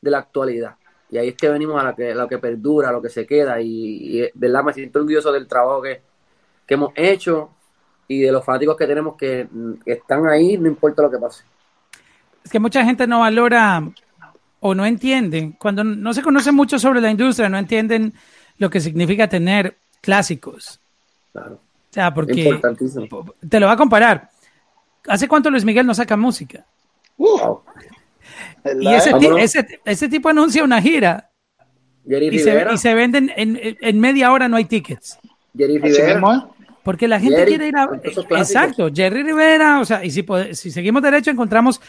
de 0.00 0.10
la 0.10 0.18
actualidad. 0.18 0.76
Y 1.10 1.18
ahí 1.18 1.28
es 1.28 1.36
que 1.36 1.48
venimos 1.48 1.80
a 1.80 1.84
lo 1.84 1.96
que, 1.96 2.12
a 2.12 2.14
lo 2.14 2.28
que 2.28 2.38
perdura, 2.38 2.90
a 2.90 2.92
lo 2.92 3.02
que 3.02 3.08
se 3.08 3.26
queda. 3.26 3.60
Y, 3.60 4.18
y 4.18 4.20
de 4.20 4.32
verdad 4.34 4.64
me 4.64 4.72
siento 4.72 4.98
orgulloso 4.98 5.32
del 5.32 5.48
trabajo 5.48 5.82
que, 5.82 6.02
que 6.66 6.74
hemos 6.74 6.92
hecho 6.96 7.50
y 8.08 8.20
de 8.20 8.32
los 8.32 8.44
fanáticos 8.44 8.76
que 8.76 8.86
tenemos 8.86 9.16
que, 9.16 9.48
que 9.84 9.92
están 9.92 10.26
ahí, 10.26 10.58
no 10.58 10.68
importa 10.68 11.02
lo 11.02 11.10
que 11.10 11.18
pase. 11.18 11.44
Es 12.44 12.50
que 12.50 12.58
mucha 12.58 12.84
gente 12.84 13.06
no 13.06 13.20
valora 13.20 13.82
o 14.60 14.74
no 14.74 14.86
entiende, 14.86 15.54
cuando 15.58 15.84
no 15.84 16.14
se 16.14 16.22
conoce 16.22 16.52
mucho 16.52 16.78
sobre 16.78 17.00
la 17.00 17.10
industria, 17.10 17.48
no 17.48 17.58
entienden 17.58 18.14
lo 18.58 18.70
que 18.70 18.80
significa 18.80 19.28
tener 19.28 19.76
clásicos. 20.00 20.80
Claro. 21.32 21.54
O 21.54 21.94
sea, 21.94 22.12
porque 22.12 22.32
Importantísimo. 22.32 23.34
te 23.48 23.60
lo 23.60 23.66
va 23.66 23.72
a 23.72 23.76
comparar. 23.76 24.30
¿Hace 25.06 25.28
cuánto 25.28 25.50
Luis 25.50 25.64
Miguel 25.64 25.86
no 25.86 25.94
saca 25.94 26.16
música? 26.16 26.64
Wow. 27.16 27.62
Y 28.80 28.88
ese, 28.88 29.12
ese, 29.38 29.80
ese 29.84 30.08
tipo 30.08 30.30
anuncia 30.30 30.64
una 30.64 30.80
gira 30.80 31.30
Jerry 32.08 32.28
y 32.28 32.38
se, 32.38 32.66
y 32.72 32.78
se 32.78 32.94
venden 32.94 33.32
en, 33.36 33.58
en 33.60 34.00
media 34.00 34.32
hora, 34.32 34.48
no 34.48 34.56
hay 34.56 34.64
tickets. 34.64 35.18
Jerry 35.56 35.78
Rivera. 35.78 36.48
Porque 36.84 37.08
la 37.08 37.18
gente 37.18 37.36
Jerry, 37.38 37.48
quiere 37.50 37.68
ir 37.68 37.76
a... 37.76 37.88
clásicos. 37.88 38.26
Exacto, 38.30 38.90
Jerry 38.94 39.22
Rivera, 39.22 39.80
o 39.80 39.84
sea, 39.84 40.04
y 40.04 40.10
si, 40.10 40.22
seguimos 40.70 41.02
derecho 41.02 41.30
encontramos 41.30 41.80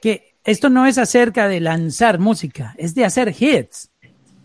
que 0.00 0.34
esto 0.44 0.68
no 0.68 0.84
es 0.86 0.98
acerca 0.98 1.46
de 1.48 1.60
lanzar 1.60 2.18
música, 2.18 2.74
es 2.76 2.94
de 2.94 3.04
hacer 3.04 3.32
hits. 3.38 3.90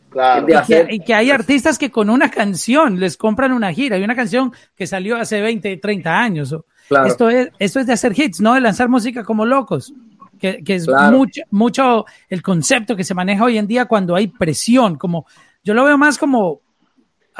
Claro. 0.10 0.46
De 0.46 0.52
Y 0.52 0.56
que, 0.56 0.58
hacer- 0.60 0.94
y 0.94 1.00
que 1.00 1.14
hay 1.14 1.32
artistas 1.32 1.78
que 1.78 1.92
con 1.92 2.10
una 2.10 2.30
canción 2.30 3.00
les 3.00 3.18
compran 3.18 3.52
una 3.52 3.74
gira 3.74 3.98
y 3.98 4.04
una 4.04 4.16
canción 4.16 4.54
que 4.76 4.88
salió 4.88 5.18
hace 5.18 5.42
20, 5.42 5.78
30 5.78 6.18
años. 6.20 6.56
Claro. 6.88 7.08
Esto, 7.08 7.30
es, 7.30 7.50
esto 7.60 7.80
es 7.80 7.88
de 7.88 7.94
hacer 7.94 8.14
hits, 8.18 8.40
no 8.40 8.54
de 8.54 8.62
lanzar 8.62 8.88
música 8.90 9.24
como 9.24 9.46
locos. 9.46 9.94
Que, 10.40 10.64
que 10.64 10.76
es 10.76 10.86
Claro. 10.86 11.18
mucho, 11.18 11.42
mucho 11.50 12.06
el 12.30 12.44
concepto 12.44 12.96
que 12.96 13.04
se 13.04 13.16
maneja 13.16 13.44
hoy 13.44 13.58
en 13.58 13.66
día 13.66 13.86
cuando 13.86 14.16
hay 14.16 14.28
presión. 14.28 14.96
Como 14.96 15.26
yo 15.64 15.74
lo 15.74 15.84
veo 15.84 15.98
más 15.98 16.20
como 16.20 16.62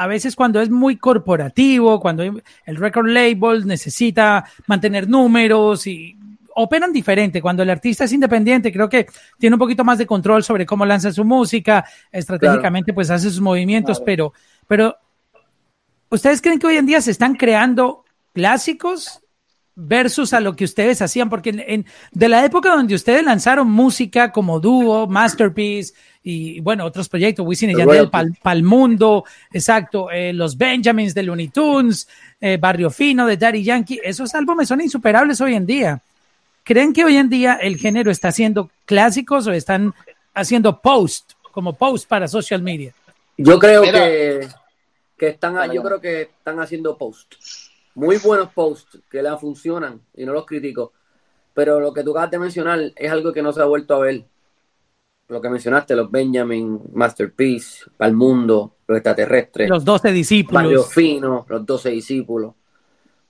a 0.00 0.06
veces 0.06 0.36
cuando 0.36 0.60
es 0.60 0.70
muy 0.70 0.96
corporativo, 0.96 1.98
cuando 2.00 2.22
el 2.22 2.76
record 2.76 3.08
label 3.08 3.66
necesita 3.66 4.44
mantener 4.68 5.08
números 5.08 5.86
y 5.88 6.16
operan 6.54 6.92
diferente. 6.92 7.42
Cuando 7.42 7.62
el 7.64 7.70
artista 7.70 8.04
es 8.04 8.12
independiente, 8.12 8.72
creo 8.72 8.88
que 8.88 9.06
tiene 9.38 9.54
un 9.56 9.60
poquito 9.60 9.82
más 9.84 9.98
de 9.98 10.06
control 10.06 10.42
sobre 10.44 10.64
cómo 10.66 10.86
lanza 10.86 11.12
su 11.12 11.24
música, 11.24 11.84
estratégicamente 12.12 12.92
pues 12.92 13.10
hace 13.10 13.28
sus 13.28 13.40
movimientos, 13.40 13.98
Claro. 13.98 14.04
pero, 14.06 14.32
pero 14.66 14.96
¿ustedes 16.10 16.40
creen 16.40 16.58
que 16.58 16.66
hoy 16.68 16.76
en 16.76 16.86
día 16.86 17.00
se 17.00 17.10
están 17.10 17.34
creando 17.34 18.04
clásicos 18.32 19.20
versus 19.74 20.32
a 20.32 20.40
lo 20.40 20.56
que 20.56 20.64
ustedes 20.64 21.02
hacían? 21.02 21.28
Porque 21.28 21.50
en, 21.50 21.60
en- 21.60 21.86
de 22.12 22.28
la 22.28 22.44
época 22.44 22.74
donde 22.74 22.94
ustedes 22.94 23.24
lanzaron 23.24 23.70
música 23.70 24.32
como 24.32 24.60
dúo, 24.60 25.06
Masterpiece 25.06 25.94
y 26.30 26.60
bueno, 26.60 26.84
otros 26.84 27.08
proyectos, 27.08 27.46
Wisin 27.46 27.70
y 27.70 27.74
Yandel. 27.74 28.10
Pal, 28.10 28.36
Palmundo, 28.42 29.24
exacto, 29.50 30.10
eh, 30.10 30.34
los 30.34 30.58
Benjamins 30.58 31.14
de 31.14 31.22
Looney 31.22 31.48
Tunes, 31.48 32.06
eh, 32.38 32.58
Barrio 32.60 32.90
Fino 32.90 33.26
de 33.26 33.38
Daddy 33.38 33.62
Yankee, 33.62 33.98
esos 34.04 34.34
álbumes 34.34 34.68
son 34.68 34.82
insuperables 34.82 35.40
hoy 35.40 35.54
en 35.54 35.64
día. 35.64 36.02
¿Creen 36.64 36.92
que 36.92 37.02
hoy 37.02 37.16
en 37.16 37.30
día 37.30 37.54
el 37.54 37.78
género 37.78 38.10
está 38.10 38.28
haciendo 38.28 38.70
clásicos 38.84 39.46
o 39.46 39.52
están 39.52 39.94
haciendo 40.34 40.82
post, 40.82 41.32
como 41.50 41.72
post 41.72 42.06
para 42.06 42.28
social 42.28 42.60
media? 42.60 42.92
Yo 43.38 43.58
creo 43.58 43.80
Mira. 43.80 44.04
que, 44.04 44.48
que 45.16 45.28
están, 45.28 45.72
yo 45.72 45.82
creo 45.82 45.98
que 45.98 46.20
están 46.20 46.60
haciendo 46.60 46.98
posts. 46.98 47.70
Muy 47.94 48.18
buenos 48.18 48.50
posts 48.52 48.98
que 49.10 49.22
la 49.22 49.38
funcionan 49.38 49.98
y 50.14 50.26
no 50.26 50.34
los 50.34 50.44
critico. 50.44 50.92
Pero 51.54 51.80
lo 51.80 51.94
que 51.94 52.04
tú 52.04 52.10
acabas 52.10 52.32
de 52.32 52.38
mencionar 52.38 52.92
es 52.94 53.10
algo 53.10 53.32
que 53.32 53.40
no 53.40 53.50
se 53.50 53.62
ha 53.62 53.64
vuelto 53.64 53.94
a 53.94 54.00
ver. 54.00 54.24
Lo 55.28 55.40
que 55.42 55.50
mencionaste, 55.50 55.94
los 55.94 56.10
Benjamin, 56.10 56.80
Masterpiece, 56.92 57.84
Palmundo, 57.96 58.76
los 58.86 58.96
extraterrestres. 58.96 59.68
Los 59.68 59.84
12 59.84 60.08
Barrio 60.08 60.18
discípulos. 60.18 60.92
Fino, 60.92 61.46
Los 61.48 61.66
Doce 61.66 61.90
Discípulos. 61.90 62.54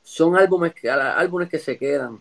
Son 0.03 0.37
álbumes 0.37 0.73
que, 0.75 0.89
álbumes 0.89 1.49
que 1.49 1.59
se 1.59 1.77
quedan. 1.77 2.21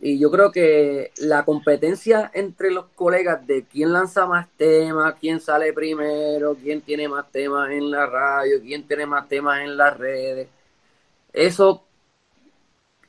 Y 0.00 0.18
yo 0.18 0.30
creo 0.30 0.52
que 0.52 1.12
la 1.18 1.44
competencia 1.44 2.30
entre 2.34 2.70
los 2.70 2.86
colegas 2.94 3.44
de 3.46 3.64
quién 3.64 3.92
lanza 3.92 4.26
más 4.26 4.48
temas, 4.56 5.14
quién 5.20 5.40
sale 5.40 5.72
primero, 5.72 6.56
quién 6.62 6.82
tiene 6.82 7.08
más 7.08 7.30
temas 7.32 7.70
en 7.70 7.90
la 7.90 8.06
radio, 8.06 8.60
quién 8.60 8.86
tiene 8.86 9.06
más 9.06 9.26
temas 9.28 9.60
en 9.62 9.76
las 9.76 9.96
redes, 9.96 10.48
eso 11.32 11.84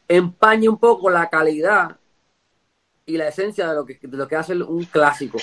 empañe 0.07 0.67
un 0.67 0.77
poco 0.77 1.09
la 1.09 1.29
calidad 1.29 1.97
y 3.05 3.17
la 3.17 3.27
esencia 3.27 3.69
de 3.69 3.75
lo 3.75 3.85
que, 3.85 3.99
de 4.01 4.17
lo 4.17 4.27
que 4.27 4.35
hace 4.35 4.53
un 4.53 4.85
clásico. 4.85 5.37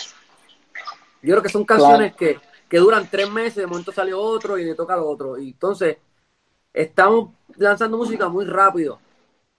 Yo 1.23 1.35
creo 1.35 1.43
que 1.43 1.49
son 1.49 1.65
canciones 1.65 2.15
que, 2.15 2.39
que 2.69 2.79
duran 2.79 3.09
tres 3.11 3.31
meses, 3.31 3.57
de 3.57 3.67
momento 3.67 3.93
sale 3.93 4.13
otro 4.13 4.59
y 4.59 4.65
le 4.65 4.75
toca 4.75 4.95
al 4.95 5.01
otro. 5.01 5.39
Y 5.39 5.51
entonces, 5.51 5.99
estamos 6.73 7.31
lanzando 7.57 7.97
música 7.97 8.29
muy 8.29 8.45
rápido. 8.45 8.99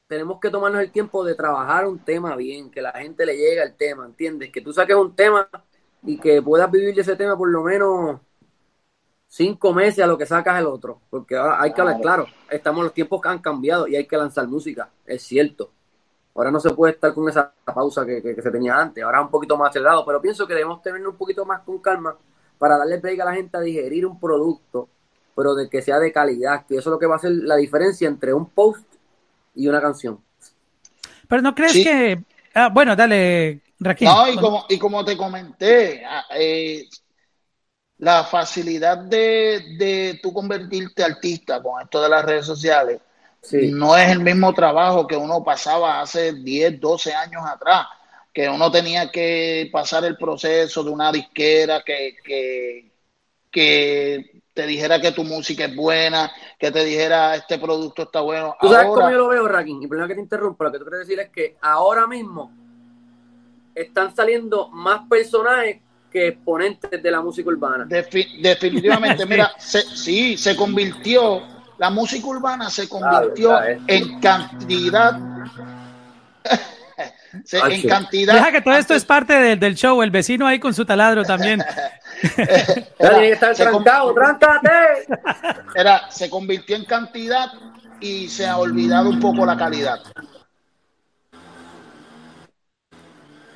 Tenemos 0.08 0.40
que 0.40 0.50
tomarnos 0.50 0.82
el 0.82 0.92
tiempo 0.92 1.24
de 1.24 1.36
trabajar 1.36 1.88
un 1.88 2.00
tema 2.00 2.36
bien, 2.36 2.70
que 2.70 2.82
la 2.82 2.92
gente 2.92 3.26
le 3.26 3.38
llegue 3.38 3.62
al 3.62 3.76
tema, 3.76 4.06
¿entiendes? 4.06 4.52
Que 4.52 4.62
tú 4.62 4.74
saques 4.74 4.96
un 4.96 5.16
tema 5.16 5.50
y 6.04 6.18
que 6.18 6.42
puedas 6.42 6.70
vivir 6.70 7.00
ese 7.00 7.16
tema 7.16 7.38
por 7.38 7.50
lo 7.50 7.64
menos 7.64 8.20
cinco 9.28 9.74
meses 9.74 10.04
a 10.04 10.08
lo 10.08 10.18
que 10.18 10.26
sacas 10.26 10.60
el 10.60 10.68
otro. 10.68 11.02
Porque 11.10 11.36
ahora 11.36 11.62
hay 11.62 11.74
que 11.74 11.82
hablar 11.82 12.02
claro, 12.02 12.28
estamos 12.50 12.84
los 12.84 12.94
tiempos 12.94 13.22
que 13.22 13.30
han 13.30 13.40
cambiado 13.40 13.88
y 13.88 13.96
hay 13.96 14.06
que 14.06 14.18
lanzar 14.18 14.48
música, 14.48 14.92
es 15.06 15.24
cierto. 15.24 15.72
Ahora 16.36 16.50
no 16.50 16.60
se 16.60 16.72
puede 16.72 16.94
estar 16.94 17.14
con 17.14 17.30
esa 17.30 17.54
pausa 17.64 18.06
que, 18.06 18.22
que, 18.22 18.42
se 18.42 18.52
tenía 18.52 18.76
antes, 18.76 19.04
ahora 19.04 19.22
un 19.22 19.30
poquito 19.30 19.56
más 19.56 19.70
acelerado, 19.70 20.04
pero 20.06 20.20
pienso 20.20 20.48
que 20.48 20.54
debemos 20.54 20.82
tener 20.82 21.06
un 21.08 21.16
poquito 21.16 21.46
más 21.46 21.62
con 21.62 21.78
calma 21.78 22.16
para 22.58 22.78
darle 22.78 22.98
break 22.98 23.20
a 23.20 23.26
la 23.26 23.34
gente 23.34 23.56
a 23.56 23.62
digerir 23.62 24.06
un 24.06 24.20
producto, 24.20 24.90
pero 25.36 25.54
de 25.54 25.70
que 25.70 25.82
sea 25.82 26.00
de 26.00 26.12
calidad, 26.12 26.66
que 26.66 26.76
eso 26.78 26.90
es 26.90 26.94
lo 26.94 27.00
que 27.00 27.06
va 27.06 27.16
a 27.16 27.18
hacer 27.18 27.32
la 27.32 27.56
diferencia 27.56 28.08
entre 28.08 28.34
un 28.34 28.48
post 28.48 28.86
y 29.54 29.68
una 29.68 29.80
canción. 29.80 30.20
Pero 31.28 31.42
no 31.42 31.54
crees 31.54 31.74
que... 31.74 32.24
Ah, 32.56 32.70
bueno, 32.70 32.96
dale, 32.96 33.62
Raquel. 33.80 34.08
No, 34.08 34.28
y 34.28 34.36
como, 34.36 34.66
y 34.70 34.80
como 34.80 35.06
te 35.06 35.16
comenté, 35.16 36.04
ah, 36.06 36.26
eh, 36.36 36.88
la 38.00 38.24
facilidad 38.24 38.98
de, 38.98 39.76
de 39.78 40.20
tú 40.22 40.34
convertirte 40.34 41.04
artista 41.04 41.62
con 41.62 41.82
esto 41.82 42.02
de 42.02 42.10
las 42.10 42.26
redes 42.26 42.46
sociales 42.46 43.00
no 43.52 43.98
es 43.98 44.10
el 44.10 44.20
mismo 44.20 44.54
trabajo 44.54 45.08
que 45.08 45.18
uno 45.18 45.44
pasaba 45.44 46.02
hace 46.02 46.34
10, 46.34 46.80
12 46.80 47.14
años 47.14 47.44
atrás, 47.46 47.88
que 48.34 48.48
uno 48.50 48.72
tenía 48.72 49.12
que 49.12 49.70
pasar 49.72 50.06
el 50.06 50.18
proceso 50.18 50.84
de 50.84 50.90
una 50.90 51.12
disquera 51.12 51.84
que, 51.84 52.16
que, 52.24 52.92
que 53.52 54.42
te 54.54 54.68
dijera 54.68 55.02
que 55.02 55.12
tu 55.12 55.24
música 55.24 55.66
es 55.66 55.76
buena, 55.76 56.32
que 56.60 56.72
te 56.72 56.84
dijera 56.86 57.36
este 57.36 57.58
producto 57.58 58.04
está 58.04 58.22
bueno. 58.22 58.56
¿Tú 58.62 58.70
sabes 58.70 58.88
cómo 58.88 59.10
yo 59.10 59.18
lo 59.18 59.28
veo, 59.30 59.48
Raquín? 59.48 59.82
Y 59.82 59.88
primero 59.88 60.08
que 60.08 60.16
te 60.16 60.22
interrumpa, 60.22 60.66
lo 60.66 60.72
que 60.72 60.80
tú 60.80 60.86
quieres 60.86 61.08
decir 61.08 61.20
es 61.20 61.30
que 61.30 61.58
ahora 61.62 62.08
mismo 62.08 62.52
están 63.74 64.16
saliendo 64.16 64.70
más 64.70 65.08
personajes 65.10 65.82
que 66.12 66.28
exponentes 66.28 67.02
de 67.02 67.12
la 67.12 67.22
música 67.22 67.50
urbana. 67.50 67.86
definitivamente, 67.86 69.26
mira, 69.28 69.52
sí, 69.58 70.38
se 70.38 70.56
convirtió, 70.56 71.42
la 71.84 71.90
música 71.90 72.26
urbana 72.28 72.70
se 72.70 72.88
convirtió 72.88 73.62
en 73.62 74.22
cantidad. 74.22 75.20
en 77.52 77.90
cantidad. 77.90 78.36
Deja 78.36 78.52
que 78.54 78.62
todo 78.62 78.76
esto 78.76 78.94
es 78.94 79.04
parte 79.04 79.34
del, 79.34 79.60
del 79.60 79.76
show, 79.76 80.02
el 80.02 80.10
vecino 80.10 80.48
ahí 80.48 80.62
con 80.62 80.74
su 80.74 80.86
taladro 80.86 81.26
también. 81.26 81.62
está 83.00 83.54
trancado, 83.54 84.14
tráncate. 84.14 84.70
Era, 85.76 86.10
se 86.10 86.30
convirtió 86.30 86.78
en 86.78 86.86
cantidad 86.86 87.50
y 88.00 88.30
se 88.30 88.48
ha 88.48 88.60
olvidado 88.60 89.10
un 89.10 89.20
poco 89.20 89.46
la 89.46 89.58
calidad. 89.58 90.00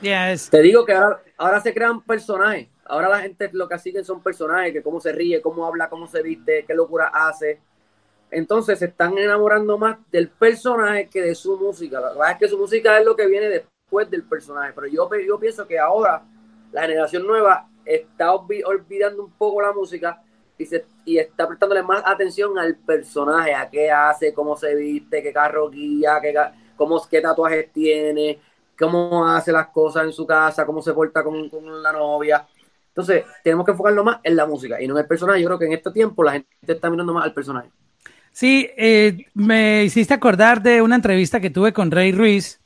Te 0.02 0.62
digo 0.62 0.86
que 0.86 0.92
ahora, 0.92 1.22
ahora 1.38 1.62
se 1.62 1.74
crean 1.74 2.02
personajes. 2.02 2.68
Ahora 2.84 3.08
la 3.08 3.22
gente 3.22 3.50
lo 3.54 3.70
que 3.70 3.80
siguen 3.80 4.04
son 4.04 4.22
personajes, 4.22 4.74
que 4.74 4.84
cómo 4.84 5.00
se 5.00 5.14
ríe, 5.14 5.42
cómo 5.42 5.66
habla, 5.66 5.88
cómo 5.88 6.08
se 6.08 6.22
viste, 6.22 6.66
qué 6.68 6.74
locura 6.74 7.10
hace. 7.14 7.62
Entonces 8.30 8.80
se 8.80 8.86
están 8.86 9.18
enamorando 9.18 9.78
más 9.78 9.98
del 10.12 10.30
personaje 10.30 11.10
que 11.10 11.22
de 11.22 11.36
su 11.36 11.58
música. 11.58 12.00
La 12.00 12.10
verdad 12.10 12.32
es 12.32 12.38
que 12.38 12.48
su 12.48 12.58
música 12.58 13.00
es 13.00 13.06
lo 13.06 13.16
que 13.16 13.28
viene 13.28 13.48
después 13.48 14.10
del 14.10 14.24
personaje. 14.24 14.74
Pero 14.76 14.88
yo, 14.88 15.40
pienso 15.40 15.68
que 15.68 15.80
ahora 15.80 16.24
la 16.72 16.82
generación 16.82 17.26
nueva 17.26 17.70
está 17.86 18.34
olvidando 18.34 19.24
un 19.24 19.32
poco 19.32 19.62
la 19.62 19.72
música 19.72 20.22
y 21.06 21.18
está 21.18 21.48
prestándole 21.48 21.84
más 21.84 22.02
atención 22.06 22.58
al 22.58 22.76
personaje, 22.76 23.54
a 23.54 23.70
qué 23.70 23.92
hace, 23.92 24.34
cómo 24.34 24.58
se 24.58 24.76
viste, 24.76 25.22
qué 25.22 25.32
carro 25.32 25.70
guía, 25.70 26.20
qué, 26.22 26.34
cómo, 26.76 27.02
qué 27.08 27.22
tatuajes 27.22 27.72
tiene, 27.72 28.42
cómo 28.78 29.28
hace 29.28 29.52
las 29.52 29.68
cosas 29.68 30.06
en 30.06 30.14
su 30.14 30.26
casa, 30.26 30.66
cómo 30.66 30.82
se 30.82 30.94
porta 30.94 31.24
con, 31.24 31.50
la 31.82 31.94
novia. 31.94 32.48
Entonces, 32.88 33.24
tenemos 33.44 33.66
que 33.66 33.72
enfocarnos 33.72 34.04
más 34.04 34.20
en 34.24 34.36
la 34.36 34.48
música 34.48 34.82
y 34.82 34.88
no 34.88 34.96
en 34.96 35.02
el 35.02 35.08
personaje. 35.08 35.42
Yo 35.42 35.48
creo 35.48 35.60
que 35.60 35.66
en 35.66 35.74
este 35.74 35.92
tiempo 35.92 36.24
la 36.24 36.34
gente 36.34 36.50
está 36.68 36.90
mirando 36.90 37.14
más 37.14 37.24
al 37.24 37.34
personaje. 37.34 37.70
Sí, 38.38 38.70
eh, 38.78 39.26
me 39.34 39.84
hiciste 39.84 40.14
acordar 40.14 40.62
de 40.62 40.80
una 40.84 40.98
entrevista 40.98 41.40
que 41.40 41.50
tuve 41.50 41.74
con 41.74 41.90
Rey 41.90 42.12
Ruiz. 42.12 42.62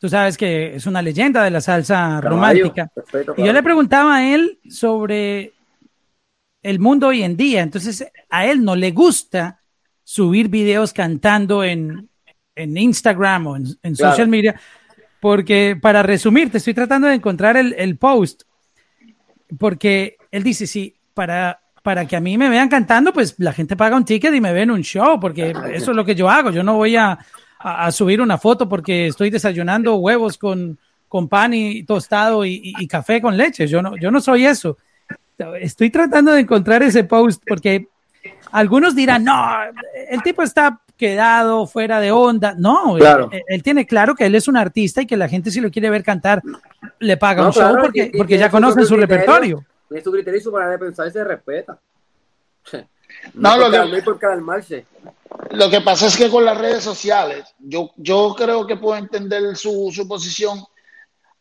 Tú 0.00 0.08
sabes 0.08 0.36
que 0.36 0.74
es 0.74 0.86
una 0.86 1.02
leyenda 1.02 1.44
de 1.44 1.52
la 1.52 1.60
salsa 1.60 2.20
romántica. 2.20 2.90
y 3.36 3.44
yo 3.44 3.52
le 3.52 3.62
preguntaba 3.62 4.16
a 4.16 4.34
él 4.34 4.58
sobre 4.68 5.52
el 6.64 6.80
mundo 6.80 7.06
hoy 7.06 7.22
en 7.22 7.36
día. 7.36 7.62
Entonces, 7.62 8.10
a 8.28 8.46
él 8.46 8.64
no 8.64 8.74
le 8.74 8.90
gusta 8.90 9.60
subir 10.02 10.48
videos 10.48 10.92
cantando 10.92 11.62
en, 11.62 12.10
Instagram 12.56 13.46
o 13.46 13.56
en, 13.56 13.94
social 13.94 14.26
media 14.26 14.60
porque, 15.20 15.78
para 15.80 16.02
resumir, 16.02 16.50
te 16.50 16.58
estoy 16.58 16.74
tratando 16.74 17.06
de 17.06 17.14
encontrar 17.14 17.56
el, 17.56 17.96
post, 17.98 18.42
porque 19.60 20.16
él 20.32 20.42
dice, 20.42 20.66
sí, 20.66 20.96
para, 21.14 21.60
para 21.88 22.04
que 22.04 22.16
a 22.16 22.20
mí 22.20 22.36
me 22.36 22.50
vean 22.50 22.68
cantando, 22.68 23.14
pues 23.14 23.34
la 23.38 23.50
gente 23.50 23.74
paga 23.74 23.96
un 23.96 24.04
ticket 24.04 24.34
y 24.34 24.42
me 24.42 24.52
ven 24.52 24.70
un 24.70 24.82
show, 24.82 25.18
porque 25.18 25.54
eso 25.72 25.90
es 25.92 25.96
lo 25.96 26.04
que 26.04 26.14
yo 26.14 26.28
hago. 26.28 26.50
Yo 26.50 26.62
no 26.62 26.76
voy 26.76 26.96
a, 26.96 27.18
subir 27.90 28.20
una 28.20 28.36
foto 28.36 28.68
porque 28.68 29.06
estoy 29.06 29.30
desayunando 29.30 29.96
huevos 29.96 30.36
con, 30.36 30.78
con 31.08 31.30
pan 31.30 31.54
y 31.54 31.84
tostado 31.84 32.44
y, 32.44 32.74
y, 32.78 32.86
café 32.86 33.22
con 33.22 33.38
leche. 33.38 33.66
Yo 33.66 33.80
no, 33.80 33.96
yo 33.96 34.10
no 34.10 34.20
soy 34.20 34.44
eso. 34.44 34.76
Estoy 35.62 35.88
tratando 35.88 36.32
de 36.32 36.40
encontrar 36.40 36.82
ese 36.82 37.04
post 37.04 37.42
porque 37.48 37.88
algunos 38.52 38.94
dirán, 38.94 39.24
no, 39.24 39.34
el 40.10 40.22
tipo 40.22 40.42
está 40.42 40.82
quedado 40.98 41.66
fuera 41.66 42.00
de 42.00 42.12
onda. 42.12 42.54
No, 42.58 42.98
él, 42.98 43.62
tiene 43.62 43.86
claro 43.86 44.14
que 44.14 44.26
él 44.26 44.34
es 44.34 44.46
un 44.46 44.58
artista 44.58 45.00
y 45.00 45.06
que 45.06 45.16
la 45.16 45.30
gente 45.30 45.50
si 45.50 45.62
lo 45.62 45.70
quiere 45.70 45.88
ver 45.88 46.02
cantar 46.02 46.42
le 46.98 47.16
paga 47.16 47.46
un 47.46 47.52
show 47.54 47.76
porque, 47.80 48.12
porque 48.14 48.36
ya 48.36 48.50
conocen 48.50 48.84
su, 48.84 48.94
repertorio. 48.94 49.64
Tiene 49.88 50.04
su 50.04 50.12
criterio 50.12 50.38
y 50.38 50.42
su 50.42 50.52
manera 50.52 50.72
de 50.72 50.78
pensar 50.78 51.08
y 51.08 51.10
se 51.10 51.24
respeta. 51.24 51.78
No, 53.34 53.56
lo 53.56 53.70
que, 53.70 54.02
lo 55.50 55.70
que 55.70 55.80
pasa 55.80 56.06
es 56.06 56.16
que 56.16 56.28
con 56.28 56.44
las 56.44 56.58
redes 56.58 56.84
sociales, 56.84 57.54
yo, 57.58 57.90
yo 57.96 58.34
creo 58.36 58.66
que 58.66 58.76
puedo 58.76 58.96
entender 58.96 59.56
su, 59.56 59.90
su 59.92 60.06
posición. 60.06 60.62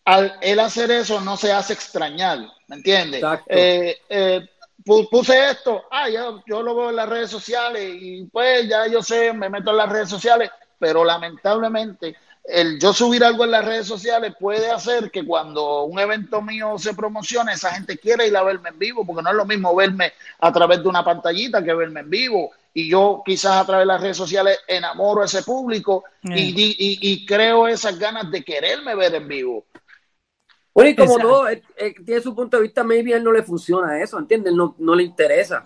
Al 0.05 0.37
él 0.41 0.59
hacer 0.61 0.89
eso 0.91 1.19
no 1.19 1.35
se 1.35 1.51
hace 1.51 1.73
extrañar, 1.73 2.39
¿me 2.67 2.77
entiendes? 2.77 3.21
Eh, 3.47 3.97
eh, 4.07 4.49
puse 4.85 5.49
esto, 5.49 5.83
ah, 5.91 6.07
yo 6.09 6.63
lo 6.63 6.75
veo 6.75 6.89
en 6.89 6.95
las 6.95 7.09
redes 7.09 7.29
sociales 7.29 7.95
y 7.99 8.23
pues 8.25 8.67
ya 8.69 8.87
yo 8.87 9.03
sé, 9.03 9.33
me 9.33 9.49
meto 9.49 9.71
en 9.71 9.77
las 9.77 9.89
redes 9.89 10.09
sociales, 10.09 10.49
pero 10.79 11.03
lamentablemente 11.03 12.15
el 12.47 12.79
yo 12.79 12.93
subir 12.93 13.23
algo 13.23 13.43
en 13.43 13.51
las 13.51 13.65
redes 13.65 13.85
sociales 13.85 14.33
puede 14.39 14.71
hacer 14.71 15.11
que 15.11 15.25
cuando 15.25 15.83
un 15.83 15.99
evento 15.99 16.41
mío 16.41 16.77
se 16.77 16.93
promocione, 16.93 17.53
esa 17.53 17.71
gente 17.71 17.97
quiera 17.97 18.25
ir 18.25 18.35
a 18.37 18.43
verme 18.43 18.69
en 18.69 18.79
vivo, 18.79 19.05
porque 19.05 19.21
no 19.21 19.29
es 19.29 19.35
lo 19.35 19.45
mismo 19.45 19.75
verme 19.75 20.13
a 20.39 20.51
través 20.53 20.81
de 20.81 20.87
una 20.87 21.03
pantallita 21.03 21.63
que 21.63 21.73
verme 21.73 21.99
en 21.99 22.09
vivo. 22.09 22.51
Y 22.73 22.89
yo 22.89 23.21
quizás 23.25 23.57
a 23.57 23.65
través 23.65 23.83
de 23.83 23.93
las 23.93 24.01
redes 24.01 24.17
sociales 24.17 24.59
enamoro 24.67 25.23
a 25.23 25.25
ese 25.25 25.43
público 25.43 26.05
y, 26.23 26.51
y, 26.51 26.75
y 27.01 27.25
creo 27.25 27.67
esas 27.67 27.99
ganas 27.99 28.31
de 28.31 28.43
quererme 28.43 28.95
ver 28.95 29.15
en 29.15 29.27
vivo. 29.27 29.65
Bueno, 30.73 30.91
y 30.91 30.95
como 30.95 31.17
no, 31.17 31.49
eh, 31.49 31.63
eh, 31.75 31.95
tiene 32.05 32.21
su 32.21 32.35
punto 32.35 32.57
de 32.57 32.63
vista, 32.63 32.83
maybe 32.83 33.13
a 33.13 33.17
él 33.17 33.23
no 33.23 33.31
le 33.31 33.41
funciona 33.41 33.99
eso, 33.99 34.19
¿entiendes? 34.19 34.53
No, 34.53 34.75
no 34.77 34.93
le 34.93 35.03
interesa. 35.03 35.65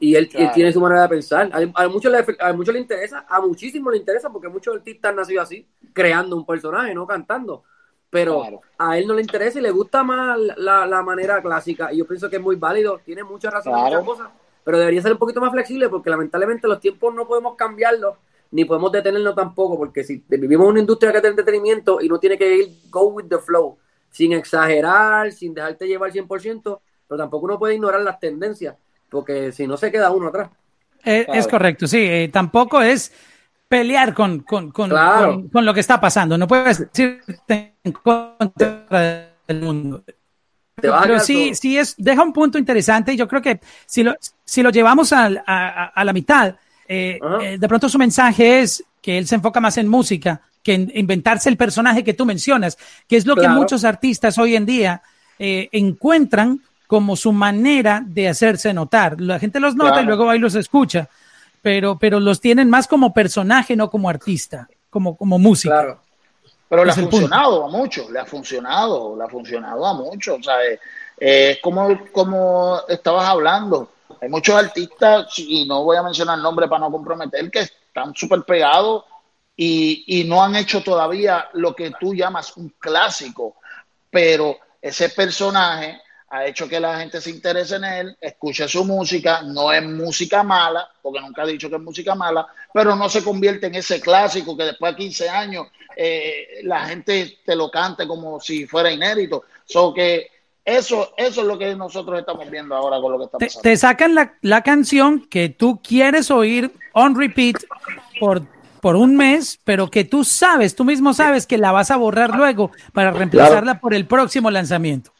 Y 0.00 0.16
él, 0.16 0.28
tiene 0.28 0.72
su 0.72 0.80
manera 0.80 1.02
de 1.02 1.08
pensar. 1.08 1.50
A, 1.52 1.88
muchos 1.88 2.12
le, 2.12 2.24
a 2.40 2.52
muchos 2.52 2.74
le 2.74 2.80
interesa, 2.80 3.24
a 3.28 3.40
muchísimos 3.40 3.92
le 3.92 3.98
interesa, 3.98 4.30
porque 4.30 4.48
muchos 4.48 4.76
artistas 4.76 5.10
han 5.10 5.16
nacido 5.16 5.40
así, 5.40 5.66
creando 5.92 6.36
un 6.36 6.44
personaje, 6.44 6.94
no 6.94 7.06
cantando. 7.06 7.62
Pero 8.10 8.60
a 8.78 8.98
él 8.98 9.06
no 9.06 9.14
le 9.14 9.22
interesa 9.22 9.58
y 9.58 9.62
le 9.62 9.70
gusta 9.70 10.04
más 10.04 10.38
la, 10.56 10.86
la, 10.86 11.02
manera 11.02 11.42
clásica. 11.42 11.92
Y 11.92 11.98
yo 11.98 12.06
pienso 12.06 12.30
que 12.30 12.36
es 12.36 12.42
muy 12.42 12.56
válido, 12.56 13.00
tiene 13.04 13.24
mucha 13.24 13.50
razón 13.50 13.74
en 13.74 13.84
muchas 13.84 14.04
cosas, 14.04 14.28
pero 14.62 14.78
debería 14.78 15.02
ser 15.02 15.12
un 15.12 15.18
poquito 15.18 15.40
más 15.40 15.50
flexible, 15.50 15.88
porque 15.88 16.10
lamentablemente 16.10 16.68
los 16.68 16.80
tiempos 16.80 17.14
no 17.14 17.26
podemos 17.26 17.56
cambiarlos, 17.56 18.16
ni 18.50 18.64
podemos 18.64 18.92
detenerlo 18.92 19.34
tampoco, 19.34 19.76
porque 19.76 20.04
si 20.04 20.22
vivimos 20.28 20.66
en 20.66 20.70
una 20.70 20.80
industria 20.80 21.10
que 21.10 21.16
es 21.18 21.22
de 21.22 21.28
entretenimiento 21.30 22.00
y 22.00 22.08
no 22.08 22.20
tiene 22.20 22.38
que 22.38 22.56
ir 22.56 22.68
go 22.88 23.06
with 23.06 23.26
the 23.28 23.38
flow 23.38 23.78
sin 24.10 24.32
exagerar, 24.32 25.32
sin 25.32 25.52
dejarte 25.52 25.88
llevar 25.88 26.12
100%, 26.12 26.80
pero 27.08 27.18
tampoco 27.18 27.46
uno 27.46 27.58
puede 27.58 27.74
ignorar 27.74 28.00
las 28.02 28.20
tendencias, 28.20 28.76
porque 29.14 29.52
si 29.52 29.66
no 29.66 29.76
se 29.76 29.92
queda 29.92 30.10
uno 30.10 30.28
atrás. 30.28 30.50
Eh, 31.04 31.24
es 31.32 31.46
correcto, 31.46 31.86
sí, 31.86 31.98
eh, 31.98 32.28
tampoco 32.32 32.82
es 32.82 33.12
pelear 33.68 34.12
con, 34.12 34.40
con, 34.40 34.72
con, 34.72 34.90
con, 35.48 35.64
lo 35.64 35.72
que 35.72 35.80
está 35.80 36.00
pasando, 36.00 36.36
no 36.36 36.48
puedes 36.48 36.80
decirte 36.80 37.76
en 37.84 37.92
contra 37.92 39.36
del 39.46 39.60
mundo. 39.60 40.02
Pero 40.74 41.20
sí, 41.20 41.54
sí 41.54 41.78
es, 41.78 41.94
deja 41.96 42.22
un 42.22 42.32
punto 42.32 42.58
interesante 42.58 43.12
y 43.12 43.16
yo 43.16 43.28
creo 43.28 43.40
que 43.40 43.60
si 43.86 44.02
lo, 44.02 44.16
si 44.44 44.62
lo 44.62 44.70
llevamos 44.70 45.12
a, 45.12 45.26
a, 45.26 46.04
la 46.04 46.12
mitad, 46.12 46.56
eh, 46.88 47.18
de 47.58 47.68
pronto 47.68 47.88
su 47.88 47.98
mensaje 47.98 48.60
es 48.60 48.84
que 49.00 49.16
él 49.16 49.26
se 49.26 49.36
enfoca 49.36 49.60
más 49.60 49.78
en 49.78 49.86
música 49.86 50.42
que 50.64 50.74
en 50.74 50.90
inventarse 50.94 51.48
el 51.48 51.56
personaje 51.56 52.02
que 52.02 52.14
tú 52.14 52.24
mencionas, 52.24 52.76
que 53.06 53.16
es 53.16 53.26
lo 53.26 53.36
que 53.36 53.48
muchos 53.48 53.84
artistas 53.84 54.38
hoy 54.38 54.56
en 54.56 54.66
día 54.66 55.02
eh, 55.38 55.68
encuentran 55.72 56.60
como 56.86 57.16
su 57.16 57.32
manera 57.32 58.02
de 58.04 58.28
hacerse 58.28 58.72
notar. 58.72 59.20
La 59.20 59.38
gente 59.38 59.60
los 59.60 59.74
nota 59.74 60.02
y 60.02 60.04
luego 60.04 60.26
va 60.26 60.36
y 60.36 60.38
los 60.38 60.54
escucha, 60.54 61.08
pero, 61.62 61.98
pero 61.98 62.20
los 62.20 62.40
tienen 62.40 62.68
más 62.68 62.86
como 62.86 63.12
personaje, 63.12 63.76
no 63.76 63.90
como 63.90 64.08
artista, 64.08 64.68
como, 64.90 65.16
como 65.16 65.38
música. 65.38 65.74
Claro. 65.74 66.00
Pero 66.68 66.84
le 66.84 66.92
ha 66.92 66.94
punto. 66.94 67.10
funcionado 67.10 67.64
a 67.64 67.68
muchos, 67.68 68.10
le 68.10 68.18
ha 68.18 68.24
funcionado, 68.24 69.16
le 69.16 69.24
ha 69.24 69.28
funcionado 69.28 69.86
a 69.86 69.94
muchos. 69.94 70.40
O 70.40 70.42
sea, 70.42 70.64
eh, 70.64 70.78
eh, 71.18 71.50
es 71.52 71.58
como, 71.60 71.88
como 72.12 72.80
estabas 72.88 73.28
hablando. 73.28 73.90
Hay 74.20 74.28
muchos 74.28 74.54
artistas, 74.54 75.38
y 75.38 75.66
no 75.66 75.84
voy 75.84 75.96
a 75.96 76.02
mencionar 76.02 76.38
nombres 76.38 76.68
para 76.68 76.80
no 76.80 76.90
comprometer, 76.90 77.50
que 77.50 77.60
están 77.60 78.14
súper 78.14 78.42
pegados 78.42 79.04
y, 79.56 80.04
y 80.06 80.24
no 80.24 80.42
han 80.42 80.56
hecho 80.56 80.82
todavía 80.82 81.48
lo 81.52 81.74
que 81.74 81.92
tú 82.00 82.14
llamas 82.14 82.56
un 82.56 82.74
clásico. 82.78 83.56
Pero 84.10 84.58
ese 84.80 85.10
personaje 85.10 86.00
ha 86.34 86.46
hecho 86.46 86.68
que 86.68 86.80
la 86.80 86.98
gente 86.98 87.20
se 87.20 87.30
interese 87.30 87.76
en 87.76 87.84
él, 87.84 88.16
escuche 88.20 88.66
su 88.66 88.84
música, 88.84 89.42
no 89.42 89.72
es 89.72 89.84
música 89.84 90.42
mala, 90.42 90.88
porque 91.00 91.20
nunca 91.20 91.42
ha 91.42 91.46
dicho 91.46 91.70
que 91.70 91.76
es 91.76 91.82
música 91.82 92.16
mala, 92.16 92.44
pero 92.72 92.96
no 92.96 93.08
se 93.08 93.22
convierte 93.22 93.68
en 93.68 93.76
ese 93.76 94.00
clásico 94.00 94.56
que 94.56 94.64
después 94.64 94.96
de 94.96 95.02
15 95.02 95.28
años 95.28 95.68
eh, 95.96 96.60
la 96.64 96.86
gente 96.86 97.38
te 97.46 97.54
lo 97.54 97.70
cante 97.70 98.04
como 98.08 98.40
si 98.40 98.66
fuera 98.66 98.90
inédito. 98.90 99.44
So 99.64 99.94
que 99.94 100.26
eso, 100.64 101.14
eso 101.16 101.40
es 101.42 101.46
lo 101.46 101.56
que 101.56 101.76
nosotros 101.76 102.18
estamos 102.18 102.50
viendo 102.50 102.74
ahora 102.74 103.00
con 103.00 103.12
lo 103.12 103.18
que 103.18 103.24
está 103.26 103.38
Te, 103.38 103.46
pasando. 103.46 103.62
te 103.62 103.76
sacan 103.76 104.14
la, 104.16 104.34
la 104.40 104.62
canción 104.62 105.26
que 105.28 105.50
tú 105.50 105.80
quieres 105.82 106.32
oír 106.32 106.72
on 106.94 107.14
repeat 107.16 107.62
por, 108.18 108.42
por 108.80 108.96
un 108.96 109.14
mes, 109.14 109.60
pero 109.62 109.88
que 109.88 110.04
tú 110.04 110.24
sabes, 110.24 110.74
tú 110.74 110.84
mismo 110.84 111.14
sabes 111.14 111.46
que 111.46 111.58
la 111.58 111.70
vas 111.70 111.92
a 111.92 111.96
borrar 111.96 112.34
luego 112.34 112.72
para 112.92 113.12
reemplazarla 113.12 113.78
por 113.78 113.94
el 113.94 114.06
próximo 114.06 114.50
lanzamiento. 114.50 115.13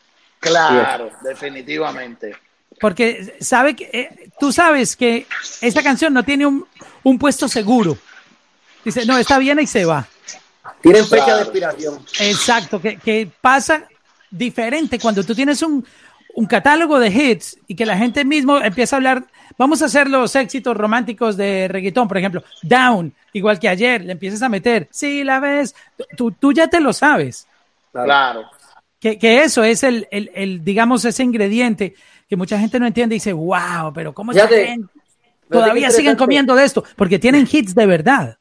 Claro, 0.50 1.10
definitivamente. 1.22 2.36
Porque 2.80 3.36
sabe 3.40 3.74
que, 3.76 3.90
eh, 3.92 4.30
tú 4.38 4.52
sabes 4.52 4.96
que 4.96 5.26
esta 5.60 5.82
canción 5.82 6.12
no 6.12 6.22
tiene 6.24 6.46
un, 6.46 6.66
un 7.02 7.18
puesto 7.18 7.48
seguro. 7.48 7.96
Dice, 8.84 9.06
no, 9.06 9.16
está 9.16 9.38
bien 9.38 9.58
y 9.60 9.66
se 9.66 9.84
va. 9.84 10.06
Tienen 10.82 11.06
fecha 11.06 11.24
Claro. 11.24 11.38
de 11.38 11.42
expiración. 11.44 11.98
Exacto, 12.20 12.80
que, 12.80 12.96
que 12.96 13.28
pasa 13.40 13.84
diferente 14.30 14.98
cuando 14.98 15.22
tú 15.24 15.34
tienes 15.34 15.62
un, 15.62 15.86
un 16.34 16.46
catálogo 16.46 16.98
de 16.98 17.08
hits 17.08 17.56
y 17.66 17.74
que 17.76 17.86
la 17.86 17.96
gente 17.96 18.24
mismo 18.24 18.58
empieza 18.58 18.96
a 18.96 18.98
hablar, 18.98 19.24
vamos 19.56 19.80
a 19.80 19.86
hacer 19.86 20.08
los 20.10 20.34
éxitos 20.34 20.76
románticos 20.76 21.36
de 21.36 21.68
reggaetón, 21.68 22.08
por 22.08 22.18
ejemplo, 22.18 22.42
Down, 22.62 23.14
igual 23.32 23.58
que 23.60 23.68
ayer, 23.68 24.04
le 24.04 24.12
empiezas 24.12 24.42
a 24.42 24.48
meter, 24.48 24.88
si 24.90 25.22
la 25.22 25.38
ves, 25.38 25.74
tú, 26.16 26.32
tú 26.32 26.52
ya 26.52 26.66
te 26.68 26.80
lo 26.80 26.92
sabes, 26.92 27.46
Claro. 27.92 28.50
Que, 29.04 29.18
que 29.18 29.42
eso 29.42 29.62
es 29.62 29.82
el, 29.82 30.08
el, 30.10 30.30
el, 30.34 30.64
digamos, 30.64 31.04
ese 31.04 31.22
ingrediente 31.22 31.94
que 32.26 32.36
mucha 32.36 32.58
gente 32.58 32.80
no 32.80 32.86
entiende 32.86 33.14
y 33.14 33.18
dice, 33.18 33.34
wow, 33.34 33.92
pero 33.94 34.14
¿cómo 34.14 34.32
esta 34.32 34.48
Fíjate, 34.48 34.66
gente 34.66 34.94
todavía 35.50 35.90
siguen 35.90 36.16
comiendo 36.16 36.54
de 36.54 36.64
esto? 36.64 36.82
Porque 36.96 37.18
tienen 37.18 37.46
hits 37.46 37.74
de 37.74 37.84
verdad. 37.84 38.38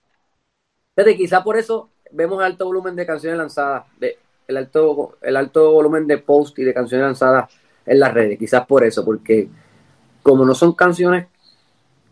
Fíjate, 0.96 1.18
quizá 1.18 1.44
por 1.44 1.58
eso 1.58 1.90
vemos 2.12 2.42
alto 2.42 2.64
volumen 2.64 2.96
de 2.96 3.06
canciones 3.06 3.38
lanzadas, 3.38 3.84
de, 4.00 4.18
el, 4.48 4.56
alto, 4.56 5.18
el 5.22 5.36
alto 5.36 5.70
volumen 5.74 6.08
de 6.08 6.20
post 6.20 6.58
y 6.60 6.64
de 6.64 6.74
canciones 6.74 7.08
lanzadas 7.08 7.54
en 7.86 8.00
las 8.00 8.14
redes. 8.14 8.40
Quizás 8.40 8.66
por 8.66 8.86
eso, 8.86 9.04
porque 9.04 9.50
como 10.22 10.46
no 10.46 10.56
son 10.56 10.72
canciones 10.76 11.28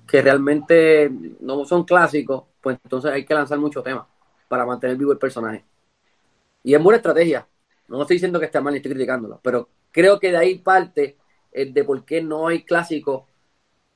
que 0.05 0.21
realmente 0.21 1.09
no 1.39 1.63
son 1.63 1.85
clásicos, 1.85 2.43
pues 2.59 2.77
entonces 2.83 3.13
hay 3.13 3.23
que 3.23 3.33
lanzar 3.33 3.59
muchos 3.59 3.81
temas 3.81 4.03
para 4.49 4.65
mantener 4.65 4.97
vivo 4.97 5.13
el 5.13 5.17
personaje. 5.17 5.63
Y 6.63 6.73
es 6.73 6.83
buena 6.83 6.97
estrategia. 6.97 7.47
No 7.97 8.03
estoy 8.03 8.15
diciendo 8.15 8.39
que 8.39 8.45
esté 8.45 8.59
mal 8.61 8.73
ni 8.73 8.77
estoy 8.77 8.91
criticándolo, 8.91 9.39
pero 9.43 9.69
creo 9.91 10.19
que 10.19 10.31
de 10.31 10.37
ahí 10.37 10.55
parte 10.59 11.17
el 11.51 11.73
de 11.73 11.83
por 11.83 12.05
qué 12.05 12.21
no 12.21 12.47
hay 12.47 12.63
clásicos 12.63 13.23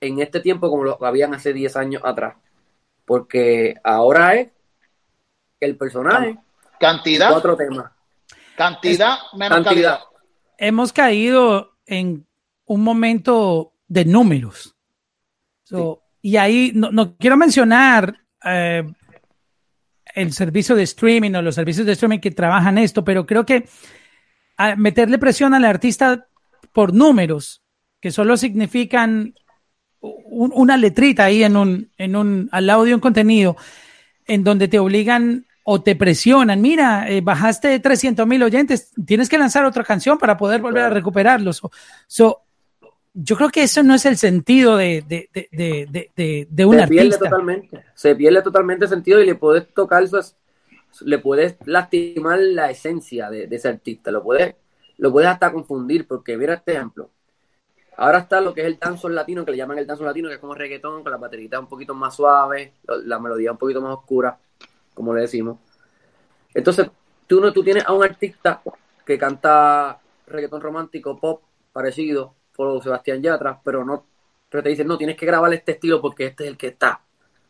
en 0.01 0.19
este 0.19 0.39
tiempo 0.41 0.69
como 0.69 0.83
lo 0.83 1.03
habían 1.05 1.33
hace 1.33 1.53
10 1.53 1.75
años 1.77 2.01
atrás. 2.05 2.35
Porque 3.05 3.75
ahora 3.83 4.35
es 4.35 4.49
el 5.59 5.77
personaje, 5.77 6.37
Cantidad, 6.79 7.31
cuatro 7.31 7.55
temas. 7.55 7.91
cantidad 8.57 9.17
menos 9.33 9.63
Cantidad. 9.63 9.63
calidad. 9.63 9.99
hemos 10.57 10.91
caído 10.91 11.71
en 11.85 12.27
un 12.65 12.83
momento 12.83 13.73
de 13.87 14.05
números. 14.05 14.75
So, 15.63 16.01
Y 16.21 16.37
ahí 16.37 16.71
no, 16.75 16.91
no 16.91 17.15
quiero 17.17 17.37
mencionar 17.37 18.15
eh, 18.43 18.83
el 20.15 20.33
servicio 20.33 20.75
de 20.75 20.83
streaming 20.83 21.33
o 21.35 21.41
los 21.41 21.55
servicios 21.55 21.85
de 21.85 21.93
streaming 21.93 22.19
que 22.19 22.31
trabajan 22.31 22.77
esto, 22.77 23.03
pero 23.03 23.25
creo 23.25 23.45
que 23.45 23.65
a 24.57 24.75
meterle 24.75 25.17
presión 25.17 25.53
al 25.53 25.65
artista 25.65 26.27
por 26.73 26.93
números, 26.93 27.61
que 28.01 28.11
solo 28.11 28.37
significan 28.37 29.35
un- 29.99 30.51
una 30.55 30.77
letrita 30.77 31.25
ahí 31.25 31.43
en 31.43 31.57
un, 31.57 31.89
en 31.97 32.15
un, 32.15 32.49
al 32.51 32.65
lado 32.67 32.83
de 32.85 32.93
un 32.93 32.99
contenido, 33.01 33.57
en 34.27 34.43
donde 34.43 34.67
te 34.67 34.79
obligan 34.79 35.45
o 35.63 35.81
te 35.81 35.95
presionan, 35.95 36.61
mira, 36.61 37.09
eh, 37.09 37.21
bajaste 37.21 37.79
300 37.79 38.27
mil 38.27 38.43
oyentes, 38.43 38.91
tienes 39.05 39.29
que 39.29 39.37
lanzar 39.37 39.65
otra 39.65 39.83
canción 39.83 40.17
para 40.19 40.37
poder 40.37 40.61
volver 40.61 40.83
a 40.83 40.89
recuperarlos. 40.91 41.57
So, 41.57 41.71
so, 42.07 42.41
yo 43.17 43.37
creo 43.37 43.49
que 43.49 43.63
eso 43.63 43.81
no 43.81 43.95
es 43.95 44.05
el 44.05 44.17
sentido 44.17 44.75
de, 44.75 45.01
de, 45.07 45.29
de, 45.31 45.87
de, 46.15 46.47
de, 46.49 46.65
un 46.65 46.77
se 46.77 46.87
pierde 46.87 47.07
artista. 47.07 47.29
totalmente. 47.29 47.85
Se 47.93 48.13
pierde 48.13 48.41
totalmente 48.41 48.85
el 48.85 48.89
sentido 48.89 49.21
y 49.21 49.25
le 49.25 49.35
puedes 49.35 49.73
tocar 49.73 50.03
le 51.01 51.19
puedes 51.19 51.55
lastimar 51.65 52.39
la 52.39 52.69
esencia 52.69 53.29
de, 53.29 53.47
de 53.47 53.55
ese 53.55 53.69
artista. 53.69 54.11
Lo 54.11 54.21
puedes, 54.21 54.55
lo 54.97 55.13
puedes 55.13 55.29
hasta 55.29 55.53
confundir, 55.53 56.05
porque 56.07 56.35
mira 56.35 56.55
este 56.55 56.73
ejemplo. 56.73 57.09
Ahora 57.95 58.19
está 58.19 58.41
lo 58.41 58.53
que 58.53 58.61
es 58.61 58.67
el 58.67 58.77
danzón 58.77 59.15
latino, 59.15 59.45
que 59.45 59.51
le 59.51 59.57
llaman 59.57 59.77
el 59.77 59.87
danzón 59.87 60.07
latino, 60.07 60.27
que 60.27 60.35
es 60.35 60.41
como 60.41 60.53
reggaetón, 60.53 61.01
con 61.01 61.11
la 61.11 61.17
baterita 61.17 61.57
un 61.57 61.67
poquito 61.67 61.93
más 61.93 62.15
suave, 62.15 62.73
la 63.05 63.17
melodía 63.19 63.53
un 63.53 63.57
poquito 63.57 63.81
más 63.81 63.93
oscura, 63.93 64.37
como 64.93 65.13
le 65.13 65.21
decimos. 65.21 65.57
Entonces, 66.53 66.89
tú 67.27 67.39
no, 67.39 67.53
tú 67.53 67.63
tienes 67.63 67.85
a 67.85 67.93
un 67.93 68.03
artista 68.03 68.61
que 69.05 69.17
canta 69.17 70.01
reggaetón 70.27 70.59
romántico, 70.59 71.17
pop, 71.17 71.43
parecido, 71.71 72.35
por 72.55 72.81
Sebastián 72.81 73.21
Yatra, 73.21 73.59
pero 73.63 73.83
no, 73.83 74.05
pero 74.49 74.63
te 74.63 74.69
dicen, 74.69 74.87
no, 74.87 74.97
tienes 74.97 75.17
que 75.17 75.25
grabar 75.25 75.53
este 75.53 75.73
estilo 75.73 76.01
porque 76.01 76.27
este 76.27 76.45
es 76.45 76.49
el 76.51 76.57
que 76.57 76.67
está. 76.67 77.01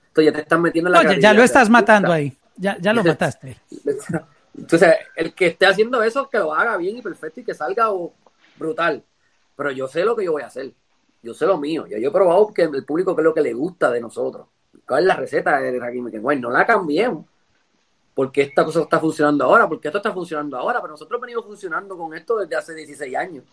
Entonces 0.08 0.32
ya 0.32 0.36
te 0.36 0.42
están 0.42 0.62
metiendo 0.62 0.90
en 0.90 0.94
la 0.94 1.04
No, 1.04 1.14
ya, 1.14 1.34
lo 1.34 1.44
estás 1.44 1.70
matando 1.70 2.12
ahí. 2.12 2.36
Ya, 2.56 2.78
ya 2.80 2.94
lo 2.94 3.04
mataste. 3.04 3.58
Entonces, 4.58 4.96
el 5.16 5.34
que 5.34 5.48
esté 5.48 5.66
haciendo 5.66 6.02
eso, 6.02 6.30
que 6.30 6.40
lo 6.40 6.54
haga 6.54 6.78
bien 6.78 6.98
y 6.98 7.02
perfecto 7.02 7.42
y 7.42 7.44
que 7.44 7.54
salga 7.54 7.90
brutal. 8.58 9.04
Pero 9.56 9.72
yo 9.72 9.88
sé 9.88 10.06
lo 10.06 10.16
que 10.16 10.26
yo 10.26 10.32
voy 10.32 10.44
a 10.44 10.48
hacer. 10.48 10.74
Yo 11.22 11.34
sé 11.34 11.46
lo 11.46 11.58
mío. 11.58 11.86
Ya 11.88 11.98
yo 11.98 12.10
he 12.10 12.12
probado 12.12 12.54
que 12.54 12.64
el 12.64 12.86
público 12.86 13.16
qué 13.16 13.22
es 13.22 13.26
lo 13.26 13.34
que 13.34 13.42
le 13.42 13.54
gusta 13.54 13.92
de 13.92 14.00
nosotros. 14.00 14.48
¿Cuál 14.88 15.04
es 15.04 15.08
la 15.08 15.16
receta 15.16 15.60
de 15.60 15.80
Rakim 15.80 16.10
Kenway? 16.10 16.40
No 16.40 16.50
la 16.50 16.66
cambiemos. 16.66 17.26
Porque 18.14 18.44
esta 18.44 18.64
cosa 18.64 18.82
está 18.82 19.00
funcionando 19.00 19.44
ahora, 19.44 19.68
porque 19.68 19.90
esto 19.90 19.98
está 19.98 20.14
funcionando 20.14 20.58
ahora, 20.58 20.80
pero 20.80 20.92
nosotros 20.92 21.20
venimos 21.20 21.46
funcionando 21.46 21.98
con 21.98 22.14
esto 22.14 22.38
desde 22.38 22.56
hace 22.56 22.74
16 22.74 23.16
años. 23.16 23.44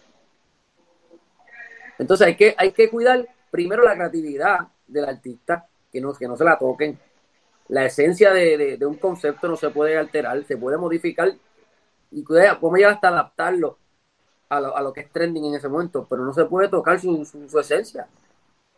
Entonces 2.03 2.27
hay 2.27 2.37
que, 2.37 2.55
hay 2.59 2.73
que 2.73 2.91
cuidar 2.91 3.27
primero 3.51 3.83
la 3.83 3.95
creatividad 3.95 4.69
del 4.87 5.05
artista, 5.07 5.67
que 5.91 6.01
no, 6.01 6.13
que 6.13 6.29
no 6.29 6.37
se 6.37 6.45
la 6.45 6.59
toquen. 6.59 6.99
La 7.69 7.87
esencia 7.87 8.33
de, 8.33 8.57
de- 8.59 8.77
de 8.77 8.87
un 8.87 8.97
concepto 8.97 9.49
no 9.49 9.57
se 9.57 9.71
puede 9.71 9.97
alterar, 9.97 10.45
se 10.45 10.57
puede 10.57 10.77
modificar 10.77 11.33
y 12.11 12.23
podemos 12.23 12.75
llegar 12.79 12.93
hasta 12.95 13.09
adaptarlo 13.09 13.79
a 14.51 14.61
lo, 14.61 14.77
a 14.77 14.83
lo 14.83 14.93
que 14.93 15.01
es 15.01 15.11
trending 15.11 15.47
en 15.47 15.55
ese 15.55 15.69
momento, 15.69 16.07
pero 16.11 16.25
no 16.25 16.35
se 16.35 16.45
puede 16.45 16.69
tocar 16.69 17.01
su, 17.01 17.25
su- 17.25 17.49
su 17.49 17.59
esencia. 17.59 18.07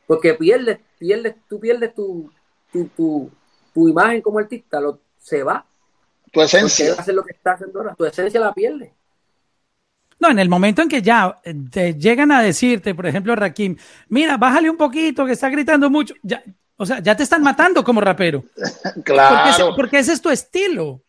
Porque 0.07 0.35
pierdes, 0.35 0.79
pierdes, 0.99 1.35
tú 1.49 1.59
pierdes 1.59 1.95
tu, 1.95 2.31
tu, 2.73 2.87
tu, 2.89 3.31
tu 3.73 3.89
imagen 3.89 4.21
como 4.23 4.39
artista, 4.39 4.81
lo, 4.81 5.01
se 5.19 5.43
va. 5.43 5.65
Tu 6.31 6.41
esencia. 6.43 6.87
él 6.89 6.95
hace 6.99 7.13
lo 7.13 7.25
que 7.25 7.33
está 7.33 7.53
haciendo 7.53 7.81
ahora, 7.81 7.95
tu 7.95 8.05
esencia 8.05 8.39
la 8.39 8.53
pierde. 8.53 8.93
No, 10.25 10.31
en 10.31 10.39
el 10.39 10.49
momento 10.49 10.81
en 10.81 10.89
que 10.89 11.03
ya 11.03 11.39
eh, 11.45 11.55
te 11.71 11.95
llegan 11.95 12.33
a 12.33 12.41
decirte, 12.43 12.95
por 12.95 13.05
ejemplo, 13.07 13.37
Rakim, 13.37 13.77
mira, 14.09 14.39
bájale 14.39 14.71
un 14.71 14.77
poquito, 14.79 15.27
que 15.27 15.33
está 15.33 15.51
gritando 15.51 15.91
mucho. 15.91 16.15
Ya, 16.23 16.43
o 16.77 16.87
sea, 16.87 17.01
ya 17.01 17.15
te 17.15 17.25
están 17.25 17.43
matando 17.43 17.85
como 17.85 18.01
rapero. 18.01 18.43
Porque, 18.55 19.01
ese, 19.01 19.03
Claro. 19.03 19.77
porque 19.77 19.99
ese 19.99 20.13
es 20.15 20.23
tu 20.23 20.31
estilo. 20.31 21.03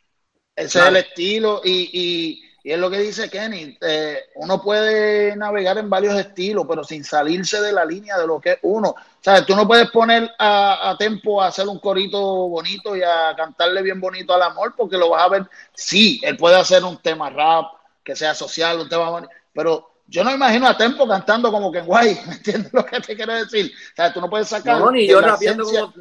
Ese 0.53 0.79
es 0.79 0.85
el 0.85 0.97
estilo 0.97 1.61
y, 1.63 1.89
y- 1.93 2.41
y 2.63 2.71
es 2.71 2.79
lo 2.79 2.89
que 2.89 2.97
dice 2.99 3.29
Kenny. 3.29 3.77
eh, 3.79 4.17
uno 4.35 4.61
puede 4.61 5.35
navegar 5.35 5.77
en 5.77 5.87
varios 5.89 6.15
estilos, 6.19 6.65
pero 6.67 6.83
sin 6.83 7.03
salirse 7.03 7.61
de 7.61 7.71
la 7.71 7.85
línea 7.85 8.17
de 8.17 8.25
lo 8.27 8.41
que 8.41 8.53
es 8.53 8.57
uno. 8.63 8.89
O 8.89 8.95
sea, 9.21 9.45
tú 9.45 9.55
no 9.55 9.65
puedes 9.67 9.89
poner 9.91 10.29
a, 10.39 10.89
a 10.89 10.97
Tempo 10.97 11.41
a 11.41 11.47
hacer 11.47 11.67
un 11.67 11.79
corito 11.79 12.19
bonito 12.49 12.95
y 12.97 13.01
a 13.03 13.33
cantarle 13.37 13.81
bien 13.83 14.01
bonito 14.01 14.33
al 14.33 14.41
amor, 14.41 14.73
porque 14.75 14.97
lo 14.97 15.09
vas 15.11 15.23
a 15.23 15.29
ver. 15.29 15.43
Sí, 15.73 16.19
él 16.23 16.35
puede 16.37 16.55
hacer 16.57 16.83
un 16.83 16.97
tema 16.97 17.29
rap, 17.29 17.65
que 18.05 18.15
sea 18.15 18.33
social, 18.33 18.79
un 18.79 18.87
tema 18.87 19.27
pero 19.53 19.89
yo 20.07 20.23
no 20.23 20.31
imagino 20.31 20.67
a 20.67 20.77
Tempo 20.77 21.07
cantando 21.07 21.51
como 21.51 21.71
que 21.71 21.81
guay, 21.81 22.17
¿me 22.27 22.35
entiendes 22.35 22.71
lo 22.71 22.85
que 22.85 23.01
te 23.01 23.15
quiero 23.15 23.33
decir? 23.33 23.71
O 23.91 23.95
sea, 23.95 24.13
tú 24.13 24.21
no 24.21 24.29
puedes 24.29 24.47
sacar 24.47 24.79
No, 24.79 24.91
ni 24.91 25.07
yo 25.07 25.19
rapeando 25.19 25.65
como. 25.65 25.93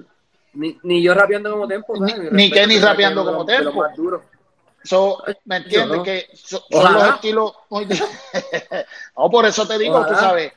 Ni, 0.52 0.78
ni 0.84 1.02
yo 1.02 1.14
rapeando 1.14 1.50
como 1.50 1.66
tempo. 1.66 1.94
Ni, 1.98 2.10
¿sabes? 2.12 2.30
ni 2.32 2.48
respeto, 2.48 2.54
Kenny 2.54 2.78
rapeando 2.78 3.24
como 3.24 3.44
tempo. 3.44 3.72
más 3.72 3.96
duros. 3.96 4.22
So, 4.84 5.20
¿Me 5.46 5.56
entiendes? 5.56 5.96
No. 5.96 6.02
Que 6.04 6.28
so- 6.34 6.62
son 6.70 6.92
los 6.94 7.08
estilos. 7.14 7.52
muy- 7.70 7.86
no, 9.16 9.30
por 9.30 9.46
eso 9.46 9.66
te 9.66 9.78
digo, 9.78 9.96
tú 10.00 10.12
Ojalá. 10.12 10.20
sabes. 10.20 10.52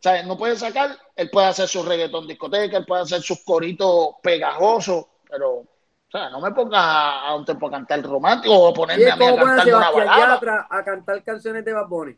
¿sabes? 0.00 0.24
No 0.26 0.38
puede 0.38 0.56
sacar, 0.56 0.96
él 1.16 1.28
puede 1.30 1.48
hacer 1.48 1.68
su 1.68 1.82
reggaetón 1.82 2.26
discoteca, 2.26 2.76
él 2.78 2.86
puede 2.86 3.02
hacer 3.02 3.20
sus 3.20 3.40
coritos 3.44 4.10
pegajosos, 4.22 5.06
pero, 5.28 5.64
o 6.08 6.10
sea, 6.10 6.30
no 6.30 6.40
me 6.40 6.50
pongas 6.52 6.80
a, 6.82 7.34
un 7.34 7.44
tiempo 7.44 7.66
a 7.66 7.70
cantar 7.70 8.02
romántico 8.02 8.54
o 8.58 8.72
ponerme 8.72 9.10
a 9.10 9.16
mí 9.16 9.26
a 9.26 9.36
cantar 9.36 9.68
una 9.68 9.90
balada. 9.90 10.34
Yatra 10.34 10.66
a 10.70 10.82
cantar 10.82 11.22
canciones 11.22 11.64
de 11.64 11.72
Bad 11.74 11.86
Bunny. 11.86 12.16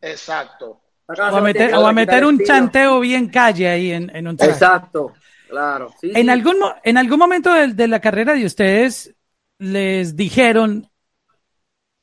Exacto. 0.00 0.80
O 1.06 1.12
a 1.36 1.40
meter, 1.40 1.74
o 1.74 1.86
a 1.86 1.90
un 1.90 1.98
estilo. 1.98 2.46
chanteo 2.46 3.00
bien 3.00 3.28
calle 3.28 3.68
ahí 3.68 3.90
en, 3.90 4.14
en 4.14 4.28
un 4.28 4.36
track. 4.36 4.50
Exacto, 4.50 5.12
claro. 5.48 5.92
Sí, 6.00 6.12
En 6.14 6.26
sí. 6.26 6.30
algún, 6.30 6.56
en 6.82 6.96
algún 6.96 7.18
momento 7.18 7.52
de, 7.52 7.68
de 7.68 7.88
la 7.88 8.00
carrera 8.00 8.34
de 8.34 8.46
ustedes 8.46 9.14
les 9.58 10.14
dijeron, 10.14 10.88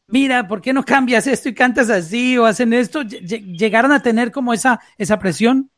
mira, 0.08 0.48
¿por 0.48 0.62
qué 0.62 0.74
no 0.74 0.84
cambias 0.84 1.28
esto 1.28 1.48
y 1.48 1.56
cantas 1.56 1.90
así 1.90 2.38
o 2.38 2.46
hacen 2.46 2.74
esto? 2.74 3.02
Lle- 3.04 3.22
lle- 3.22 3.58
¿Llegaron 3.58 3.92
a 3.94 4.04
tener 4.04 4.32
como 4.32 4.54
esa, 4.54 4.82
esa 4.98 5.18
presión? 5.18 5.72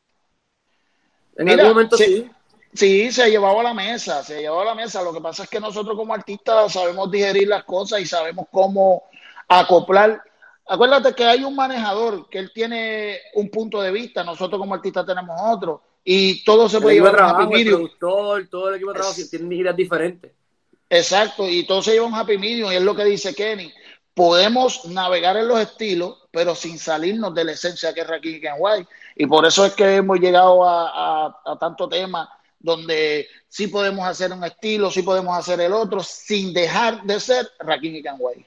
En 1.36 1.46
Mira, 1.46 1.62
algún 1.62 1.76
momento 1.76 1.96
sí. 1.96 2.28
Sí. 2.74 3.12
Se 3.12 3.30
llevaba 3.30 3.60
a 3.60 3.64
la 3.64 3.74
mesa, 3.74 4.22
se 4.22 4.40
llevaba 4.40 4.62
a 4.62 4.66
la 4.66 4.74
mesa. 4.74 5.02
Lo 5.02 5.12
que 5.12 5.20
pasa 5.20 5.44
es 5.44 5.48
que 5.50 5.60
nosotros 5.60 5.96
como 5.96 6.14
artistas 6.14 6.72
sabemos 6.72 7.10
digerir 7.10 7.48
las 7.48 7.64
cosas 7.64 8.00
y 8.00 8.06
sabemos 8.06 8.46
cómo 8.50 9.04
acoplar. 9.48 10.22
Acuérdate 10.66 11.14
que 11.14 11.24
hay 11.24 11.44
un 11.44 11.54
manejador 11.54 12.28
que 12.30 12.38
él 12.38 12.50
tiene 12.54 13.18
un 13.34 13.50
punto 13.50 13.80
de 13.82 13.90
vista, 13.90 14.24
nosotros 14.24 14.58
como 14.58 14.74
artistas 14.74 15.04
tenemos 15.06 15.38
otro 15.42 15.82
y 16.02 16.42
todo 16.44 16.68
se 16.68 16.78
El 16.78 16.82
puede 16.82 16.96
llevar 16.96 17.16
a 17.16 17.20
un 17.20 17.24
happy 17.24 17.42
el 17.42 17.48
medium. 17.50 17.82
productor, 17.82 18.48
todo 18.48 18.68
el 18.70 18.76
equipo 18.76 18.92
de 18.92 18.96
trabajo 18.98 19.20
tienen 19.30 19.52
ideas 19.52 19.76
diferentes. 19.76 20.32
Exacto, 20.88 21.48
y 21.48 21.66
todo 21.66 21.82
se 21.82 21.92
lleva 21.92 22.06
a 22.06 22.08
un 22.08 22.14
happy 22.14 22.38
medium 22.38 22.72
y 22.72 22.76
es 22.76 22.82
lo 22.82 22.94
que 22.94 23.04
dice 23.04 23.34
Kenny. 23.34 23.72
Podemos 24.14 24.84
navegar 24.86 25.36
en 25.36 25.48
los 25.48 25.58
estilos, 25.60 26.28
pero 26.30 26.54
sin 26.54 26.78
salirnos 26.78 27.34
de 27.34 27.44
la 27.44 27.52
esencia 27.52 27.92
que 27.92 28.02
es 28.02 28.06
Rakim 28.06 28.40
White. 28.58 28.88
Y 29.16 29.26
por 29.26 29.44
eso 29.44 29.64
es 29.66 29.74
que 29.74 29.96
hemos 29.96 30.18
llegado 30.20 30.64
a, 30.64 31.26
a, 31.26 31.40
a 31.44 31.58
tanto 31.58 31.88
tema 31.88 32.30
donde 32.64 33.26
sí 33.46 33.66
podemos 33.66 34.06
hacer 34.08 34.32
un 34.32 34.42
estilo, 34.42 34.90
sí 34.90 35.02
podemos 35.02 35.36
hacer 35.38 35.60
el 35.60 35.72
otro, 35.74 36.00
sin 36.00 36.54
dejar 36.54 37.02
de 37.02 37.20
ser 37.20 37.46
Rakim 37.60 37.94
y 37.94 38.02
Ken 38.02 38.14
White. 38.18 38.46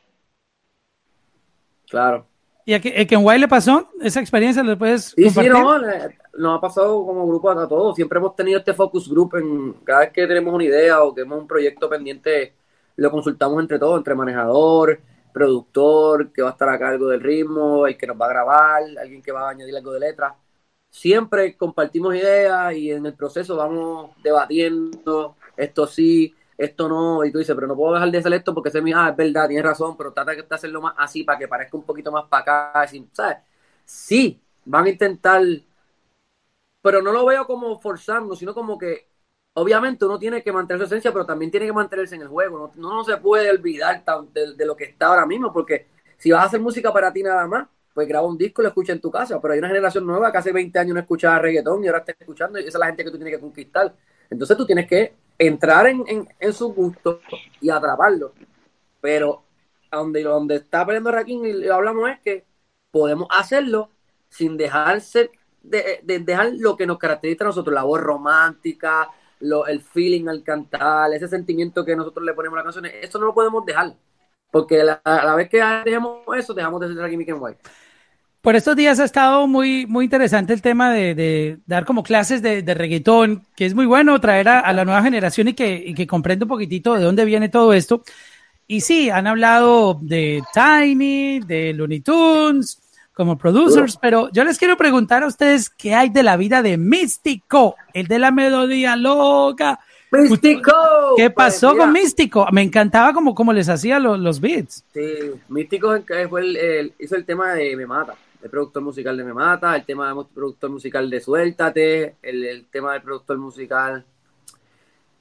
Claro. 1.90 2.26
¿Y 2.66 2.74
a, 2.74 2.82
que- 2.82 3.00
a 3.00 3.06
Ken 3.06 3.20
White 3.22 3.40
le 3.40 3.48
pasó 3.48 3.90
esa 4.02 4.20
experiencia? 4.20 4.64
¿Le 4.64 4.76
puedes 4.76 5.14
Sí, 5.16 5.24
no, 5.48 5.78
le- 5.78 6.18
nos 6.34 6.58
ha 6.58 6.62
pasado 6.62 7.06
como 7.06 7.28
grupo 7.28 7.50
a 7.52 7.68
todos. 7.68 7.96
Siempre 7.96 8.18
hemos 8.18 8.36
tenido 8.36 8.58
este 8.60 8.74
focus 8.74 9.08
group 9.08 9.36
en 9.36 9.74
cada 9.86 10.00
vez 10.02 10.12
que 10.12 10.26
tenemos 10.28 10.54
una 10.54 10.64
idea 10.64 11.04
o 11.04 11.14
que 11.14 11.22
tenemos 11.22 11.40
un 11.42 11.48
proyecto 11.48 11.88
pendiente, 11.88 12.56
lo 12.96 13.12
consultamos 13.12 13.62
entre 13.62 13.78
todos, 13.80 13.98
entre 14.00 14.16
manejador, 14.16 15.00
productor, 15.32 16.32
que 16.34 16.42
va 16.42 16.50
a 16.50 16.52
estar 16.54 16.70
a 16.70 16.80
cargo 16.80 17.08
del 17.08 17.22
ritmo, 17.22 17.86
el 17.86 17.96
que 17.96 18.08
nos 18.08 18.20
va 18.20 18.26
a 18.26 18.30
grabar, 18.30 18.82
alguien 19.00 19.22
que 19.22 19.32
va 19.32 19.48
a 19.48 19.52
añadir 19.52 19.76
algo 19.78 19.94
de 19.94 20.00
letra. 20.00 20.36
Siempre 20.90 21.56
compartimos 21.56 22.16
ideas 22.16 22.74
y 22.76 22.92
en 22.92 23.06
el 23.06 23.14
proceso 23.14 23.56
vamos 23.56 24.12
debatiendo, 24.24 25.36
esto 25.56 25.86
sí, 25.88 26.34
esto 26.58 26.90
no, 26.90 27.24
y 27.24 27.32
tú 27.32 27.38
dices, 27.40 27.54
pero 27.56 27.68
no 27.68 27.76
puedo 27.76 27.94
dejar 27.94 28.10
de 28.12 28.18
hacer 28.18 28.34
esto 28.34 28.54
porque 28.54 28.70
es 28.70 28.82
mi, 28.84 28.94
ah, 28.94 29.10
es 29.10 29.16
verdad, 29.16 29.48
tienes 29.48 29.66
razón, 29.66 29.96
pero 29.96 30.12
trata 30.12 30.34
de 30.34 30.46
hacerlo 30.50 30.82
más 30.82 30.96
así 30.98 31.24
para 31.24 31.38
que 31.38 31.48
parezca 31.48 31.78
un 31.78 31.84
poquito 31.84 32.12
más 32.12 32.26
para 32.26 32.42
acá, 32.42 32.82
así, 32.82 33.08
¿sabes? 33.14 33.38
Sí, 33.86 34.42
van 34.66 34.86
a 34.86 34.90
intentar 34.90 35.42
pero 36.82 37.02
no 37.02 37.12
lo 37.12 37.26
veo 37.26 37.46
como 37.46 37.80
forzando, 37.80 38.36
sino 38.36 38.54
como 38.54 38.78
que 38.78 39.10
obviamente 39.54 40.06
uno 40.06 40.18
tiene 40.20 40.42
que 40.44 40.52
mantener 40.52 40.80
su 40.80 40.86
esencia, 40.86 41.12
pero 41.12 41.26
también 41.26 41.52
tiene 41.52 41.66
que 41.66 41.74
mantenerse 41.74 42.16
en 42.16 42.22
el 42.22 42.28
juego. 42.30 42.72
No, 42.76 42.94
no 42.94 43.04
se 43.04 43.18
puede 43.18 43.50
olvidar 43.52 44.04
de 44.34 44.66
lo 44.66 44.76
que 44.76 44.86
está 44.86 45.08
ahora 45.08 45.26
mismo, 45.26 45.52
porque 45.52 45.88
si 46.18 46.32
vas 46.32 46.44
a 46.44 46.46
hacer 46.46 46.62
música 46.62 46.94
para 46.94 47.12
ti 47.12 47.24
nada 47.24 47.46
más, 47.48 47.68
pues 47.98 48.08
graba 48.08 48.28
un 48.28 48.38
disco 48.38 48.62
y 48.62 48.64
lo 48.64 48.68
escucha 48.68 48.94
en 48.94 49.02
tu 49.02 49.10
casa. 49.10 49.42
Pero 49.42 49.56
hay 49.56 49.58
una 49.58 49.70
generación 49.70 50.06
nueva 50.06 50.32
que 50.32 50.38
hace 50.38 50.52
20 50.52 50.78
años 50.78 50.94
no 50.94 51.00
escuchaba 51.00 51.40
reggaetón 51.40 51.84
y 51.84 51.88
ahora 51.88 51.98
está 51.98 52.12
escuchando, 52.12 52.60
y 52.60 52.62
esa 52.62 52.78
es 52.78 52.80
la 52.80 52.86
gente 52.86 53.04
que 53.04 53.10
tú 53.10 53.18
tienes 53.18 53.34
que 53.34 53.42
conquistar. 53.42 53.92
Entonces 54.30 54.56
tú 54.56 54.68
tienes 54.68 54.88
que 54.88 55.16
entrar 55.36 55.88
en, 55.88 56.06
en, 56.40 56.54
su 56.54 56.72
gusto 56.76 57.22
y 57.60 57.72
atraparlo. 57.72 58.34
Pero 59.02 59.46
donde, 59.92 60.22
donde 60.22 60.58
está 60.58 60.86
peleando 60.86 61.12
Rakim 61.12 61.44
y 61.44 61.54
lo 61.54 61.74
hablamos 61.74 62.08
es 62.12 62.20
que 62.20 62.46
podemos 62.92 63.28
hacerlo 63.32 63.90
sin 64.30 64.58
dejarse 64.58 65.32
de, 65.64 66.02
de 66.04 66.20
dejar 66.20 66.52
lo 66.56 66.78
que 66.78 66.86
nos 66.86 67.00
caracteriza 67.00 67.46
a 67.46 67.48
nosotros, 67.48 67.74
la 67.74 67.82
voz 67.82 68.00
romántica, 68.00 69.10
el 69.40 69.82
feeling 69.82 70.28
al 70.28 70.44
cantar, 70.44 71.12
ese 71.16 71.28
sentimiento 71.28 71.84
que 71.84 71.96
nosotros 71.96 72.24
le 72.24 72.36
ponemos 72.36 72.58
a 72.58 72.60
las 72.60 72.66
canciones, 72.66 72.94
eso 73.02 73.18
no 73.18 73.26
lo 73.26 73.34
podemos 73.34 73.66
dejar. 73.66 73.96
Porque 74.52 74.82
a 74.82 75.02
la 75.04 75.34
vez 75.34 75.50
que 75.50 75.64
dejemos 75.84 76.20
eso, 76.38 76.54
dejamos 76.54 76.80
de 76.82 76.90
ser 76.90 76.98
Rakim 76.98 77.22
y 77.22 77.34
White. 77.34 77.60
Por 78.48 78.56
estos 78.56 78.78
días 78.78 78.98
ha 79.02 79.04
estado 79.04 79.46
muy, 79.46 79.86
muy 79.88 80.06
interesante 80.06 80.54
el 80.54 80.62
tema 80.62 80.90
de, 80.94 81.14
de 81.16 81.58
dar 81.66 81.84
como 81.84 82.02
clases 82.02 82.42
de, 82.42 82.62
de 82.62 82.74
reggaetón, 82.74 83.44
que 83.58 83.66
es 83.66 83.76
muy 83.76 83.86
bueno 83.86 84.22
traer 84.22 84.48
a, 84.48 84.62
a 84.62 84.72
la 84.72 84.86
nueva 84.86 85.04
generación 85.04 85.50
y 85.50 85.54
que, 85.54 85.84
y 85.86 85.94
que 85.94 86.08
comprenda 86.08 86.46
un 86.46 86.48
poquitito 86.48 86.94
de 86.94 87.04
dónde 87.04 87.26
viene 87.26 87.50
todo 87.50 87.74
esto. 87.74 88.06
Y 88.66 88.80
sí, 88.80 89.10
han 89.10 89.28
hablado 89.28 90.00
de 90.02 90.42
Tiny, 90.54 91.42
de 91.42 91.74
Looney 91.74 92.00
Tunes, 92.00 92.80
como 93.14 93.38
producers, 93.38 93.98
pero 94.02 94.32
yo 94.32 94.46
les 94.46 94.58
quiero 94.58 94.78
preguntar 94.78 95.24
a 95.24 95.28
ustedes 95.28 95.70
qué 95.70 95.94
hay 95.94 96.08
de 96.08 96.24
la 96.24 96.38
vida 96.38 96.62
de 96.62 96.78
Místico, 96.78 97.76
el 97.94 98.08
de 98.08 98.18
la 98.18 98.32
melodía 98.32 98.96
loca. 98.96 99.78
¡Místico! 100.10 100.72
¿Qué 101.18 101.30
Pues, 101.32 101.56
pasó 101.56 101.76
con 101.76 101.92
Místico? 101.92 102.48
Me 102.54 102.62
encantaba 102.62 103.12
como, 103.12 103.36
como 103.36 103.52
les 103.52 103.68
hacía 103.68 104.00
los, 104.00 104.18
los 104.18 104.40
beats. 104.40 104.86
Sí, 104.94 105.02
Místico 105.50 105.94
fue 106.30 106.42
el, 106.42 106.56
el- 106.56 106.94
hizo 106.98 107.18
el 107.18 107.26
tema 107.26 107.54
de 107.54 107.76
Me 107.76 107.86
Mata, 107.86 108.16
el 108.42 108.50
productor 108.50 108.84
musical 108.84 109.18
de 109.18 109.24
Me 109.24 109.34
Mata, 109.34 109.76
el 109.76 109.86
tema 109.86 110.14
del 110.14 110.26
productor 110.34 110.70
musical 110.70 111.10
de 111.10 111.20
Suéltate, 111.20 112.16
el, 112.22 112.44
el 112.46 112.66
tema 112.66 112.94
del 112.94 113.02
productor 113.02 113.38
musical, 113.38 114.06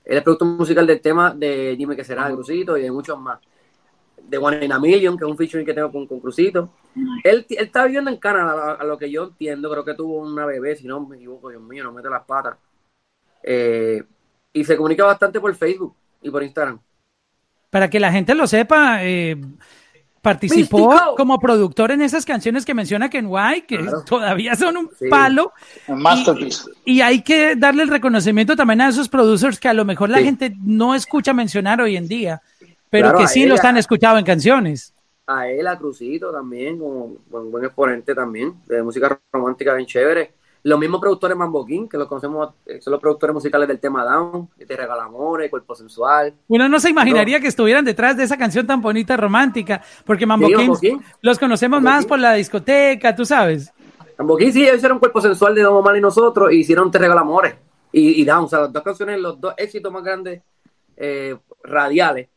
el 0.06 0.22
productor 0.22 0.48
musical 0.48 0.86
del 0.86 1.00
tema 1.00 1.34
de 1.34 1.74
Dime 1.76 1.96
que 1.96 2.04
será, 2.04 2.28
de 2.28 2.34
Crucito 2.34 2.76
y 2.76 2.82
de 2.82 2.92
muchos 2.92 3.18
más. 3.18 3.40
De 4.22 4.38
One 4.38 4.64
in 4.64 4.72
a 4.72 4.78
Million, 4.78 5.16
que 5.16 5.24
es 5.24 5.30
un 5.30 5.36
featuring 5.36 5.66
que 5.66 5.74
tengo 5.74 5.90
con, 5.90 6.06
con 6.06 6.20
Crucito. 6.20 6.70
Él, 7.22 7.44
él 7.48 7.58
está 7.58 7.84
viviendo 7.84 8.10
en 8.10 8.16
Canadá, 8.16 8.72
a, 8.72 8.84
lo 8.84 8.96
que 8.98 9.10
yo 9.10 9.24
entiendo, 9.24 9.70
creo 9.70 9.84
que 9.84 9.94
tuvo 9.94 10.20
una 10.20 10.46
bebé, 10.46 10.76
si 10.76 10.86
no 10.86 11.00
me 11.00 11.16
equivoco, 11.16 11.50
Dios 11.50 11.62
mío, 11.62 11.84
no 11.84 11.92
mete 11.92 12.08
las 12.08 12.24
patas. 12.24 12.56
Eh, 13.42 14.02
y 14.52 14.64
se 14.64 14.76
comunica 14.76 15.04
bastante 15.04 15.40
por 15.40 15.54
Facebook 15.54 15.94
y 16.22 16.30
por 16.30 16.42
Instagram. 16.42 16.78
Para 17.70 17.90
que 17.90 18.00
la 18.00 18.12
gente 18.12 18.34
lo 18.34 18.46
sepa, 18.46 19.04
eh, 19.04 19.36
participó 20.26 20.78
Místico. 20.78 21.14
como 21.16 21.38
productor 21.38 21.92
en 21.92 22.02
esas 22.02 22.24
canciones 22.24 22.64
que 22.64 22.74
menciona 22.74 23.08
Ken 23.08 23.26
White, 23.28 23.66
que 23.66 23.78
Claro. 23.78 24.02
todavía 24.04 24.54
son 24.56 24.76
un 24.76 24.90
Sí. 24.98 25.08
palo. 25.08 25.52
Un 25.86 26.02
masterpiece. 26.02 26.64
Y 26.84 27.00
hay 27.00 27.22
que 27.22 27.54
darle 27.56 27.84
el 27.84 27.88
reconocimiento 27.88 28.56
también 28.56 28.80
a 28.80 28.88
esos 28.88 29.08
producers 29.08 29.60
que 29.60 29.68
a 29.68 29.72
lo 29.74 29.84
mejor 29.84 30.10
la 30.10 30.18
Sí. 30.18 30.24
gente 30.24 30.54
no 30.62 30.94
escucha 30.94 31.32
mencionar 31.32 31.80
hoy 31.80 31.96
en 31.96 32.08
día, 32.08 32.42
pero 32.90 33.10
Claro, 33.10 33.18
que 33.18 33.28
sí 33.28 33.44
ella. 33.44 33.50
los 33.54 33.64
han 33.64 33.76
escuchado 33.76 34.18
en 34.18 34.24
canciones. 34.24 34.92
a 35.28 35.48
él, 35.48 35.66
a 35.66 35.76
Crucito 35.76 36.30
también, 36.30 36.78
como 36.78 37.16
buen, 37.28 37.50
buen 37.50 37.64
exponente 37.64 38.14
también, 38.14 38.54
de 38.68 38.80
música 38.82 39.18
romántica 39.32 39.74
bien 39.74 39.86
chévere. 39.86 40.32
Los 40.68 40.80
mismos 40.80 41.00
productores 41.00 41.36
Mambo 41.36 41.64
King, 41.64 41.86
que 41.86 41.96
los 41.96 42.08
conocemos, 42.08 42.54
eh, 42.66 42.80
son 42.80 42.90
los 42.90 43.00
productores 43.00 43.32
musicales 43.32 43.68
del 43.68 43.78
tema 43.78 44.04
Down, 44.04 44.48
Te 44.66 44.76
Regala 44.76 45.04
Amores, 45.04 45.48
Cuerpo 45.48 45.76
Sensual. 45.76 46.34
Uno 46.48 46.68
no 46.68 46.80
se 46.80 46.90
imaginaría 46.90 47.38
que 47.38 47.46
estuvieran 47.46 47.84
detrás 47.84 48.16
de 48.16 48.24
esa 48.24 48.36
canción 48.36 48.66
tan 48.66 48.80
bonita, 48.80 49.16
romántica, 49.16 49.80
porque 50.04 50.26
Mambo 50.26 50.48
Sí, 50.80 50.98
los 51.20 51.38
conocemos 51.38 51.76
Mambo 51.80 51.88
más 51.90 52.04
King. 52.04 52.08
por 52.08 52.18
la 52.18 52.32
discoteca, 52.32 53.14
tú 53.14 53.24
sabes. 53.24 53.72
Mambo 54.18 54.36
King 54.36 54.50
sí, 54.50 54.62
ellos 54.64 54.78
hicieron 54.78 54.98
Cuerpo 54.98 55.20
Sensual 55.20 55.54
de 55.54 55.62
Don 55.62 55.76
Omar 55.76 55.96
y 55.96 56.00
nosotros, 56.00 56.50
y 56.50 56.56
hicieron 56.56 56.90
Te 56.90 56.98
Regala 56.98 57.20
Amores. 57.20 57.54
Y, 57.92 58.20
y 58.20 58.24
Down, 58.24 58.46
o 58.46 58.48
sea, 58.48 58.60
las 58.62 58.72
dos 58.72 58.82
canciones, 58.82 59.20
los 59.20 59.40
dos 59.40 59.54
éxitos 59.56 59.92
más 59.92 60.02
grandes 60.02 60.42
eh, 60.96 61.36
radiales, 61.62 62.28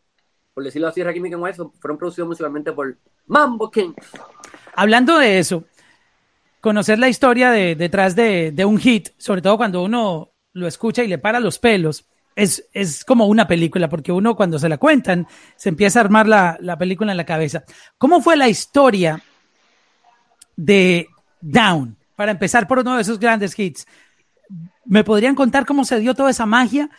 por 0.54 0.64
decirlo 0.64 0.88
así, 0.90 1.02
Rakim 1.02 1.26
y 1.26 1.30
Ken 1.32 1.42
White, 1.42 1.58
son- 1.58 1.72
fueron 1.80 1.98
producidos 1.98 2.28
musicalmente 2.28 2.72
por 2.74 2.96
Mambo 3.26 3.72
King. 3.72 3.94
Hablando 4.76 5.18
de 5.18 5.40
eso, 5.40 5.64
conocer 6.62 7.00
la 7.00 7.10
historia 7.10 7.52
de, 7.52 7.76
detrás 7.76 8.16
de, 8.16 8.54
un 8.66 8.78
hit, 8.78 9.10
sobre 9.18 9.42
todo 9.42 9.58
cuando 9.58 9.84
uno 9.84 10.34
lo 10.54 10.68
escucha 10.68 11.04
y 11.04 11.08
le 11.08 11.18
para 11.18 11.40
los 11.40 11.60
pelos, 11.60 12.06
es, 12.36 12.68
es 12.74 13.04
como 13.04 13.28
una 13.28 13.48
película, 13.48 13.90
porque 13.90 14.12
uno 14.12 14.36
cuando 14.36 14.60
se 14.60 14.70
la 14.70 14.78
cuentan 14.78 15.28
se 15.56 15.70
empieza 15.70 16.00
a 16.00 16.04
armar 16.04 16.28
la, 16.28 16.58
la 16.62 16.78
película 16.78 17.12
en 17.12 17.18
la 17.18 17.26
cabeza. 17.26 17.64
¿Cómo 17.98 18.22
fue 18.22 18.38
la 18.38 18.48
historia 18.48 19.22
de 20.56 21.08
Down? 21.42 21.98
Para 22.16 22.32
empezar 22.32 22.68
por 22.68 22.80
uno 22.80 22.96
de 22.96 23.02
esos 23.02 23.20
grandes 23.20 23.58
hits. 23.58 23.88
¿Me 24.86 25.04
podrían 25.04 25.36
contar 25.36 25.66
cómo 25.66 25.86
se 25.86 26.00
dio 26.00 26.14
toda 26.14 26.32
esa 26.32 26.46
magia? 26.46 26.90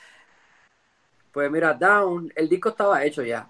Pues 1.32 1.50
mira, 1.50 1.74
Down, 1.74 2.32
el 2.34 2.48
disco 2.48 2.70
estaba 2.70 3.04
hecho 3.04 3.22
ya. 3.22 3.48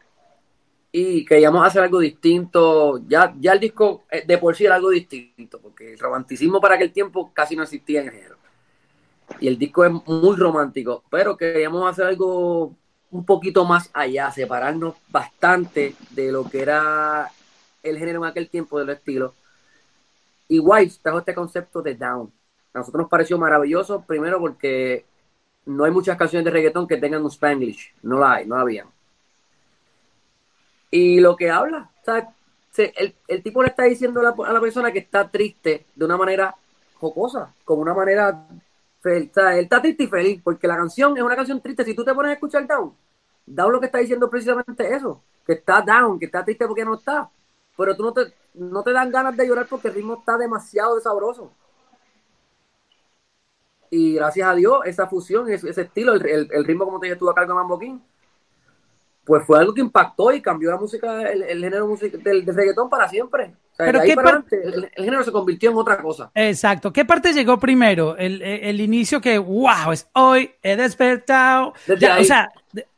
Y 0.93 1.25
queríamos 1.25 1.67
hacer 1.67 1.83
algo 1.83 2.01
distinto. 2.01 3.01
Ya, 3.07 3.35
ya 3.39 3.53
el 3.53 3.61
disco 3.61 4.05
eh, 4.11 4.25
de 4.27 4.39
por 4.39 4.57
sí 4.57 4.65
era 4.67 4.75
algo 4.77 4.91
distinto, 4.91 5.61
porque 5.61 5.93
el 5.93 5.99
romanticismo 5.99 6.61
para 6.61 6.75
aquel 6.75 6.93
tiempo 6.93 7.33
casi 7.33 7.57
no 7.57 7.63
existía 7.63 8.01
en 8.01 8.09
el 8.09 8.13
género. 8.13 8.37
y 9.41 9.49
el 9.49 9.59
disco 9.59 9.85
es 9.85 9.93
muy 10.07 10.37
romántico, 10.37 11.05
pero 11.11 11.37
queríamos 11.37 11.89
hacer 11.89 12.07
algo 12.07 12.75
un 13.11 13.25
poquito 13.25 13.65
más 13.65 13.91
allá, 13.93 14.31
separarnos 14.31 14.95
bastante 15.09 15.95
de 16.11 16.33
lo 16.33 16.45
que 16.49 16.63
era 16.63 17.31
el 17.83 17.99
género 17.99 18.25
en 18.25 18.31
aquel 18.31 18.49
tiempo 18.49 18.79
de 18.79 18.87
los 18.87 18.97
estilos. 18.97 19.33
Y 20.49 20.59
White 20.59 20.97
trajo 21.03 21.19
este 21.21 21.35
concepto 21.35 21.83
de 21.83 21.95
down. 21.95 22.33
A 22.75 22.79
nosotros 22.79 23.03
nos 23.03 23.11
pareció 23.11 23.39
maravilloso, 23.39 24.03
primero 24.03 24.39
porque 24.41 25.05
no 25.67 25.85
hay 25.85 25.91
muchas 25.91 26.17
canciones 26.17 26.45
de 26.45 26.51
reggaetón 26.51 26.87
que 26.87 26.97
tengan 26.97 27.23
un 27.23 27.31
spanglish, 27.31 27.95
no 28.03 28.19
la 28.19 28.35
hay, 28.35 28.47
no 28.47 28.57
la 28.57 28.63
habían. 28.63 28.89
Y 30.91 31.21
lo 31.21 31.37
que 31.37 31.51
habla, 31.51 31.91
el, 32.77 33.15
el, 33.29 33.43
tipo 33.43 33.63
le 33.63 33.69
está 33.69 33.85
diciendo 33.85 34.21
a 34.21 34.23
la, 34.25 34.35
a 34.49 34.53
la, 34.53 34.61
persona 34.61 34.91
que 34.91 34.99
está 35.01 35.29
triste 35.29 35.87
de 35.95 36.05
una 36.05 36.17
manera 36.17 36.55
jocosa, 36.99 37.55
como 37.65 37.83
una 37.83 37.95
manera 37.95 38.47
él 39.05 39.31
está 39.35 39.81
triste 39.81 40.05
y 40.05 40.07
feliz, 40.09 40.41
porque 40.43 40.67
la 40.67 40.77
canción 40.77 41.17
es 41.17 41.23
una 41.23 41.37
canción 41.37 41.61
triste. 41.61 41.85
Si 41.85 41.95
tú 41.95 42.05
te 42.05 42.15
pones 42.15 42.31
a 42.31 42.35
escuchar 42.35 42.67
Down, 42.67 42.93
Down 43.47 43.73
lo 43.73 43.81
que 43.81 43.87
está 43.87 43.99
diciendo 43.99 44.29
precisamente 44.29 44.95
eso, 44.95 45.23
que 45.47 45.55
está 45.55 45.81
down, 45.81 46.19
que 46.19 46.27
está 46.27 46.45
triste 46.45 46.67
porque 46.67 46.85
no 46.85 46.95
está. 46.95 47.31
Pero 47.77 47.97
tú 47.97 48.03
no 48.03 48.13
te, 48.13 48.35
no 48.55 48.83
te 48.83 48.93
dan 48.93 49.11
ganas 49.11 49.37
de 49.37 49.47
llorar 49.47 49.67
porque 49.69 49.89
el 49.89 49.95
ritmo 49.95 50.19
está 50.19 50.37
demasiado 50.37 51.01
sabroso. 51.01 51.51
Y 53.89 54.15
gracias 54.15 54.49
a 54.49 54.55
Dios, 54.55 54.81
esa 54.85 55.07
fusión, 55.07 55.49
ese, 55.49 55.69
estilo, 55.69 56.15
el, 56.15 56.65
ritmo, 56.65 56.85
como 56.85 57.01
te 57.01 57.07
dije, 57.07 57.15
estuvo 57.15 57.31
a 57.31 57.35
cargo 57.35 57.55
de 57.55 57.59
Mambo 57.59 57.79
King, 57.79 57.99
pues 59.25 59.45
fue 59.47 59.59
algo 59.59 59.75
que 59.75 59.81
impactó 59.81 60.33
y 60.33 60.41
cambió 60.41 60.71
la 60.71 60.77
música, 60.77 61.23
el, 61.31 61.61
género 61.61 61.87
music, 61.87 62.15
del, 62.15 62.45
del, 62.45 62.55
reggaetón 62.55 62.89
para 62.89 63.09
siempre. 63.09 63.55
Pero 63.77 64.01
¿qué 64.01 64.13
el, 64.13 64.91
género 64.97 65.25
se 65.25 65.33
convirtió 65.33 65.71
en 65.71 65.77
otra 65.77 66.01
cosa. 66.03 66.31
Exacto. 66.35 66.93
¿Qué 66.93 67.05
parte 67.05 67.33
llegó 67.33 67.59
primero? 67.59 68.17
El, 68.17 68.43
el 68.43 68.81
inicio 68.81 69.21
que, 69.21 69.39
wow, 69.39 69.93
es 69.93 70.09
hoy, 70.15 70.51
he 70.63 70.77
despertado. 70.77 71.75
o 71.89 72.25
sea, 72.25 72.51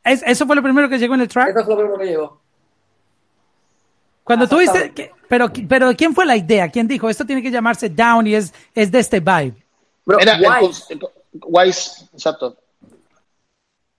¿eso 0.03 0.45
fue 0.45 0.55
lo 0.55 0.63
primero 0.63 0.89
que 0.89 0.97
llegó 0.97 1.15
en 1.15 1.21
el 1.21 1.27
track? 1.27 1.49
Eso 1.49 1.65
fue 1.65 1.75
lo 1.75 1.81
primero 1.81 1.99
que 1.99 2.05
llegó. 2.05 2.41
Cuando 4.23 4.47
tuviste, 4.47 5.11
pero, 5.27 5.51
pero 5.67 5.93
¿quién 5.95 6.15
fue 6.15 6.25
la 6.25 6.37
idea? 6.37 6.69
¿Quién 6.69 6.87
dijo 6.87 7.09
esto 7.09 7.25
tiene 7.25 7.41
que 7.41 7.51
llamarse 7.51 7.89
Down 7.89 8.27
y 8.27 8.35
es, 8.35 8.53
es 8.73 8.89
de 8.89 8.99
este 8.99 9.19
vibe? 9.19 9.55
Bro, 10.05 10.19
Era 10.19 10.37
Wise. 10.37 10.97
Wise, 11.45 12.05
exacto. 12.13 12.57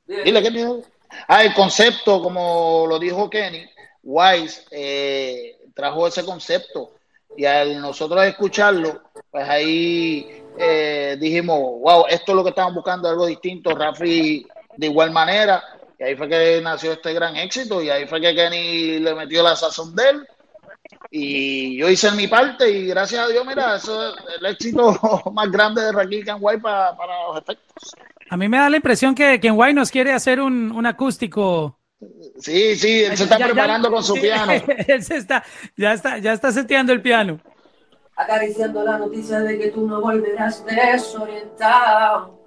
Dile, 0.07 0.43
¿qué 0.43 0.51
dijo? 0.51 0.83
Ah, 1.29 1.43
el 1.43 1.55
concepto, 1.55 2.23
como 2.23 2.87
lo 2.89 2.99
dijo 2.99 3.31
Kenny, 3.31 3.65
Wise 4.03 4.65
eh, 4.71 5.59
trajo 5.75 6.07
ese 6.07 6.25
concepto. 6.25 6.93
Y 7.37 7.45
al 7.45 7.81
nosotros 7.81 8.25
escucharlo, 8.25 9.03
pues 9.31 9.49
ahí 9.49 10.45
eh, 10.57 11.17
dijimos, 11.19 11.59
wow, 11.81 12.07
esto 12.09 12.33
es 12.33 12.37
lo 12.37 12.45
que 12.45 12.51
estaban 12.51 12.75
buscando, 12.75 13.09
algo 13.09 13.27
distinto, 13.27 13.75
Rafi 13.75 14.47
de 14.77 14.87
igual 14.87 15.11
manera, 15.11 15.63
y 15.99 16.03
ahí 16.03 16.17
fue 16.17 16.29
que 16.29 16.61
nació 16.63 16.93
este 16.93 17.13
gran 17.13 17.37
éxito 17.37 17.83
y 17.83 17.91
ahí 17.91 18.07
fue 18.07 18.21
que 18.21 18.35
Kenny 18.35 18.99
le 18.99 19.15
metió 19.15 19.43
la 19.43 19.57
sazón 19.57 19.95
de 19.95 20.11
él. 20.11 20.29
Y 21.11 21.77
yo 21.79 21.89
hice 21.89 22.11
mi 22.13 22.27
parte 22.27 22.69
y 22.69 22.87
gracias 22.87 23.25
a 23.25 23.29
Dios, 23.29 23.47
mira, 23.47 23.77
eso 23.77 24.09
es 24.09 24.15
el 24.39 24.47
éxito 24.47 24.99
más 25.33 25.51
grande 25.51 25.83
de 25.83 25.93
Raquel 25.93 26.25
Canguay 26.25 26.59
para, 26.59 26.97
para 26.97 27.29
los 27.29 27.39
efectos. 27.39 27.95
A 28.31 28.37
mí 28.37 28.49
me 28.49 28.59
da 28.59 28.71
la 28.71 28.77
impresión 28.77 29.15
que 29.15 29.39
Ken 29.41 29.55
White 29.57 29.75
nos 29.75 29.91
quiere 29.91 30.13
hacer 30.13 30.41
un, 30.41 30.73
un 30.73 30.87
acústico. 30.87 31.79
Sí, 32.39 32.77
sí, 32.77 33.05
él 33.05 33.17
se 33.17 33.25
está 33.25 33.39
preparando 33.39 33.91
con 33.91 34.03
su 34.03 34.15
piano. 34.15 34.53
él 34.89 35.03
se 35.03 35.17
está, 35.17 35.45
ya 35.77 35.93
está, 35.93 36.19
ya 36.19 36.33
está 36.33 36.53
seteando 36.53 36.93
el 36.93 37.01
piano. 37.01 37.41
Acariciando 38.17 38.85
la 38.85 38.99
noticia 38.99 39.41
de 39.41 39.59
que 39.59 39.69
tú 39.69 39.87
no 39.87 40.01
volverás 40.01 40.65
desorientado. 40.65 42.43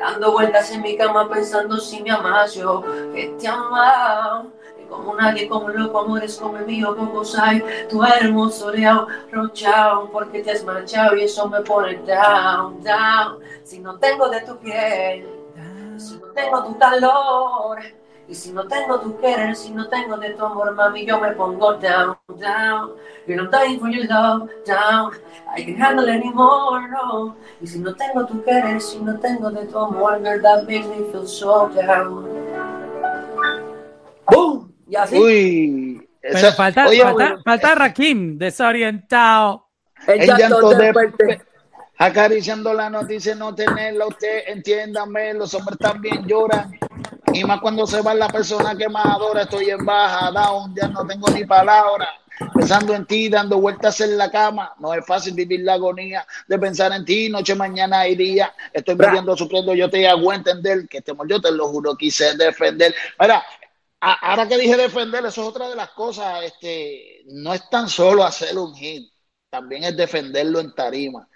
Dando 0.00 0.32
vueltas 0.32 0.70
en 0.72 0.82
mi 0.82 0.96
cama 0.96 1.28
pensando 1.28 1.78
si 1.78 2.02
me 2.02 2.10
amas 2.10 2.54
yo, 2.54 2.82
que 3.14 3.34
te 3.38 3.46
amo 3.46 4.52
como 4.88 5.14
nadie, 5.14 5.48
como 5.48 5.68
loco, 5.68 6.00
amores 6.00 6.36
como 6.36 6.58
el 6.58 6.66
mío, 6.66 6.94
pocos 6.96 7.38
hay. 7.38 7.62
Tu 7.88 8.02
hermoso 8.02 8.70
leao, 8.70 9.06
rochao, 9.32 10.10
porque 10.10 10.42
te 10.42 10.52
has 10.52 10.64
marchado 10.64 11.16
y 11.16 11.24
eso 11.24 11.48
me 11.48 11.60
pone 11.62 11.96
down, 12.06 12.82
down. 12.82 13.38
Si 13.62 13.78
no 13.78 13.98
tengo 13.98 14.28
de 14.28 14.40
tu 14.42 14.56
piel, 14.58 15.26
si 15.96 16.18
no 16.18 16.26
tengo 16.28 16.64
tu 16.64 16.78
calor, 16.78 17.78
y 18.28 18.34
si 18.34 18.52
no 18.52 18.66
tengo 18.66 18.98
tu 18.98 19.16
querer, 19.18 19.54
si 19.54 19.70
no 19.70 19.88
tengo 19.88 20.16
de 20.16 20.30
tu 20.30 20.44
amor, 20.44 20.74
mami, 20.74 21.06
yo 21.06 21.20
me 21.20 21.30
pongo 21.32 21.74
down, 21.74 22.16
down. 22.40 22.90
You're 23.26 23.40
not 23.40 23.52
dying 23.52 23.78
for 23.78 23.88
your 23.88 24.06
love, 24.08 24.48
down. 24.64 25.12
I 25.54 25.62
can't 25.62 25.78
handle 25.78 26.08
anymore, 26.08 26.88
no. 26.88 27.36
Y 27.60 27.66
si 27.68 27.78
no 27.78 27.94
tengo 27.94 28.26
tu 28.26 28.42
querer, 28.42 28.80
si 28.80 28.98
no 28.98 29.16
tengo 29.20 29.50
de 29.50 29.66
tu 29.66 29.78
amor, 29.78 30.20
girl, 30.20 30.42
that 30.42 30.66
makes 30.66 30.88
me 30.88 31.08
feel 31.12 31.26
so 31.26 31.68
down. 31.68 32.26
¡Boom! 34.28 34.65
Y 34.88 34.96
así. 34.96 35.18
Uy. 35.18 36.08
Pero 36.20 36.52
falta, 36.52 36.86
falta, 36.86 37.38
falta 37.44 37.74
Rakim, 37.74 38.36
desorientado. 38.36 39.68
El, 40.06 40.26
llanto, 40.26 40.70
de, 40.70 41.40
acariciando 41.98 42.74
la 42.74 42.90
noticia, 42.90 43.34
no 43.34 43.54
tenerla, 43.54 44.06
usted 44.06 44.44
entiéndame, 44.48 45.34
los 45.34 45.54
hombres 45.54 45.78
también 45.78 46.26
lloran. 46.26 46.78
Y 47.32 47.44
más 47.44 47.60
cuando 47.60 47.86
se 47.86 48.02
va 48.02 48.14
la 48.14 48.28
persona 48.28 48.76
que 48.76 48.88
más 48.88 49.06
adora, 49.06 49.42
estoy 49.42 49.70
en 49.70 49.84
baja, 49.84 50.30
down, 50.30 50.74
ya 50.74 50.88
no 50.88 51.06
tengo 51.06 51.28
ni 51.30 51.44
palabra. 51.44 52.08
Pensando 52.54 52.94
en 52.94 53.06
ti, 53.06 53.30
dando 53.30 53.58
vueltas 53.58 54.00
en 54.02 54.18
la 54.18 54.30
cama, 54.30 54.74
no 54.78 54.92
es 54.92 55.04
fácil 55.06 55.34
vivir 55.34 55.60
la 55.60 55.74
agonía 55.74 56.26
de 56.46 56.58
pensar 56.58 56.92
en 56.92 57.04
ti, 57.04 57.30
noche, 57.30 57.54
mañana 57.54 58.06
y 58.06 58.14
día. 58.14 58.52
Estoy 58.72 58.94
viviendo, 58.94 59.36
sufriendo, 59.36 59.74
yo 59.74 59.88
te 59.88 60.06
hago 60.06 60.32
entender 60.32 60.86
que 60.86 60.98
este 60.98 61.12
yo 61.28 61.40
te 61.40 61.50
lo 61.50 61.68
juro, 61.68 61.96
quise 61.96 62.36
defender. 62.36 62.94
Mira, 63.18 63.42
ahora 64.00 64.48
que 64.48 64.58
dije 64.58 64.76
defender, 64.76 65.24
eso 65.24 65.42
es 65.42 65.48
otra 65.48 65.68
de 65.68 65.76
las 65.76 65.90
cosas. 65.90 66.44
Este, 66.44 67.22
no 67.26 67.54
es 67.54 67.68
tan 67.70 67.88
solo 67.88 68.24
hacer 68.24 68.56
un 68.58 68.74
hit, 68.74 69.10
también 69.50 69.84
es 69.84 69.96
defenderlo 69.96 70.60
en 70.60 70.74
tarima. 70.74 71.28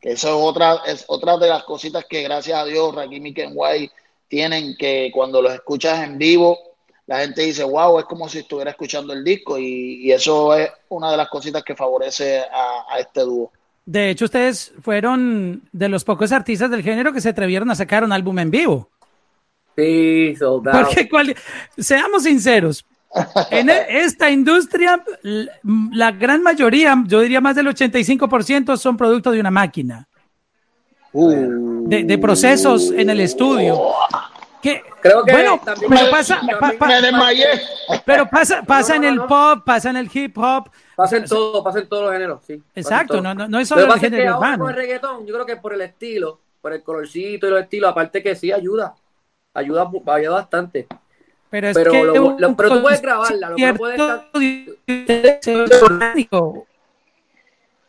Eso 0.00 0.28
es 0.28 0.34
otra, 0.34 0.82
es 0.86 1.04
otra 1.08 1.36
de 1.38 1.48
las 1.48 1.64
cositas 1.64 2.04
que 2.08 2.22
gracias 2.22 2.58
a 2.58 2.64
Dios 2.64 2.94
Rakim 2.94 3.26
y 3.26 3.34
tienen 4.28 4.76
que 4.76 5.10
cuando 5.12 5.42
los 5.42 5.52
escuchas 5.52 6.04
en 6.04 6.18
vivo, 6.18 6.58
la 7.06 7.20
gente 7.20 7.42
dice, 7.42 7.64
wow, 7.64 7.98
es 7.98 8.04
como 8.04 8.28
si 8.28 8.40
estuviera 8.40 8.70
escuchando 8.70 9.12
el 9.12 9.24
disco 9.24 9.58
y, 9.58 10.12
eso 10.12 10.54
es 10.54 10.70
una 10.90 11.10
de 11.10 11.16
las 11.16 11.28
cositas 11.28 11.64
que 11.64 11.74
favorece 11.74 12.40
a, 12.40 12.84
a 12.90 12.98
este 12.98 13.22
dúo. 13.22 13.50
De 13.86 14.10
hecho, 14.10 14.26
ustedes 14.26 14.72
fueron 14.82 15.62
de 15.72 15.88
los 15.88 16.04
pocos 16.04 16.30
artistas 16.30 16.70
del 16.70 16.82
género 16.82 17.12
que 17.12 17.22
se 17.22 17.30
atrevieron 17.30 17.70
a 17.70 17.74
sacar 17.74 18.04
un 18.04 18.12
álbum 18.12 18.38
en 18.38 18.50
vivo. 18.50 18.90
Sí, 19.78 20.34
soldado. 20.34 20.88
Porque 21.08 21.36
seamos 21.76 22.24
sinceros, 22.24 22.84
en 23.52 23.70
e, 23.70 23.86
esta 24.02 24.28
industria, 24.28 25.04
la 25.22 26.10
gran 26.10 26.42
mayoría, 26.42 27.00
yo 27.06 27.20
diría 27.20 27.40
más 27.40 27.54
del 27.54 27.68
85%, 27.68 28.76
son 28.76 28.96
producto 28.96 29.30
de 29.30 29.38
una 29.38 29.52
máquina. 29.52 30.08
Uh. 31.12 31.88
De, 31.88 32.18
procesos 32.18 32.90
en 32.90 33.08
el 33.08 33.20
estudio. 33.20 33.80
Que, 34.60 34.82
Creo 35.00 35.22
que 35.22 35.30
bueno, 35.30 35.60
pero 35.88 36.10
pasa, 36.10 36.40
pero 38.04 38.28
pasa, 38.30 38.62
pasa 38.62 38.96
en 38.96 39.04
el 39.04 39.20
pop, 39.26 39.62
pasa 39.64 39.90
en 39.90 39.96
el 39.98 40.10
hip 40.12 40.36
hop. 40.36 40.70
Pasa 40.96 41.18
en 41.18 41.24
todo, 41.24 41.62
pasa 41.62 41.78
en 41.78 41.88
todos 41.88 42.02
los 42.02 42.12
géneros, 42.12 42.40
sí. 42.44 42.60
Exacto, 42.74 43.20
no, 43.20 43.32
no, 43.32 43.60
es 43.60 43.68
solo 43.68 43.94
el 43.94 44.00
género 44.00 44.38
urbano. 44.38 44.68
el 44.68 44.74
reggaetón, 44.74 45.24
yo 45.24 45.34
creo 45.34 45.46
que 45.46 45.56
por 45.56 45.72
el 45.72 45.82
estilo, 45.82 46.40
por 46.60 46.72
el 46.72 46.82
colorcito 46.82 47.46
y 47.46 47.50
los 47.50 47.62
estilos, 47.62 47.92
aparte 47.92 48.20
que 48.20 48.34
sí 48.34 48.50
ayuda 48.50 48.96
ayuda, 49.54 49.90
ayuda 50.06 50.30
bastante. 50.30 50.86
Pero, 51.50 51.68
es 51.68 51.78
que 51.78 52.02
lo, 52.04 52.36
pero 52.56 52.68
tú 52.68 52.82
puedes 52.82 53.00
grabarla, 53.00 53.50
lo 53.50 53.56
que 53.56 53.74
puedes 53.74 54.00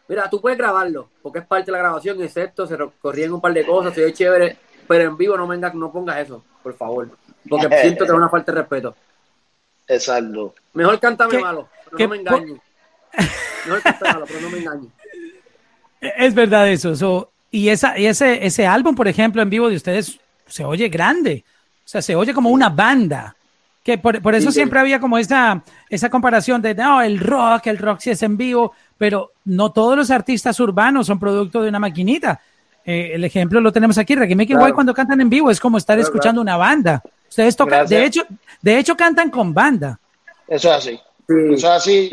Mira, 0.07 0.29
tú 0.29 0.41
puedes 0.41 0.57
grabarlo, 0.57 1.09
porque 1.21 1.39
es 1.39 1.45
parte 1.45 1.65
de 1.65 1.73
la 1.73 1.79
grabación, 1.79 2.21
excepto 2.23 2.65
se 2.65 2.77
corrían 3.01 3.33
un 3.33 3.41
par 3.41 3.53
de 3.53 3.65
cosas, 3.65 3.93
se 3.93 4.01
ve 4.01 4.13
chévere, 4.13 4.57
pero 4.87 5.03
en 5.03 5.17
vivo 5.17 5.37
no 5.37 5.45
venga, 5.45 5.71
no 5.73 5.91
pongas 5.91 6.19
eso, 6.19 6.43
por 6.63 6.73
favor, 6.75 7.09
porque 7.47 7.67
siento 7.81 8.05
que 8.05 8.11
es 8.11 8.17
una 8.17 8.29
falta 8.29 8.51
de 8.51 8.59
respeto. 8.61 8.95
Exacto. 9.87 10.55
Mejor 10.73 10.99
cántame 10.99 11.39
malo, 11.39 11.69
pero 11.85 11.97
no 11.99 12.09
me 12.09 12.17
engañes. 12.17 12.59
Mejor 13.65 13.81
cántame 13.83 14.13
malo, 14.13 14.25
pero 14.27 14.41
no 14.41 14.49
me 14.49 14.57
engañes. 14.59 14.91
Es 16.01 16.33
verdad 16.33 16.69
eso, 16.69 17.29
y, 17.51 17.67
esa, 17.67 17.99
y 17.99 18.05
ese, 18.05 18.45
ese 18.45 18.65
álbum, 18.65 18.95
por 18.95 19.09
ejemplo, 19.09 19.41
en 19.41 19.49
vivo 19.49 19.67
de 19.67 19.75
ustedes 19.75 20.17
se 20.49 20.63
oye 20.65 20.89
grande, 20.89 21.43
o 21.45 21.87
sea, 21.87 22.01
se 22.01 22.15
oye 22.15 22.33
como 22.33 22.49
una 22.49 22.69
banda. 22.69 23.35
Que 23.83 23.97
por, 23.97 24.21
por 24.21 24.35
eso 24.35 24.51
siempre 24.51 24.79
había 24.79 24.99
como 24.99 25.17
esa, 25.17 25.63
esa 25.89 26.09
comparación 26.09 26.61
de, 26.61 26.75
no, 26.75 27.01
el 27.01 27.19
rock, 27.19 27.67
el 27.67 27.77
rock 27.77 28.01
sí 28.01 28.11
es 28.11 28.21
en 28.21 28.35
vivo, 28.35 28.73
pero 28.97 29.31
no 29.45 29.71
todos 29.71 29.97
los 29.97 30.11
artistas 30.11 30.59
urbanos 30.59 31.07
son 31.07 31.17
producto 31.17 31.61
de 31.61 31.69
una 31.69 31.79
maquinita. 31.79 32.41
Eh, 32.85 33.11
el 33.13 33.23
ejemplo 33.23 33.61
lo 33.61 33.71
tenemos 33.71 33.97
aquí, 33.97 34.15
Reggae 34.15 34.35
Making 34.35 34.57
claro. 34.57 34.73
cuando 34.73 34.93
cantan 34.93 35.21
en 35.21 35.29
vivo 35.29 35.49
es 35.49 35.59
como 35.59 35.77
estar 35.77 35.97
escuchando 35.97 36.41
una 36.41 36.57
banda. 36.57 37.01
Ustedes 37.29 37.55
tocan, 37.55 37.87
de 37.87 38.05
hecho, 38.05 38.23
de 38.61 38.77
hecho 38.77 38.97
cantan 38.97 39.29
con 39.29 39.53
banda. 39.53 39.99
Eso 40.47 40.69
es 40.69 40.75
así. 40.75 40.99
Eso 41.27 41.53
es 41.55 41.65
así. 41.65 42.11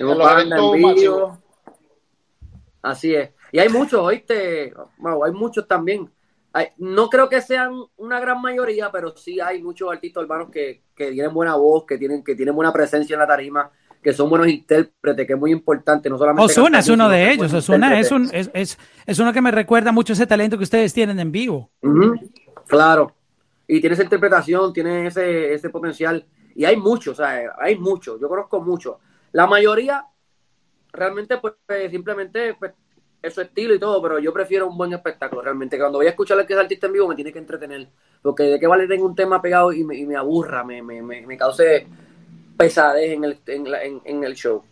Así 2.83 3.15
es. 3.15 3.31
Y 3.53 3.59
hay 3.59 3.69
muchos, 3.69 4.01
oíste, 4.01 4.73
bueno, 4.99 5.25
hay 5.25 5.33
muchos 5.33 5.67
también 5.67 6.11
no 6.79 7.09
creo 7.09 7.29
que 7.29 7.41
sean 7.41 7.73
una 7.97 8.21
gran 8.21 8.41
mayoría, 8.41 8.91
pero 8.91 9.17
sí 9.17 9.41
hay 9.41 9.63
muchos 9.63 9.91
artistas 9.91 10.25
urbanos 10.25 10.51
que, 10.51 10.83
que 10.95 11.11
tienen 11.11 11.33
buena 11.33 11.57
voz, 11.57 11.85
que 11.85 11.99
tienen, 11.99 12.23
que 12.23 12.35
tienen 12.35 12.55
buena 12.55 12.73
presencia 12.73 13.15
en 13.15 13.21
la 13.21 13.27
tarima, 13.27 13.71
que 14.03 14.13
son 14.13 14.31
buenos 14.31 14.49
intérpretes, 14.49 15.27
que 15.27 15.33
es 15.33 15.39
muy 15.39 15.51
importante, 15.51 16.09
no 16.09 16.17
solamente 16.17 16.53
Osuna 16.53 16.79
es 16.79 16.89
uno 16.89 17.09
de 17.09 17.33
ellos. 17.33 17.53
Osuna 17.53 17.99
es, 17.99 18.11
un, 18.13 18.31
es, 18.33 18.51
es, 18.55 18.79
es 19.05 19.19
uno 19.19 19.33
que 19.33 19.41
me 19.41 19.51
recuerda 19.51 19.93
mucho 19.93 20.13
ese 20.13 20.27
talento 20.27 20.57
que 20.57 20.65
ustedes 20.65 20.95
tienen 20.95 21.19
en 21.19 21.33
vivo. 21.33 21.71
Claro. 22.67 23.15
Y 23.67 23.81
tiene 23.81 23.95
esa 23.95 24.05
interpretación, 24.05 24.73
tiene 24.73 25.09
ese, 25.09 25.53
ese 25.53 25.71
potencial. 25.71 26.25
Y 26.55 26.65
hay 26.65 26.77
muchos, 26.77 27.19
o 27.19 27.23
sea, 27.23 27.53
hay 27.59 27.77
muchos. 27.77 28.21
Yo 28.21 28.29
conozco 28.29 28.61
muchos. 28.61 28.97
La 29.33 29.47
mayoría 29.47 30.07
realmente, 30.93 31.39
pues, 31.39 31.55
pues, 31.67 31.91
simplemente, 31.91 32.55
pues, 32.55 32.73
es 33.27 33.35
su 33.35 33.41
estilo 33.41 33.75
y 33.75 33.79
todo, 33.79 34.01
pero 34.03 34.19
yo 34.19 34.33
prefiero 34.33 34.67
un 34.69 34.77
buen 34.77 34.93
espectáculo, 34.93 35.43
realmente. 35.43 35.77
Que 35.77 35.81
cuando 35.83 35.99
voy 35.99 36.07
a 36.07 36.11
escuchar 36.11 36.39
al 36.39 36.47
que 36.47 36.53
es 36.55 36.59
artista 36.59 36.87
en 36.87 36.93
vivo, 36.95 37.09
me 37.09 37.15
tiene 37.15 37.33
que 37.33 37.39
entretener. 37.39 37.87
Porque 38.23 38.45
de 38.45 38.59
qué 38.61 38.67
vale 38.67 38.87
tengo 38.87 39.07
un 39.07 39.15
tema 39.15 39.41
pegado 39.43 39.73
y 39.73 39.85
me, 39.85 39.97
y 39.97 40.07
me 40.07 40.17
aburra, 40.17 40.65
me, 40.65 40.83
me, 40.83 41.03
me, 41.03 41.27
me 41.27 41.37
cause 41.37 41.87
pesadez 42.57 43.13
en 43.13 43.25
el, 43.25 43.39
en, 43.47 43.71
la- 43.71 43.83
en, 43.85 44.01
en 44.05 44.25
el 44.25 44.35
show. 44.35 44.63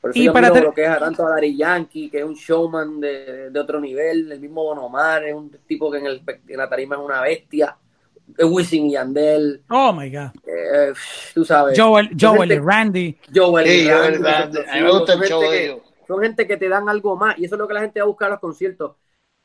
Por 0.00 0.10
eso 0.10 0.18
Y 0.20 0.24
yo 0.24 0.32
para 0.32 0.48
lo 0.48 0.72
que 0.72 0.84
es 0.84 0.88
a 0.88 0.98
tanto 0.98 1.26
a 1.26 1.30
Dari 1.30 1.56
Yankee, 1.56 2.08
que 2.10 2.18
es 2.18 2.24
un 2.24 2.34
showman 2.34 3.00
de, 3.00 3.50
de 3.50 3.60
otro 3.60 3.80
nivel, 3.80 4.30
el 4.30 4.40
mismo 4.40 4.62
Don 4.64 4.78
Omar, 4.78 5.24
es 5.24 5.34
un 5.34 5.50
tipo 5.66 5.90
que 5.90 5.98
en, 5.98 6.06
el, 6.06 6.22
en 6.48 6.56
la 6.56 6.68
tarima 6.68 6.96
es 6.96 7.02
una 7.02 7.20
bestia. 7.22 7.76
Es 8.36 8.44
Wisin 8.44 8.86
y 8.86 8.92
Yandel, 8.92 9.62
Oh 9.70 9.92
my 9.92 10.10
God. 10.10 10.30
eh, 10.44 10.92
tú 11.32 11.44
sabes. 11.44 11.78
Joel, 11.78 12.10
Joel 12.20 12.50
y 12.50 12.58
Randy. 12.58 13.16
Joel 13.32 13.66
y 13.68 13.84
yo, 13.84 13.98
Randy, 14.00 14.58
a 14.58 14.78
el 14.78 15.80
son 16.06 16.22
gente 16.22 16.46
que- 16.46 16.56
te 16.56 16.68
dan 16.68 16.88
algo 16.88 17.16
más 17.16 17.38
y 17.38 17.44
eso 17.44 17.54
es 17.56 17.58
lo 17.58 17.68
que 17.68 17.74
la 17.74 17.80
gente 17.80 18.00
va 18.00 18.04
a 18.04 18.08
buscar 18.08 18.28
a 18.28 18.30
los 18.32 18.40
conciertos. 18.40 18.96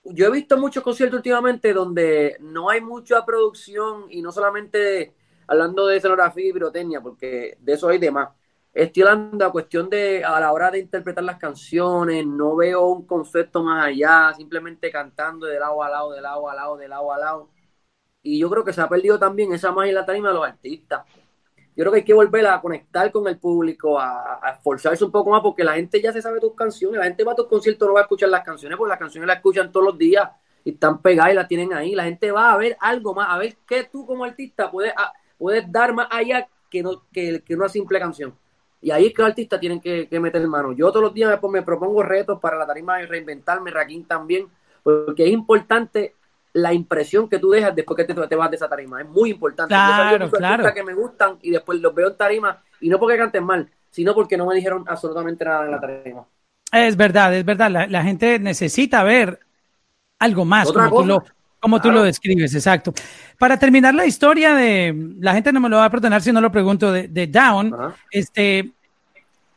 Yo 0.03 0.27
he 0.27 0.31
visto 0.31 0.57
muchos 0.57 0.83
conciertos 0.83 1.17
últimamente 1.17 1.73
donde 1.73 2.37
no 2.39 2.69
hay 2.69 2.81
mucha 2.81 3.23
producción 3.25 4.05
y 4.09 4.21
no 4.21 4.31
solamente 4.31 5.13
hablando 5.47 5.85
de 5.87 5.97
escenografía 5.97 6.49
y 6.49 6.53
pirotecnia, 6.53 7.01
porque 7.01 7.57
de 7.59 7.73
eso 7.73 7.89
hay 7.89 7.99
de 7.99 8.11
más. 8.11 8.29
Estoy 8.73 9.03
hablando 9.03 9.45
a 9.45 9.51
cuestión 9.51 9.89
de 9.89 10.23
a 10.23 10.39
la 10.39 10.51
hora 10.53 10.71
de 10.71 10.79
interpretar 10.79 11.23
las 11.23 11.37
canciones, 11.37 12.25
no 12.25 12.55
veo 12.55 12.87
un 12.87 13.05
concepto 13.05 13.61
más 13.63 13.85
allá, 13.87 14.33
simplemente 14.35 14.89
cantando 14.91 15.45
de 15.45 15.59
lado 15.59 15.83
a 15.83 15.89
lado, 15.89 16.11
de 16.13 16.21
lado 16.21 16.49
a 16.49 16.55
lado, 16.55 16.77
de 16.77 16.87
lado 16.87 17.11
a 17.13 17.19
lado. 17.19 17.49
Y 18.23 18.39
yo 18.39 18.49
creo 18.49 18.63
que 18.63 18.73
se 18.73 18.81
ha 18.81 18.89
perdido 18.89 19.19
también 19.19 19.53
esa 19.53 19.71
magia 19.71 19.89
en 19.89 19.95
la 19.95 20.05
tarima 20.05 20.29
de 20.29 20.35
los 20.35 20.45
artistas. 20.47 21.05
Yo 21.75 21.83
creo 21.83 21.91
que 21.91 21.97
hay 21.99 22.03
que 22.03 22.13
volver 22.13 22.45
a 22.47 22.59
conectar 22.59 23.11
con 23.11 23.27
el 23.27 23.37
público, 23.37 23.97
a, 23.99 24.41
esforzarse 24.55 25.05
un 25.05 25.11
poco 25.11 25.29
más, 25.29 25.41
porque 25.41 25.63
la 25.63 25.73
gente 25.73 26.01
ya 26.01 26.11
se 26.11 26.21
sabe 26.21 26.39
tus 26.39 26.53
canciones. 26.53 26.99
La 26.99 27.05
gente 27.05 27.23
va 27.23 27.31
a 27.31 27.35
tus 27.35 27.47
conciertos, 27.47 27.87
no 27.87 27.93
va 27.93 28.01
a 28.01 28.03
escuchar 28.03 28.29
las 28.29 28.43
canciones, 28.43 28.77
porque 28.77 28.89
las 28.89 28.99
canciones 28.99 29.27
las 29.27 29.37
escuchan 29.37 29.71
todos 29.71 29.85
los 29.85 29.97
días 29.97 30.29
y 30.65 30.71
están 30.71 31.01
pegadas 31.01 31.31
y 31.31 31.35
las 31.35 31.47
tienen 31.47 31.73
ahí. 31.73 31.95
La 31.95 32.03
gente 32.03 32.31
va 32.31 32.51
a 32.51 32.57
ver 32.57 32.75
algo 32.79 33.13
más, 33.13 33.29
a 33.29 33.37
ver 33.37 33.55
qué 33.65 33.85
tú 33.85 34.05
como 34.05 34.25
artista 34.25 34.69
puedes, 34.69 34.93
dar 35.71 35.93
más 35.93 36.07
allá 36.11 36.47
que, 36.69 36.83
no, 36.83 37.03
que, 37.11 37.41
una 37.49 37.69
simple 37.69 37.99
canción. 37.99 38.35
Y 38.81 38.91
ahí 38.91 39.07
es 39.07 39.13
que 39.13 39.21
los 39.21 39.29
artistas 39.29 39.59
tienen 39.59 39.79
que, 39.79 40.07
meter 40.19 40.45
mano. 40.47 40.73
Yo 40.73 40.89
todos 40.89 41.03
los 41.03 41.13
días 41.13 41.29
me, 41.29 41.37
pon- 41.37 41.51
me 41.51 41.61
propongo 41.61 42.03
retos 42.03 42.39
para 42.39 42.57
la 42.57 42.65
tarima 42.65 42.97
de 42.97 43.05
reinventarme, 43.05 43.71
Raquín 43.71 44.05
también, 44.05 44.47
porque 44.83 45.25
es 45.25 45.31
importante 45.31 46.15
la 46.53 46.73
impresión 46.73 47.29
que 47.29 47.39
tú 47.39 47.49
dejas 47.49 47.75
después 47.75 47.95
que 47.97 48.03
te, 48.13 48.27
te 48.27 48.35
vas 48.35 48.49
de 48.49 48.55
esa 48.57 48.67
tarima. 48.69 49.01
Es 49.01 49.07
muy 49.07 49.31
importante. 49.31 49.73
Yo 49.73 49.77
Claro, 49.77 50.25
artistas 50.25 50.39
claro. 50.39 50.73
que 50.73 50.83
me 50.83 50.93
gustan 50.93 51.37
y 51.41 51.51
después 51.51 51.79
los 51.79 51.93
veo 51.95 52.09
en 52.09 52.17
tarima 52.17 52.61
y 52.79 52.89
no 52.89 52.99
porque 52.99 53.17
canten 53.17 53.43
mal, 53.43 53.69
sino 53.89 54.13
porque 54.13 54.37
no 54.37 54.45
me 54.45 54.55
dijeron 54.55 54.83
absolutamente 54.87 55.45
nada 55.45 55.65
en 55.65 55.71
la 55.71 55.79
tarima. 55.79 56.25
Es 56.71 56.95
verdad, 56.97 57.33
es 57.35 57.45
verdad. 57.45 57.69
La, 57.71 57.87
la 57.87 58.03
gente 58.03 58.39
necesita 58.39 59.03
ver 59.03 59.39
algo 60.19 60.45
más, 60.45 60.67
Otra 60.69 60.89
como 60.89 61.01
tú, 61.01 61.07
lo, 61.07 61.19
cosa. 61.21 61.33
como 61.59 61.77
tú 61.79 61.83
Claro. 61.83 61.97
lo 61.99 62.03
describes, 62.03 62.53
exacto. 62.53 62.93
Para 63.39 63.57
terminar 63.57 63.93
la 63.95 64.05
historia 64.05 64.53
de, 64.53 65.13
la 65.19 65.33
gente 65.33 65.51
no 65.51 65.59
me 65.59 65.69
lo 65.69 65.77
va 65.77 65.85
a 65.85 65.89
perdonar 65.89 66.21
si 66.21 66.31
no 66.31 66.41
lo 66.41 66.51
pregunto, 66.51 66.91
de, 66.91 67.07
de 67.07 67.27
Down, 67.27 67.73
Ajá. 67.73 67.95
este, 68.11 68.71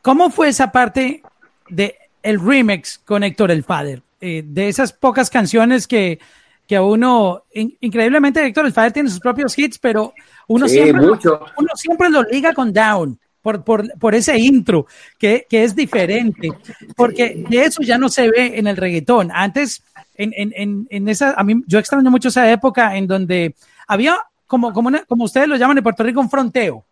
¿cómo 0.02 0.30
fue 0.30 0.48
esa 0.48 0.70
parte 0.72 1.22
de 1.68 1.96
el 2.22 2.40
remix 2.40 2.98
con 2.98 3.22
Héctor 3.24 3.50
el 3.50 3.62
Father? 3.64 4.02
Eh, 4.20 4.42
de 4.46 4.68
esas 4.68 4.92
pocas 4.92 5.28
canciones 5.28 5.86
que, 5.86 6.18
que 6.66 6.78
uno, 6.78 7.42
in- 7.52 7.76
increíblemente 7.80 8.44
Héctor 8.44 8.66
el 8.66 8.72
Father 8.72 8.92
tiene 8.92 9.08
sus 9.10 9.20
propios 9.20 9.56
hits, 9.58 9.78
pero 9.78 10.14
uno 10.48 10.66
Sí, 10.68 10.74
siempre, 10.74 11.02
lo- 11.02 11.08
mucho. 11.14 11.40
uno 11.58 11.68
siempre 11.74 12.08
lo 12.10 12.22
liga 12.22 12.52
con 12.54 12.72
Down. 12.72 13.18
Por, 13.42 13.62
por, 13.62 13.86
por 13.98 14.14
ese 14.14 14.38
intro 14.38 14.86
que, 15.18 15.46
que 15.50 15.64
es 15.64 15.76
diferente, 15.76 16.48
porque 16.96 17.44
de 17.46 17.64
eso 17.64 17.82
ya 17.82 17.98
no 17.98 18.08
se 18.08 18.30
ve 18.30 18.58
en 18.58 18.66
el 18.66 18.74
reggaetón. 18.74 19.30
Antes, 19.30 19.82
en, 20.16 20.32
en, 20.34 20.54
en, 20.56 20.86
en 20.88 21.08
esa, 21.10 21.34
a 21.34 21.44
mí, 21.44 21.62
yo 21.66 21.78
extraño 21.78 22.10
mucho 22.10 22.28
esa 22.28 22.50
época 22.50 22.96
en 22.96 23.06
donde 23.06 23.54
había, 23.86 24.16
como, 24.46 24.72
como, 24.72 24.88
una- 24.88 25.04
como 25.04 25.24
ustedes 25.24 25.46
lo 25.46 25.56
llaman 25.56 25.76
en 25.76 25.82
Puerto 25.84 26.02
Rico, 26.02 26.22
un 26.22 26.30
fronteo. 26.30 26.86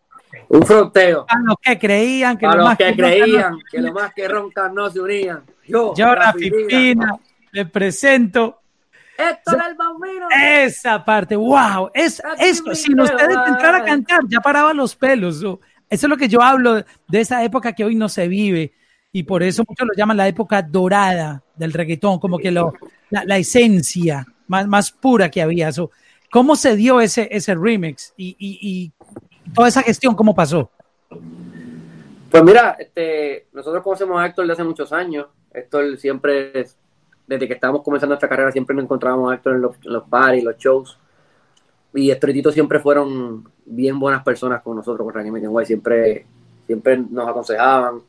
Un 0.51 0.63
fronteo. 0.67 1.25
A 1.27 1.39
los 1.39 1.57
que 1.63 1.79
creían 1.79 2.37
que 2.37 2.45
A 2.45 2.51
lo 2.51 2.57
los 2.57 2.65
más 2.67 2.77
que 2.77 2.85
roncan 2.89 2.97
creían 3.11 3.53
no- 3.53 3.59
que 3.71 3.79
lo 3.81 3.93
más 3.95 4.13
que 4.13 4.29
roncan 4.29 4.75
no 4.75 4.91
se 4.91 5.01
unían. 5.01 5.41
Yo, 5.67 5.95
Yo, 5.95 6.15
Rafi 6.15 6.51
Rafi 6.51 6.51
Pina. 6.51 6.67
Pina, 6.69 7.17
le 7.53 7.65
presento 7.65 8.59
Héctor 9.19 9.63
el 9.69 9.75
Bambino. 9.77 10.29
esa 10.31 11.05
parte. 11.05 11.37
¡Wow! 11.37 11.91
Es, 11.95 12.23
esto, 12.39 12.75
sin 12.75 13.01
ustedes 13.01 13.37
entrar 13.47 13.75
a 13.75 13.85
cantar, 13.85 14.21
ya 14.29 14.41
paraba 14.41 14.73
los 14.73 14.97
pelos. 14.97 15.39
Eso 15.39 15.59
es 15.89 16.03
lo 16.05 16.17
que 16.17 16.29
yo 16.29 16.41
hablo 16.43 16.77
de 17.09 17.21
esa 17.21 17.45
época 17.45 17.73
que 17.73 17.85
hoy 17.85 17.95
no 17.95 18.09
se 18.09 18.29
vive. 18.29 18.73
Y 19.13 19.25
por 19.25 19.43
eso 19.43 19.63
muchos 19.69 19.87
lo 19.87 19.95
llaman 19.95 20.17
la 20.17 20.27
época 20.27 20.63
dorada 20.63 21.43
del 21.55 21.73
reggaetón, 21.73 22.19
como 22.19 22.39
que 22.39 22.51
lo, 22.51 22.73
la, 23.11 23.25
la 23.25 23.37
esencia 23.37 24.27
más, 24.47 24.67
más 24.67 24.91
pura 24.91 25.31
que 25.31 25.43
había. 25.43 25.71
So, 25.71 25.91
¿Cómo 26.33 26.57
se 26.57 26.77
dio 26.77 26.99
ese, 27.03 27.29
ese 27.31 27.55
remix 27.55 28.15
y, 28.17 28.35
y, 28.39 28.59
y 28.63 28.93
toda 29.53 29.69
esa 29.69 29.83
gestión, 29.83 30.15
cómo 30.15 30.35
pasó? 30.35 30.71
Pues 32.31 32.43
mira, 32.43 32.75
este, 32.79 33.49
nosotros 33.53 33.83
conocemos 33.83 34.19
a 34.19 34.25
Héctor 34.25 34.47
de 34.47 34.53
hace 34.55 34.65
muchos 34.65 34.95
años. 34.95 35.27
Héctor 35.53 35.99
siempre, 35.99 36.67
desde 37.27 37.49
que 37.49 37.55
estábamos 37.55 37.83
comenzando 37.83 38.13
nuestra 38.15 38.29
carrera, 38.29 38.53
siempre 38.53 38.75
nos 38.75 38.85
encontrábamos 38.85 39.33
a 39.33 39.35
Héctor 39.37 39.57
en 39.57 39.63
los, 39.63 39.77
en 39.85 39.93
los 39.93 40.05
parties, 40.09 40.45
los 40.45 40.57
shows. 40.59 40.99
Y 41.95 42.15
Tito 42.15 42.53
siempre 42.53 42.81
fueron 42.81 43.45
bien 43.67 43.99
buenas 43.99 44.23
personas 44.25 44.63
con 44.63 44.77
nosotros, 44.77 45.05
con 45.05 45.15
Randy 45.15 45.47
Guay. 45.47 45.67
Siempre, 45.67 46.27
siempre 46.67 46.97
nos 46.99 47.29
aconsejaban. 47.29 48.03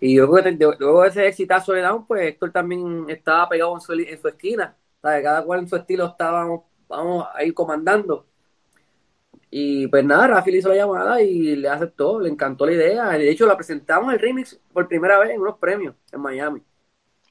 Y 0.00 0.16
luego 0.16 0.36
de, 0.40 0.52
de- 0.52 0.76
luego 0.78 1.02
de 1.02 1.08
ese 1.08 1.26
exitazo 1.28 1.72
de 1.72 1.82
Down, 1.82 2.06
pues 2.06 2.22
Héctor 2.28 2.52
también 2.52 3.06
estaba 3.08 3.48
pegado 3.48 3.74
en 3.74 3.80
su, 3.80 3.92
en 3.92 4.20
su 4.20 4.28
esquina. 4.28 4.76
Cada 5.00 5.42
cual 5.44 5.60
en 5.60 5.68
su 5.68 5.76
estilo 5.76 6.06
estábamos 6.06 6.62
vamos 6.88 7.26
a 7.34 7.44
ir 7.44 7.54
comandando. 7.54 8.26
Y 9.50 9.86
pues 9.88 10.04
nada, 10.04 10.26
Rafi 10.26 10.50
le 10.50 10.58
hizo 10.58 10.68
la 10.68 10.74
llamada 10.76 11.22
y 11.22 11.54
le 11.56 11.68
aceptó, 11.68 12.20
le 12.20 12.28
encantó 12.28 12.66
la 12.66 12.72
idea. 12.72 13.08
De 13.10 13.30
hecho, 13.30 13.46
la 13.46 13.56
presentamos 13.56 14.12
el 14.12 14.18
remix 14.20 14.60
por 14.72 14.88
primera 14.88 15.18
vez 15.18 15.30
en 15.30 15.40
unos 15.40 15.58
premios 15.58 15.94
en 16.12 16.20
Miami. 16.20 16.62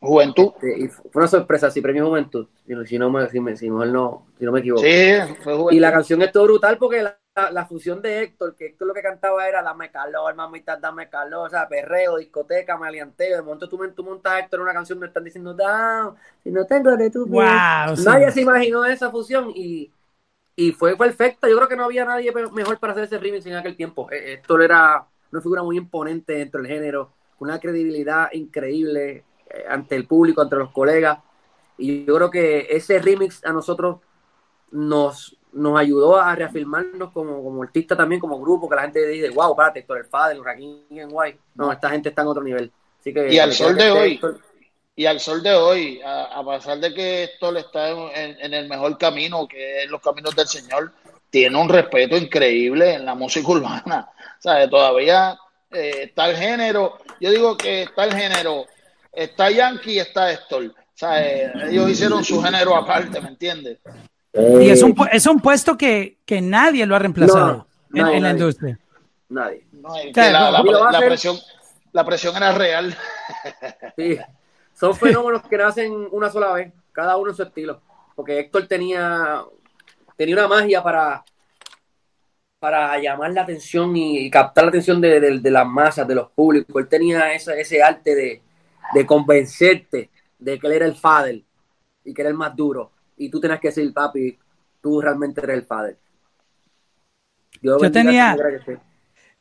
Juventud. 0.08 0.52
Este, 0.56 0.80
y 0.80 0.88
fue 0.88 1.10
una 1.16 1.28
sorpresa, 1.28 1.72
sí, 1.72 1.82
premio 1.82 2.08
Juventud. 2.08 2.48
Si 2.66 2.74
no, 2.74 2.86
si 2.86 3.00
no, 3.00 3.10
me, 3.10 3.30
si, 3.30 3.40
me- 3.40 3.56
si 3.56 3.70
mejor 3.70 3.88
no, 3.88 4.26
si 4.38 4.46
no 4.46 4.52
me 4.52 4.60
equivoco. 4.60 4.84
Sí, 4.84 5.14
fue 5.44 5.54
juventud. 5.56 5.72
Y 5.72 5.80
la 5.80 5.92
canción 5.92 6.22
estuvo 6.22 6.44
brutal 6.44 6.78
porque 6.78 7.04
la, 7.04 7.18
la, 7.36 7.52
la 7.52 7.66
fusión 7.66 8.02
de 8.02 8.24
Héctor, 8.24 8.56
que 8.56 8.68
Héctor 8.68 8.88
lo 8.88 8.94
que 8.94 9.02
cantaba 9.02 9.48
era 9.48 9.62
dame 9.64 9.90
calor, 9.92 10.36
mamita, 10.36 10.78
dame 10.78 11.10
calor, 11.10 11.48
o 11.48 11.50
sea, 11.50 11.68
perreo, 11.68 12.18
discoteca, 12.18 12.78
maleanteo. 12.78 13.38
De 13.38 13.42
momento 13.42 13.68
tú, 13.70 13.80
tú 13.96 14.04
montas 14.04 14.34
a 14.34 14.40
Héctor 14.40 14.60
en 14.60 14.64
una 14.64 14.74
canción 14.74 14.98
donde 14.98 15.08
están 15.08 15.24
diciendo, 15.24 15.54
down, 15.54 16.16
si 16.44 16.52
no 16.52 16.66
tengo 16.66 16.96
de 16.96 17.10
tu 17.10 17.26
piel". 17.26 17.34
Wow, 17.34 17.96
sí. 17.96 18.04
Nadie 18.04 18.32
se 18.32 18.42
imaginó 18.42 18.86
esa 18.86 19.10
fusión 19.10 19.52
y, 19.56 19.92
y 20.56 20.72
fue 20.72 20.96
perfecta. 20.98 21.50
Yo 21.50 21.56
creo 21.58 21.68
que 21.68 21.76
no 21.76 21.86
había 21.86 22.06
nadie 22.06 22.32
mejor 22.52 22.80
para 22.80 22.94
hacer 22.94 23.06
ese 23.06 23.18
remix 23.18 23.46
en 23.46 23.56
aquel 23.56 23.76
tiempo. 23.76 24.10
Eh, 24.12 24.34
Héctor 24.34 24.62
era 24.64 25.06
una 25.32 25.42
figura 25.42 25.64
muy 25.64 25.78
imponente 25.78 26.34
dentro 26.34 26.62
del 26.62 26.72
género, 26.72 27.12
con 27.38 27.50
una 27.50 27.60
credibilidad 27.60 28.30
increíble 28.34 29.24
ante 29.68 29.96
el 29.96 30.06
público, 30.08 30.42
ante 30.42 30.56
los 30.56 30.72
colegas. 30.72 31.20
Y 31.78 32.06
yo 32.06 32.16
creo 32.16 32.30
que 32.32 32.68
ese 32.70 33.00
remix 33.00 33.44
a 33.46 33.52
nosotros 33.52 33.98
nos, 34.72 35.36
nos 35.52 35.78
ayudó 35.80 36.18
a 36.18 36.36
reafirmarnos 36.36 37.12
como, 37.12 37.44
como 37.44 37.64
artista 37.64 37.96
también, 37.96 38.20
como 38.22 38.40
grupo, 38.40 38.70
que 38.70 38.76
la 38.76 38.84
gente 38.84 39.06
dice, 39.08 39.30
wow, 39.30 39.52
espérate, 39.52 39.80
Héctor 39.80 39.98
el 40.00 40.06
Fader, 40.06 40.40
Raquín 40.42 40.86
en 40.90 41.10
Guay. 41.10 41.38
No, 41.56 41.72
esta 41.72 41.90
gente 41.90 42.10
está 42.10 42.22
en 42.22 42.28
otro 42.28 42.44
nivel. 42.44 42.72
Así 43.00 43.14
que, 43.14 43.32
Y 43.34 43.40
al 43.40 43.54
sol 43.54 43.76
de 43.76 43.92
hoy. 43.92 44.14
Héctor, 44.14 44.40
Y 44.96 45.06
al 45.06 45.20
sol 45.20 45.42
de 45.44 45.52
hoy, 45.56 46.02
a, 46.02 46.40
a 46.40 46.46
pesar 46.46 46.80
de 46.80 46.94
que 46.94 47.24
Héctor 47.24 47.58
está 47.58 47.90
en, 47.90 48.00
en- 48.16 48.38
en 48.42 48.54
el 48.54 48.70
mejor 48.70 48.98
camino, 48.98 49.48
que 49.48 49.84
es 49.84 49.90
los 49.90 50.02
caminos 50.02 50.36
del 50.36 50.48
Señor, 50.48 50.92
tiene 51.30 51.60
un 51.60 51.68
respeto 51.68 52.16
increíble 52.16 52.94
en 52.94 53.06
la 53.06 53.16
música 53.16 53.48
urbana. 53.52 54.10
O 54.40 54.42
sea, 54.44 54.70
todavía 54.70 55.38
eh, 55.72 56.02
está 56.04 56.30
el 56.30 56.36
género. 56.36 56.98
Yo 57.22 57.32
digo 57.32 57.56
que 57.56 57.84
está 57.84 58.04
el 58.04 58.14
género. 58.14 58.66
Está 59.14 59.52
Yankee 59.52 59.94
y 59.94 60.00
está 60.00 60.32
Héctor. 60.32 60.66
O 60.66 60.74
sea, 60.96 61.24
eh, 61.26 61.52
ellos 61.70 61.90
hicieron 61.90 62.24
su 62.24 62.42
género 62.42 62.76
aparte, 62.76 63.22
¿me 63.22 63.30
entiendes? 63.30 63.80
Y 64.34 64.70
es 64.70 64.82
un, 64.82 64.96
pu- 64.96 65.10
es 65.12 65.26
un 65.28 65.40
puesto 65.40 65.78
que, 65.78 66.18
que 66.26 66.42
nadie 66.42 66.86
lo 66.88 66.96
ha 66.96 67.00
reemplazado 67.00 67.68
No, 67.90 68.00
en, 68.00 68.02
nadie, 68.04 68.18
en 68.18 68.24
la 68.24 68.30
nadie. 68.30 68.40
industria. 68.42 68.80
Nadie. 69.30 69.64
Claro, 70.14 70.64
la, 70.92 71.00
presión, 71.00 71.38
la 71.92 72.06
presión 72.06 72.36
era 72.36 72.52
real. 72.54 72.96
Sí. 73.96 74.18
Son 74.74 74.96
fenómenos 74.96 75.44
que 75.44 75.58
nacen 75.58 76.08
una 76.12 76.30
sola 76.32 76.52
vez, 76.54 76.74
cada 76.92 77.16
uno 77.18 77.30
en 77.30 77.36
su 77.38 77.44
estilo. 77.44 77.80
porque 78.16 78.40
Héctor 78.40 78.68
tenía, 78.68 79.44
tenía 80.18 80.36
una 80.36 80.48
magia 80.48 80.82
para, 80.82 81.24
para 82.60 82.98
llamar 82.98 83.32
la 83.34 83.44
atención 83.44 83.96
y, 83.96 84.30
captar 84.32 84.64
la 84.66 84.70
atención 84.70 85.00
de, 85.00 85.20
de, 85.40 85.52
las 85.52 85.68
masas, 85.68 86.08
de 86.08 86.16
los 86.16 86.30
públicos. 86.32 86.76
Él 86.82 86.88
tenía 86.88 87.34
ese, 87.34 87.60
ese 87.60 87.84
arte 87.84 88.16
de, 88.16 88.42
de 88.94 89.06
convencerte 89.06 90.10
de 90.40 90.60
que 90.60 90.68
él 90.68 90.74
era 90.74 90.86
el 90.86 90.96
father 90.96 91.42
y 92.04 92.14
que 92.14 92.22
era 92.22 92.30
el 92.30 92.38
más 92.38 92.56
duro. 92.56 92.92
Y 93.18 93.30
tú 93.30 93.40
tenías 93.40 93.60
que 93.60 93.70
decir, 93.70 93.94
papi, 93.94 94.38
tú 94.82 95.02
realmente 95.02 95.42
eres 95.42 95.58
el 95.58 95.66
padre. 95.66 95.98
Yo, 97.62 97.78
tenía, 97.92 98.36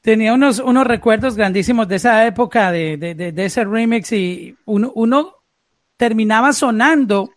tenía 0.00 0.32
unos, 0.32 0.60
unos 0.60 0.86
recuerdos 0.86 1.34
grandísimos 1.34 1.88
de 1.88 1.96
esa 1.96 2.24
época, 2.24 2.70
de, 2.70 2.96
de, 2.96 3.32
de, 3.32 3.44
ese 3.44 3.64
remix, 3.64 4.12
y 4.12 4.56
uno, 4.66 4.92
uno 4.94 5.42
terminaba 5.96 6.52
sonando. 6.52 7.30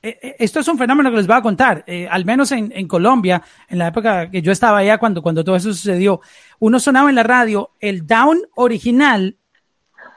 Eh, 0.00 0.18
eh, 0.22 0.36
esto 0.38 0.60
es 0.60 0.68
un 0.68 0.78
fenómeno 0.78 1.10
que 1.10 1.16
les 1.16 1.26
voy 1.26 1.36
a 1.36 1.42
contar, 1.42 1.82
eh, 1.88 2.06
al 2.08 2.24
menos 2.24 2.52
en, 2.52 2.72
en, 2.72 2.86
Colombia, 2.86 3.42
en 3.68 3.78
la 3.78 3.88
época 3.88 4.30
que 4.30 4.42
yo 4.42 4.52
estaba 4.52 4.78
allá 4.78 4.98
cuando, 4.98 5.22
cuando 5.22 5.42
todo 5.42 5.56
eso 5.56 5.72
sucedió, 5.72 6.20
uno 6.60 6.78
sonaba 6.78 7.08
en 7.08 7.16
la 7.16 7.22
radio 7.24 7.72
el 7.80 8.06
down 8.06 8.42
original 8.54 9.36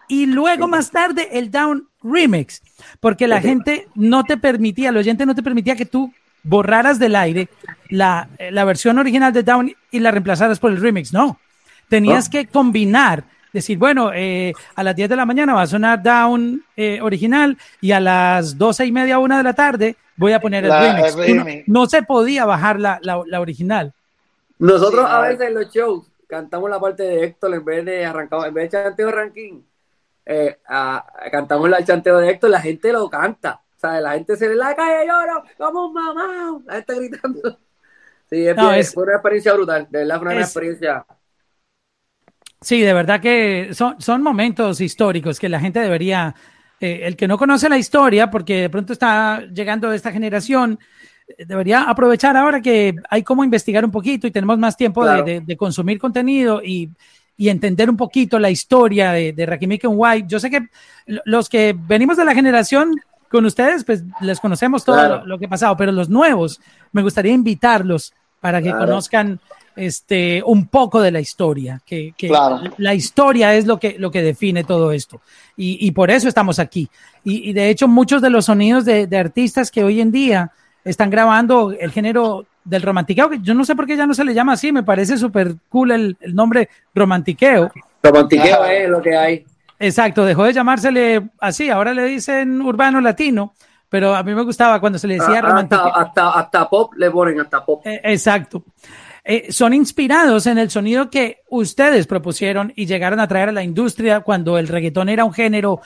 y 0.08 0.26
luego 0.26 0.68
más 0.68 0.92
tarde 0.92 1.30
el 1.32 1.52
down 1.52 1.88
remix, 2.02 2.62
porque 3.00 3.28
la 3.28 3.42
gente 3.42 3.88
no 3.96 4.24
te 4.24 4.38
permitía, 4.38 4.90
el 4.90 4.98
oyente 4.98 5.26
no 5.26 5.36
te 5.36 5.44
permitía 5.44 5.76
que 5.76 5.86
tú 5.86 6.14
borraras 6.46 7.00
del 7.00 7.16
aire 7.16 7.50
la, 7.90 8.30
la 8.52 8.66
versión 8.66 8.98
original 9.00 9.34
de 9.34 9.44
Down 9.44 9.74
y 9.92 10.00
la 10.00 10.12
reemplazaras 10.12 10.60
por 10.60 10.72
el 10.72 10.80
remix. 10.80 11.12
No, 11.12 11.40
tenías 11.90 12.30
que 12.30 12.48
combinar, 12.48 13.24
decir, 13.52 13.78
bueno, 13.78 14.12
eh, 14.14 14.54
a 14.76 14.84
las 14.84 14.96
10 14.96 15.10
de 15.10 15.16
la 15.16 15.26
mañana 15.26 15.54
va 15.54 15.64
a 15.64 15.68
sonar 15.68 16.02
Down 16.02 16.64
eh, 16.78 17.00
original 17.02 17.58
y 17.82 17.92
a 17.92 18.00
las 18.00 18.58
12 18.58 18.86
y 18.86 18.92
media, 18.92 19.20
una 19.20 19.38
de 19.38 19.44
la 19.44 19.54
tarde 19.54 19.98
voy 20.16 20.32
a 20.32 20.40
poner 20.40 20.66
el 20.66 20.72
remix. 20.72 21.68
no 21.68 21.88
se 21.88 22.04
podía 22.04 22.46
bajar 22.46 22.80
la, 22.80 23.00
la, 23.02 23.42
original. 23.42 23.94
Nosotros 24.60 25.06
a 25.06 25.20
veces 25.22 25.50
en 25.50 25.56
los 25.56 25.70
shows 25.74 26.06
cantamos 26.28 26.70
la 26.70 26.80
parte 26.80 27.04
de 27.04 27.26
Héctor 27.26 27.54
en 27.54 27.66
vez 27.66 27.86
de 27.86 28.06
arrancar, 28.06 28.48
en 28.48 28.54
vez 28.54 28.72
de 28.72 28.78
chanteo 28.78 29.12
ranking, 29.12 29.62
eh, 30.26 30.58
cantamos 31.32 31.70
el 31.72 31.86
chanteo 31.86 32.18
de 32.18 32.32
Héctor, 32.32 32.50
la 32.50 32.62
gente 32.62 32.92
lo 32.92 33.10
canta. 33.10 33.62
La 34.02 34.14
gente 34.14 34.36
se 34.36 34.48
ve 34.48 34.54
en 34.54 34.60
la 34.60 34.76
calle 34.76 35.08
lloro, 35.08 35.44
como 35.58 35.92
mamá, 35.92 36.60
la 36.66 36.74
gente 36.76 36.96
gritando. 36.96 37.60
Sí, 38.30 38.48
es, 38.48 38.94
fue 38.94 39.04
una 39.04 39.14
experiencia 39.14 39.54
brutal, 39.54 39.88
de 39.90 40.00
verdad 40.00 40.20
fue 40.20 40.32
una 40.34 40.42
experiencia. 40.42 41.06
Sí, 42.60 42.82
de 42.82 42.94
verdad 42.94 43.22
que 43.22 43.70
son, 43.74 44.02
son 44.02 44.24
momentos 44.24 44.82
históricos 44.82 45.40
que 45.40 45.50
la 45.50 45.60
gente 45.60 45.80
debería, 45.80 46.34
eh, 46.80 47.02
el 47.04 47.16
que 47.16 47.28
no 47.28 47.38
conoce 47.38 47.70
la 47.70 47.78
historia, 47.78 48.32
porque 48.32 48.62
de 48.62 48.70
pronto 48.72 48.94
está 48.94 49.42
llegando 49.54 49.94
esta 49.94 50.12
generación, 50.12 50.80
eh, 51.28 51.46
debería 51.46 51.84
aprovechar 51.84 52.36
ahora 52.36 52.62
que 52.62 52.96
hay 53.12 53.22
como 53.22 53.44
investigar 53.44 53.86
un 53.86 53.92
poquito 53.92 54.26
y 54.26 54.32
tenemos 54.32 54.58
más 54.58 54.76
tiempo 54.76 55.06
de, 55.06 55.56
consumir 55.58 56.00
contenido 56.00 56.64
y, 56.64 56.90
y, 57.38 57.50
entender 57.50 57.90
un 57.90 57.98
poquito 57.98 58.40
la 58.40 58.50
historia 58.50 59.12
de, 59.12 59.34
de 59.34 59.46
Rakim 59.46 59.78
White. 59.84 60.28
Yo 60.28 60.40
sé 60.40 60.50
que 60.50 60.68
los 61.06 61.50
que 61.50 61.76
venimos 61.78 62.18
de 62.18 62.26
la 62.26 62.34
generación 62.34 62.96
con 63.30 63.46
ustedes, 63.46 63.84
pues 63.84 64.04
les 64.22 64.40
conocemos 64.40 64.86
todo 64.86 65.26
lo, 65.26 65.38
que 65.38 65.46
ha 65.46 65.50
pasado, 65.50 65.76
pero 65.76 65.92
los 65.92 66.10
nuevos, 66.10 66.62
me 66.92 67.02
gustaría 67.02 67.34
invitarlos 67.34 68.14
para 68.40 68.62
que 68.62 68.72
conozcan 68.72 69.40
este, 69.76 70.42
un 70.46 70.68
poco 70.68 71.02
de 71.02 71.12
la 71.12 71.20
historia, 71.20 71.82
que, 71.86 72.14
la 72.78 72.94
historia 72.94 73.56
es 73.56 73.66
lo 73.66 73.80
que, 73.80 73.98
lo 74.00 74.12
que 74.12 74.22
define 74.22 74.64
todo 74.64 74.92
esto. 74.92 75.22
Y, 75.58 75.92
por 75.92 76.12
eso 76.12 76.28
estamos 76.28 76.60
aquí. 76.60 76.90
Y, 77.24 77.54
de 77.54 77.70
hecho, 77.70 77.88
muchos 77.88 78.22
de 78.22 78.30
los 78.30 78.46
sonidos 78.46 78.86
de, 78.86 79.18
artistas 79.18 79.72
que 79.72 79.84
hoy 79.84 80.00
en 80.00 80.12
día 80.12 80.52
están 80.84 81.10
grabando 81.10 81.72
el 81.72 81.92
género 81.92 82.46
del 82.66 82.82
romantiqueo, 82.82 83.30
que 83.30 83.40
yo 83.42 83.54
no 83.54 83.64
sé 83.64 83.76
por 83.76 83.86
qué 83.86 83.96
ya 83.96 84.06
no 84.06 84.14
se 84.14 84.26
le 84.26 84.34
llama 84.34 84.54
así, 84.54 84.72
me 84.72 84.84
parece 84.84 85.18
súper 85.18 85.56
cool 85.70 85.92
el, 85.92 86.18
el, 86.20 86.36
nombre 86.36 86.68
romantiqueo. 86.94 87.72
Romantiqueo 88.04 88.66
es 88.66 88.90
lo 88.90 89.02
que 89.02 89.16
hay. 89.16 89.46
Exacto, 89.80 90.26
dejó 90.26 90.44
de 90.46 90.54
llamársele 90.54 91.30
así, 91.40 91.70
ahora 91.70 91.94
le 91.94 92.06
dicen 92.06 92.62
urbano 92.62 93.00
latino, 93.02 93.54
pero 93.90 94.16
a 94.16 94.24
mí 94.24 94.34
me 94.34 94.44
gustaba 94.44 94.80
cuando 94.80 94.98
se 94.98 95.08
le 95.08 95.16
decía 95.16 95.42
ah, 95.44 95.60
hasta, 95.60 95.88
hasta, 95.90 96.32
hasta, 96.32 96.70
pop 96.70 96.94
le 96.96 97.12
ponen, 97.12 97.40
hasta 97.40 97.64
pop. 97.64 97.86
Eh, 97.86 98.02
exacto. 98.04 98.64
Eh, 99.28 99.52
son 99.52 99.74
inspirados 99.74 100.46
en 100.46 100.60
el 100.60 100.70
sonido 100.70 101.10
que 101.10 101.42
ustedes 101.50 102.06
propusieron 102.06 102.72
y 102.76 102.86
llegaron 102.86 103.20
a 103.20 103.28
traer 103.28 103.50
a 103.50 103.54
la 103.54 103.64
industria 103.64 104.20
cuando 104.20 104.58
el 104.58 104.68
reggaetón 104.68 105.10
era 105.10 105.26
un 105.26 105.34
género 105.34 105.82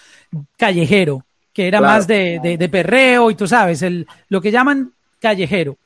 callejero, 0.58 1.24
que 1.54 1.68
era 1.68 1.80
más 1.80 2.06
de, 2.06 2.58
de, 2.60 2.70
perreo 2.70 3.32
y 3.32 3.36
tú 3.36 3.48
sabes, 3.48 3.82
el, 3.82 4.08
lo 4.28 4.42
que 4.42 4.52
llaman 4.52 4.92
callejero. 5.20 5.78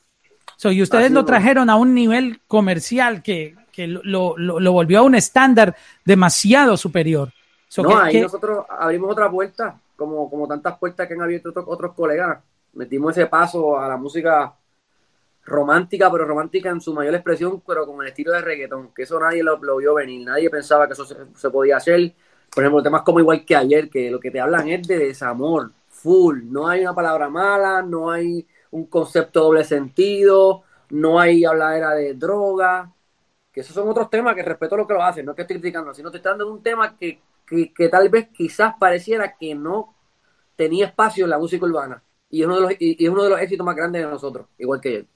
Y 0.63 0.81
ustedes 0.81 1.11
lo 1.11 1.25
trajeron 1.25 1.69
a 1.69 1.75
un 1.75 1.93
nivel 1.93 2.41
comercial 2.47 3.21
que, 3.21 3.55
que 3.71 3.87
lo, 3.87 4.37
lo, 4.37 4.59
lo 4.59 4.71
volvió 4.71 4.99
a 4.99 5.01
un 5.03 5.15
estándar 5.15 5.75
demasiado 6.05 6.77
superior. 6.77 7.31
No, 7.81 7.97
ahí 7.97 8.21
nosotros 8.21 8.65
abrimos 8.69 9.11
otra 9.11 9.31
puerta, 9.31 9.79
como, 9.95 10.29
como 10.29 10.47
tantas 10.47 10.77
puertas 10.77 11.07
que 11.07 11.15
han 11.15 11.21
abierto 11.21 11.51
otros, 11.65 11.93
colegas. 11.93 12.39
Metimos 12.73 13.17
ese 13.17 13.25
paso 13.25 13.79
a 13.79 13.87
la 13.87 13.97
música 13.97 14.53
romántica, 15.45 16.11
pero 16.11 16.25
romántica 16.25 16.69
en 16.69 16.81
su 16.81 16.93
mayor 16.93 17.15
expresión, 17.15 17.61
pero 17.65 17.85
con 17.85 18.01
el 18.01 18.09
estilo 18.09 18.31
de 18.31 18.41
reggaetón, 18.41 18.93
que 18.93 19.03
eso 19.03 19.19
nadie 19.19 19.43
lo, 19.43 19.57
vio 19.77 19.95
venir, 19.95 20.25
nadie 20.25 20.49
pensaba 20.49 20.87
que 20.87 20.93
eso 20.93 21.05
se, 21.05 21.49
podía 21.49 21.77
hacer. 21.77 22.13
Por 22.53 22.63
ejemplo, 22.63 22.83
temas 22.83 23.01
como 23.01 23.19
igual 23.19 23.43
que 23.43 23.55
ayer, 23.55 23.89
que 23.89 24.11
lo 24.11 24.19
que 24.19 24.31
te 24.31 24.39
hablan 24.39 24.69
es 24.69 24.87
de 24.87 24.99
desamor, 24.99 25.71
full, 25.89 26.43
no 26.45 26.67
hay 26.67 26.81
una 26.81 26.93
palabra 26.93 27.29
mala, 27.29 27.81
no 27.81 28.11
hay 28.11 28.45
un 28.73 28.85
concepto 28.87 29.41
doble 29.41 29.63
sentido, 29.63 30.63
no 30.89 31.19
hay 31.19 31.45
habladera 31.45 31.91
de 31.91 32.13
droga, 32.13 32.91
que 33.51 33.61
esos 33.61 33.73
son 33.73 33.89
otros 33.89 34.09
temas 34.09 34.35
que 34.35 34.43
respeto 34.43 34.77
lo 34.77 34.87
que 34.87 34.93
lo 34.93 35.03
hacen, 35.03 35.25
no 35.25 35.35
que 35.35 35.43
estoy 35.43 35.59
criticando, 35.59 35.93
sino 35.93 36.11
te 36.11 36.17
están 36.17 36.37
dando 36.37 36.53
un 36.53 36.61
tema 36.61 36.97
que 36.97 37.21
que, 37.45 37.89
tal 37.89 38.09
vez 38.09 38.29
quizás 38.33 38.73
pareciera 38.79 39.35
que 39.39 39.55
no 39.55 39.93
tenía 40.55 40.87
espacio 40.87 41.25
en 41.25 41.29
la 41.29 41.37
música 41.37 41.65
urbana. 41.65 42.03
Y 42.29 42.41
es 42.41 42.47
uno 42.47 42.55
de 42.55 42.61
los, 42.61 42.71
y, 42.79 43.03
es 43.03 43.09
uno 43.09 43.23
de 43.23 43.29
los 43.29 43.39
éxitos 43.39 43.65
más 43.65 43.75
grandes 43.75 44.03
de 44.03 44.09
nosotros, 44.09 44.47
igual 44.57 44.81
que 44.81 44.95
él. 44.97 45.07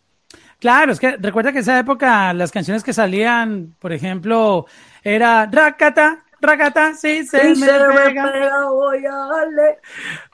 Claro, 0.59 0.91
es 0.91 0.99
que 0.99 1.17
recuerda 1.17 1.51
que 1.51 1.59
esa 1.59 1.79
época 1.79 2.33
las 2.33 2.51
canciones 2.51 2.83
que 2.83 2.93
salían, 2.93 3.75
por 3.79 3.93
ejemplo, 3.93 4.65
era 5.03 5.45
Rakata, 5.45 6.25
Rakata, 6.39 6.93
sí, 6.93 7.25
se, 7.25 7.55
me, 7.55 7.65
pega. 7.65 8.69
voy 8.69 9.05
a 9.05 9.11
darle. 9.11 9.77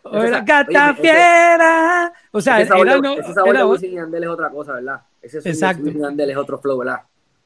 O 0.04 0.22
era 0.22 0.42
Gata 0.42 0.94
Fiera. 0.96 2.14
O 2.32 2.42
sea, 2.42 2.60
ese 2.60 2.70
sabor, 2.70 2.88
era, 2.88 2.98
no, 2.98 3.14
ese 3.14 3.34
sabor 3.34 3.58
de 3.58 3.64
Wisin 3.64 3.94
y 3.94 3.98
Andel 3.98 4.24
es 4.24 4.30
otra 4.30 4.50
cosa, 4.50 4.74
¿verdad? 4.74 5.02
Ese 5.22 5.38
Exacto. 5.38 5.84
Wisin 5.84 6.02
y 6.02 6.06
Andel 6.06 6.30
es 6.32 6.38
otro 6.38 6.60
flow, 6.60 6.80
¿verdad? 6.80 7.02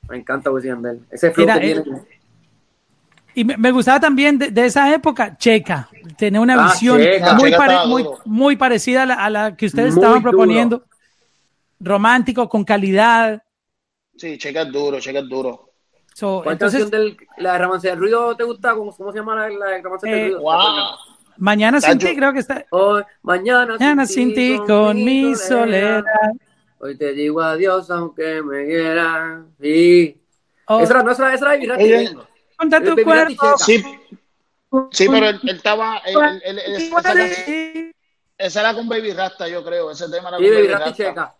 Me 0.09 0.17
encanta 0.17 0.49
Wisin 0.49 0.69
y 0.69 0.73
Andel. 0.73 1.05
Ese 1.11 1.31
flow 1.31 1.47
que 1.47 1.59
tiene... 1.59 1.83
Y 3.35 3.45
me, 3.45 3.71
gustaba 3.71 3.99
también 3.99 4.39
de, 4.39 4.65
esa 4.65 4.91
época, 4.91 5.37
Checa. 5.37 5.87
Tenía 6.17 6.41
una 6.41 6.55
ah, 6.55 6.71
visión 6.71 6.99
muy, 7.87 8.03
muy, 8.25 8.55
parecida 8.55 9.03
a 9.03 9.29
la, 9.29 9.55
que 9.55 9.67
ustedes 9.67 9.93
estaban 9.93 10.23
proponiendo. 10.23 10.85
Romántico, 11.79 12.49
con 12.49 12.63
calidad. 12.63 13.43
Sí, 14.15 14.39
Checa 14.39 14.63
es 14.63 14.71
duro, 14.71 14.99
Checa 14.99 15.19
es 15.19 15.29
duro. 15.29 15.69
¿Cuál 16.19 16.53
entonces, 16.53 16.81
canción 16.81 16.89
del, 16.89 17.17
la 17.37 17.53
de 17.53 17.59
Romance 17.59 17.87
del 17.87 17.99
Ruido 17.99 18.35
te 18.35 18.43
gusta? 18.43 18.73
¿Cómo, 18.73 18.95
cómo 18.95 19.11
se 19.11 19.19
llama 19.19 19.35
la, 19.35 19.49
la 19.49 19.65
de 19.67 19.81
Romance 19.81 20.07
del 20.07 20.19
eh, 20.19 20.23
Ruido? 20.23 20.97
Mañana 21.37 21.79
sin 21.79 21.99
ti, 21.99 22.15
creo 22.15 22.33
que 22.33 22.39
está. 22.39 22.65
Hoy, 22.71 23.03
mañana, 23.21 23.77
mañana 23.77 24.05
sin, 24.05 24.33
ti, 24.33 24.57
con, 24.65 25.03
mi 25.03 25.35
soledad. 25.35 26.03
Hoy 26.79 26.97
te 26.97 27.13
digo 27.13 27.41
adiós 27.41 27.89
aunque 27.91 28.41
me 28.41 28.65
quiera. 28.65 29.43
Y... 29.61 30.15
Oh. 30.67 30.81
Esa, 30.81 31.01
no, 31.01 31.11
esa, 31.11 31.33
esa 31.33 31.55
era 31.55 31.77
de 31.77 32.17
contra 32.57 32.83
tu 32.83 32.95
cuerpo. 33.03 33.57
Sí, 33.57 33.83
sí, 34.91 35.07
pero 35.09 35.29
él, 35.29 35.39
estaba. 35.43 36.01
Él, 36.05 37.93
esa, 38.37 38.59
era 38.61 38.73
con 38.73 38.89
Baby 38.89 39.13
Rasta, 39.13 39.47
yo 39.47 39.63
creo. 39.63 39.91
Ese 39.91 40.09
tema 40.09 40.29
era 40.29 40.37
con 40.37 40.45
Baby, 40.45 40.67
Rasta. 40.67 41.35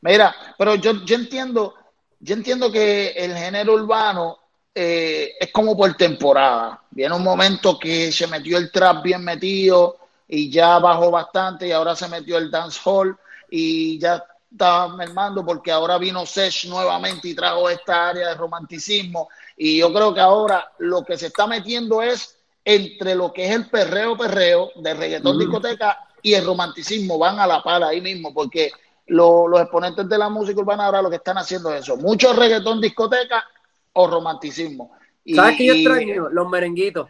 Mira, 0.00 0.34
pero 0.58 0.74
yo, 0.74 1.04
yo 1.04 1.14
entiendo, 1.14 1.74
yo 2.20 2.34
entiendo 2.34 2.70
que 2.70 3.08
el 3.08 3.34
género 3.36 3.74
urbano 3.74 4.38
eh, 4.74 5.34
es 5.38 5.52
como 5.52 5.76
por 5.76 5.94
temporada. 5.94 6.82
Viene 6.90 7.14
un 7.14 7.22
momento 7.22 7.78
que 7.78 8.12
se 8.12 8.26
metió 8.26 8.58
el 8.58 8.70
trap 8.70 9.02
bien 9.02 9.24
metido 9.24 9.98
y 10.28 10.50
ya 10.50 10.78
bajó 10.78 11.10
bastante 11.10 11.68
y 11.68 11.72
ahora 11.72 11.94
se 11.94 12.08
metió 12.08 12.38
el 12.38 12.50
dancehall 12.50 13.16
y 13.50 13.98
ya 13.98 14.24
está 14.50 14.88
mermando 14.88 15.44
porque 15.44 15.70
ahora 15.70 15.98
vino 15.98 16.26
Sesh 16.26 16.66
nuevamente 16.68 17.28
y 17.28 17.34
trajo 17.34 17.68
esta 17.68 18.08
área 18.08 18.28
de 18.28 18.34
romanticismo 18.34 19.28
y 19.56 19.78
yo 19.78 19.92
creo 19.92 20.12
que 20.12 20.20
ahora 20.20 20.72
lo 20.78 21.04
que 21.04 21.16
se 21.16 21.28
está 21.28 21.46
metiendo 21.46 22.02
es 22.02 22.36
entre 22.64 23.14
lo 23.14 23.32
que 23.32 23.46
es 23.46 23.52
el 23.52 23.70
perreo, 23.70 24.16
perreo, 24.16 24.72
de 24.74 24.92
reggaetón, 24.92 25.38
discoteca 25.38 26.00
y 26.20 26.34
el 26.34 26.44
romanticismo. 26.44 27.16
Van 27.16 27.38
a 27.38 27.46
la 27.46 27.62
par 27.62 27.84
ahí 27.84 28.00
mismo, 28.00 28.34
porque 28.34 28.72
los 29.06 29.60
exponentes 29.60 30.08
de 30.08 30.18
la 30.18 30.28
música 30.28 30.60
urbana 30.60 30.86
ahora 30.86 31.02
lo 31.02 31.10
que 31.10 31.16
están 31.16 31.38
haciendo 31.38 31.72
es 31.72 31.82
eso. 31.82 31.96
Mucho 31.96 32.32
reggaetón, 32.32 32.80
discoteca 32.80 33.44
o 33.92 34.06
romanticismo. 34.08 34.92
¿Sabes 35.34 35.56
qué 35.58 35.66
yo 35.66 35.74
extraño? 35.74 36.28
Los 36.30 36.48
merenguitos. 36.48 37.08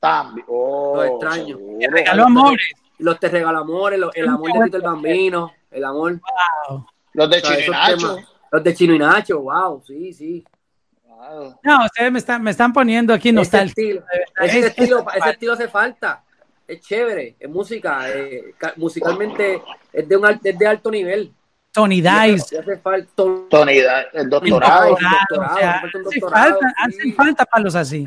También. 0.00 0.46
Oh, 0.48 0.96
los 0.96 1.06
extraño. 1.06 1.58
Te 1.80 1.88
regaló 1.90 2.24
amores. 2.24 2.66
Los 2.98 3.20
te 3.20 3.28
regaló 3.28 3.58
amores, 3.58 4.00
el 4.14 4.28
amor 4.28 4.52
de 4.52 4.64
Tito 4.64 4.76
el 4.78 4.82
Bambino. 4.82 5.52
el 5.70 5.84
amor. 5.84 6.20
Wow. 6.68 6.86
Los 7.12 7.30
de 7.30 7.36
O 7.36 7.40
sea, 7.40 7.56
Chino 7.56 7.66
y 7.66 7.70
Nacho. 7.70 7.96
temas. 8.14 8.28
Los 8.52 8.64
de 8.64 8.74
Chino 8.74 8.94
y 8.94 8.98
Nacho, 8.98 9.40
wow, 9.40 9.82
sí, 9.86 10.12
sí. 10.12 10.44
Wow. 11.04 11.58
No, 11.62 11.84
ustedes 11.84 12.12
me 12.12 12.18
están, 12.18 12.42
me 12.42 12.50
están 12.52 12.72
poniendo 12.72 13.12
aquí 13.12 13.28
Ese 13.28 13.34
nostalgia. 13.36 13.68
estilo, 13.68 14.00
Es- 14.12 14.48
ese, 14.48 14.58
es- 14.60 14.64
estilo, 14.66 15.06
ese 15.14 15.30
estilo 15.30 15.52
hace 15.54 15.68
falta. 15.68 16.24
Es 16.66 16.80
chévere, 16.80 17.36
es 17.38 17.48
música, 17.48 18.10
eh, 18.10 18.54
ca- 18.58 18.74
musicalmente 18.76 19.62
es 19.92 20.08
de, 20.08 20.16
un, 20.16 20.40
es 20.42 20.58
de 20.58 20.66
alto 20.66 20.90
nivel. 20.90 21.32
Tony 21.72 22.00
Dice. 22.00 22.54
y 22.56 22.58
hace 22.58 22.78
falta 22.78 23.22
Tony 23.50 23.80
da- 23.80 24.06
el 24.14 24.30
doctorado. 24.30 24.96
hacen 26.76 27.14
falta 27.14 27.44
palos 27.44 27.74
así. 27.74 28.06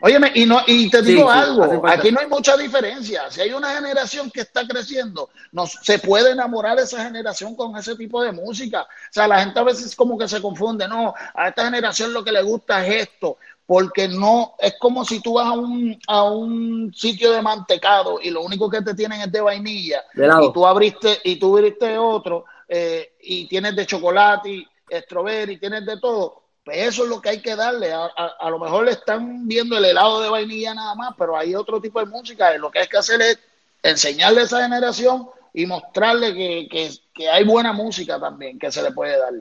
Óyeme, 0.00 0.30
y, 0.34 0.46
no, 0.46 0.60
y 0.64 0.88
te 0.88 1.02
digo 1.02 1.22
sí, 1.32 1.38
algo, 1.38 1.88
aquí 1.88 2.12
no 2.12 2.20
hay 2.20 2.28
mucha 2.28 2.56
diferencia. 2.56 3.28
Si 3.30 3.40
hay 3.40 3.52
una 3.52 3.74
generación 3.74 4.30
que 4.30 4.42
está 4.42 4.64
creciendo, 4.64 5.28
no, 5.50 5.66
se 5.66 5.98
puede 5.98 6.30
enamorar 6.30 6.78
esa 6.78 7.02
generación 7.02 7.56
con 7.56 7.76
ese 7.76 7.96
tipo 7.96 8.22
de 8.22 8.30
música. 8.30 8.82
O 8.82 8.86
sea, 9.10 9.26
la 9.26 9.40
gente 9.40 9.58
a 9.58 9.64
veces 9.64 9.96
como 9.96 10.16
que 10.16 10.28
se 10.28 10.40
confunde, 10.40 10.86
no, 10.86 11.12
a 11.34 11.48
esta 11.48 11.64
generación 11.64 12.12
lo 12.12 12.22
que 12.22 12.30
le 12.30 12.42
gusta 12.42 12.86
es 12.86 13.08
esto, 13.08 13.38
porque 13.68 14.08
no, 14.08 14.56
es 14.58 14.76
como 14.80 15.04
si 15.04 15.20
tú 15.22 15.34
vas 15.34 15.48
a 15.48 15.52
un, 15.52 16.00
a 16.08 16.24
un 16.24 16.92
sitio 16.94 17.32
de 17.32 17.42
mantecado 17.42 18.20
y 18.22 18.30
lo 18.30 18.42
único 18.42 18.70
que 18.70 18.82
te 18.82 18.94
tienen 18.94 19.20
es 19.22 19.32
de 19.32 19.42
vainilla, 19.42 20.04
De 20.14 20.26
y 20.40 20.52
tú 20.54 20.66
abriste, 20.66 21.20
y 21.24 21.36
tú 21.36 21.56
abriste 21.56 21.98
otro, 21.98 22.46
eh, 22.68 23.12
y 23.22 23.46
tienes 23.48 23.76
de 23.76 23.86
chocolate, 23.86 24.50
y 24.50 24.68
strawberry, 24.90 25.58
tienes 25.58 25.86
de 25.86 26.00
todo. 26.00 26.44
Pues 26.64 26.78
eso 26.78 27.04
es 27.04 27.10
lo 27.10 27.20
que 27.20 27.30
hay 27.30 27.42
que 27.42 27.56
darle. 27.56 27.92
A, 27.92 28.06
a- 28.06 28.36
a 28.40 28.50
lo 28.50 28.58
mejor 28.58 28.86
le 28.86 28.92
están 28.92 29.46
viendo 29.48 29.76
el 29.78 29.84
helado 29.86 30.20
de 30.22 30.30
vainilla 30.30 30.74
nada 30.74 30.94
más, 30.96 31.14
pero 31.18 31.36
hay 31.36 31.54
otro 31.54 31.80
tipo 31.80 32.00
de 32.00 32.06
música. 32.06 32.54
y 32.54 32.58
Lo 32.58 32.70
que 32.70 32.80
hay 32.80 32.88
que 32.88 32.98
hacer 32.98 33.20
es 33.22 33.38
enseñarle 33.82 34.42
a 34.42 34.44
esa 34.44 34.62
generación 34.62 35.28
y 35.54 35.66
mostrarle 35.66 36.34
que, 36.34 36.68
que- 36.70 36.92
que 37.14 37.28
hay 37.30 37.44
buena 37.44 37.72
música 37.74 38.18
también 38.20 38.58
que 38.58 38.72
se 38.72 38.82
le 38.82 38.92
puede 38.92 39.18
dar. 39.18 39.32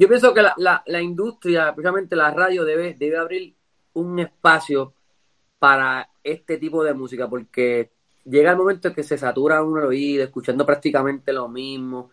Yo 0.00 0.08
pienso 0.08 0.32
que 0.32 0.40
la, 0.40 0.54
la, 0.56 0.82
la 0.86 1.02
industria, 1.02 1.74
precisamente 1.74 2.16
la 2.16 2.30
radio, 2.30 2.64
debe, 2.64 2.94
debe 2.98 3.18
abrir 3.18 3.54
un 3.92 4.18
espacio 4.18 4.94
para 5.58 6.08
este 6.24 6.56
tipo 6.56 6.82
de 6.82 6.94
música, 6.94 7.28
porque 7.28 7.90
llega 8.24 8.52
el 8.52 8.56
momento 8.56 8.88
en 8.88 8.94
que 8.94 9.02
se 9.02 9.18
satura 9.18 9.62
uno 9.62 9.78
el 9.80 9.84
oído, 9.88 10.24
escuchando 10.24 10.64
prácticamente 10.64 11.34
lo 11.34 11.50
mismo. 11.50 12.12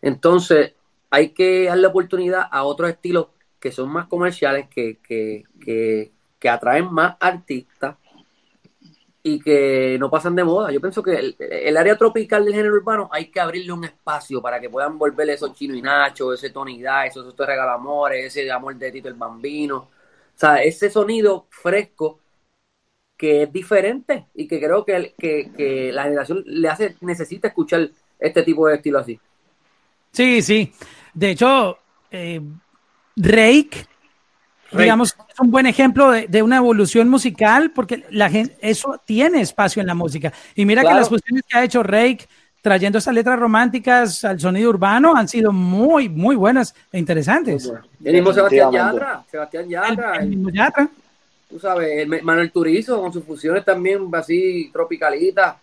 Entonces, 0.00 0.74
hay 1.10 1.30
que 1.30 1.64
darle 1.64 1.88
oportunidad 1.88 2.46
a 2.48 2.62
otros 2.62 2.88
estilos 2.90 3.26
que 3.58 3.72
son 3.72 3.90
más 3.90 4.06
comerciales, 4.06 4.68
que, 4.68 4.98
que, 4.98 5.42
que, 5.60 6.12
que 6.38 6.48
atraen 6.48 6.92
más 6.92 7.16
artistas 7.18 7.96
y 9.26 9.40
que 9.40 9.96
no 9.98 10.10
pasan 10.10 10.36
de 10.36 10.44
moda. 10.44 10.70
Yo 10.70 10.82
pienso 10.82 11.02
que 11.02 11.34
el, 11.38 11.76
área 11.78 11.96
tropical 11.96 12.44
del 12.44 12.54
género 12.54 12.74
urbano 12.74 13.08
hay 13.10 13.30
que 13.30 13.40
abrirle 13.40 13.72
un 13.72 13.84
espacio 13.84 14.42
para 14.42 14.60
que 14.60 14.68
puedan 14.68 14.98
volver 14.98 15.30
esos 15.30 15.54
Chino 15.54 15.74
y 15.74 15.80
Nacho, 15.80 16.34
ese 16.34 16.50
Tony 16.50 16.76
Dice, 16.76 17.06
esos 17.06 17.34
Te 17.34 17.46
Regala 17.46 17.72
Amores, 17.72 18.26
ese 18.26 18.52
amor 18.52 18.76
de 18.76 18.92
Tito 18.92 19.08
el 19.08 19.14
Bambino. 19.14 19.78
O 19.78 19.88
sea, 20.38 20.62
ese 20.62 20.90
sonido 20.90 21.46
fresco 21.48 22.20
que 23.16 23.44
es 23.44 23.52
diferente 23.52 24.26
y 24.34 24.46
que 24.46 24.60
creo 24.60 24.84
que, 24.84 25.14
que, 25.16 25.50
que 25.56 25.90
la 25.90 26.02
generación 26.02 26.42
le 26.44 26.68
hace, 26.68 26.96
necesita 27.00 27.48
escuchar 27.48 27.88
este 28.18 28.42
tipo 28.42 28.68
de 28.68 28.74
estilo 28.74 28.98
así. 28.98 29.18
Sí, 30.12 30.42
sí. 30.42 30.70
De 31.14 31.30
hecho, 31.30 31.78
eh, 32.10 32.42
Rake. 33.16 33.86
Digamos, 34.82 35.16
es 35.28 35.40
un 35.40 35.50
buen 35.50 35.66
ejemplo 35.66 36.10
de, 36.10 36.26
de 36.28 36.42
una 36.42 36.56
evolución 36.58 37.08
musical 37.08 37.70
porque 37.70 38.04
la 38.10 38.28
gente, 38.30 38.56
eso 38.60 39.00
tiene 39.04 39.40
espacio 39.40 39.80
en 39.80 39.86
la 39.86 39.94
música. 39.94 40.32
Y 40.54 40.64
mira 40.64 40.82
que 40.82 40.94
las 40.94 41.08
fusiones 41.08 41.42
que 41.48 41.58
ha 41.58 41.64
hecho 41.64 41.82
Rake 41.82 42.26
trayendo 42.62 42.98
esas 42.98 43.12
letras 43.14 43.38
románticas 43.38 44.24
al 44.24 44.40
sonido 44.40 44.70
urbano 44.70 45.14
han 45.14 45.28
sido 45.28 45.52
muy, 45.52 46.08
muy 46.08 46.34
buenas 46.34 46.74
e 46.90 46.98
interesantes. 46.98 47.70
El 48.02 48.14
mismo 48.14 48.32
Sebastián. 48.32 48.72
Yatra, 48.72 49.22
Sebastián 49.30 49.64
El- 49.64 49.70
Yatra, 49.70 50.14
el 50.16 50.22
el- 50.22 50.28
mismo 50.30 50.48
Yatra. 50.50 50.88
tú 51.50 51.58
sabes, 51.58 51.88
el 51.98 52.22
Manuel 52.22 52.50
Turizo 52.50 53.00
con 53.02 53.12
sus 53.12 53.22
fusiones 53.24 53.64
también 53.64 54.08
así 54.14 54.70
tropicalitas. 54.72 55.56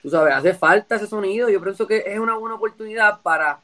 Tú 0.00 0.08
sabes, 0.08 0.34
hace 0.34 0.54
falta 0.54 0.96
ese 0.96 1.06
sonido. 1.06 1.48
Yo 1.50 1.60
pienso 1.62 1.86
que 1.86 2.02
es 2.06 2.18
una 2.18 2.34
buena 2.34 2.56
oportunidad 2.56 3.20
para, 3.22 3.58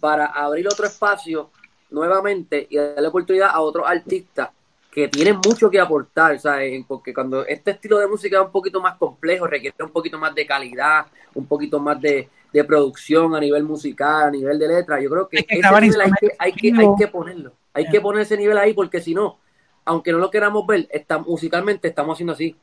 para 0.00 0.26
abrir 0.26 0.66
otro 0.68 0.86
espacio 0.86 1.50
nuevamente 1.90 2.66
y 2.68 2.76
darle 2.76 3.08
oportunidad 3.08 3.50
a 3.50 3.60
otros 3.60 3.86
artistas 3.88 4.50
que 4.90 5.08
tienen 5.08 5.40
mucho 5.44 5.68
que 5.68 5.80
aportar, 5.80 6.38
¿sabes? 6.38 6.84
Porque 6.86 7.12
cuando 7.12 7.44
este 7.44 7.72
estilo 7.72 7.98
de 7.98 8.06
música 8.06 8.38
es 8.38 8.46
un 8.46 8.52
poquito 8.52 8.80
más 8.80 8.96
complejo, 8.96 9.46
requiere 9.46 9.74
un 9.80 9.90
poquito 9.90 10.18
más 10.18 10.32
de 10.34 10.46
calidad, 10.46 11.06
un 11.34 11.46
poquito 11.46 11.80
más 11.80 12.00
de, 12.00 12.28
de 12.52 12.64
producción 12.64 13.34
a 13.34 13.40
nivel 13.40 13.64
musical, 13.64 14.28
a 14.28 14.30
nivel 14.30 14.56
de 14.56 14.68
letra, 14.68 15.00
yo 15.00 15.10
creo 15.10 15.28
que, 15.28 15.38
Hay 15.38 15.44
que 15.44 15.58
ese 15.58 15.80
nivel 15.80 16.00
hay, 16.00 16.12
que, 16.12 16.36
hay, 16.38 16.52
que, 16.52 16.72
hay 16.78 16.86
que 16.96 17.08
ponerlo. 17.08 17.52
Hay 17.72 17.88
que 17.88 18.00
poner 18.00 18.22
ese 18.22 18.36
nivel 18.36 18.56
ahí 18.56 18.72
porque 18.72 19.00
si 19.00 19.12
no, 19.12 19.38
aunque 19.84 20.12
no 20.12 20.18
lo 20.18 20.30
queramos 20.30 20.64
ver, 20.64 20.86
está, 20.90 21.18
musicalmente 21.18 21.88
estamos 21.88 22.14
haciendo 22.14 22.34
así. 22.34 22.56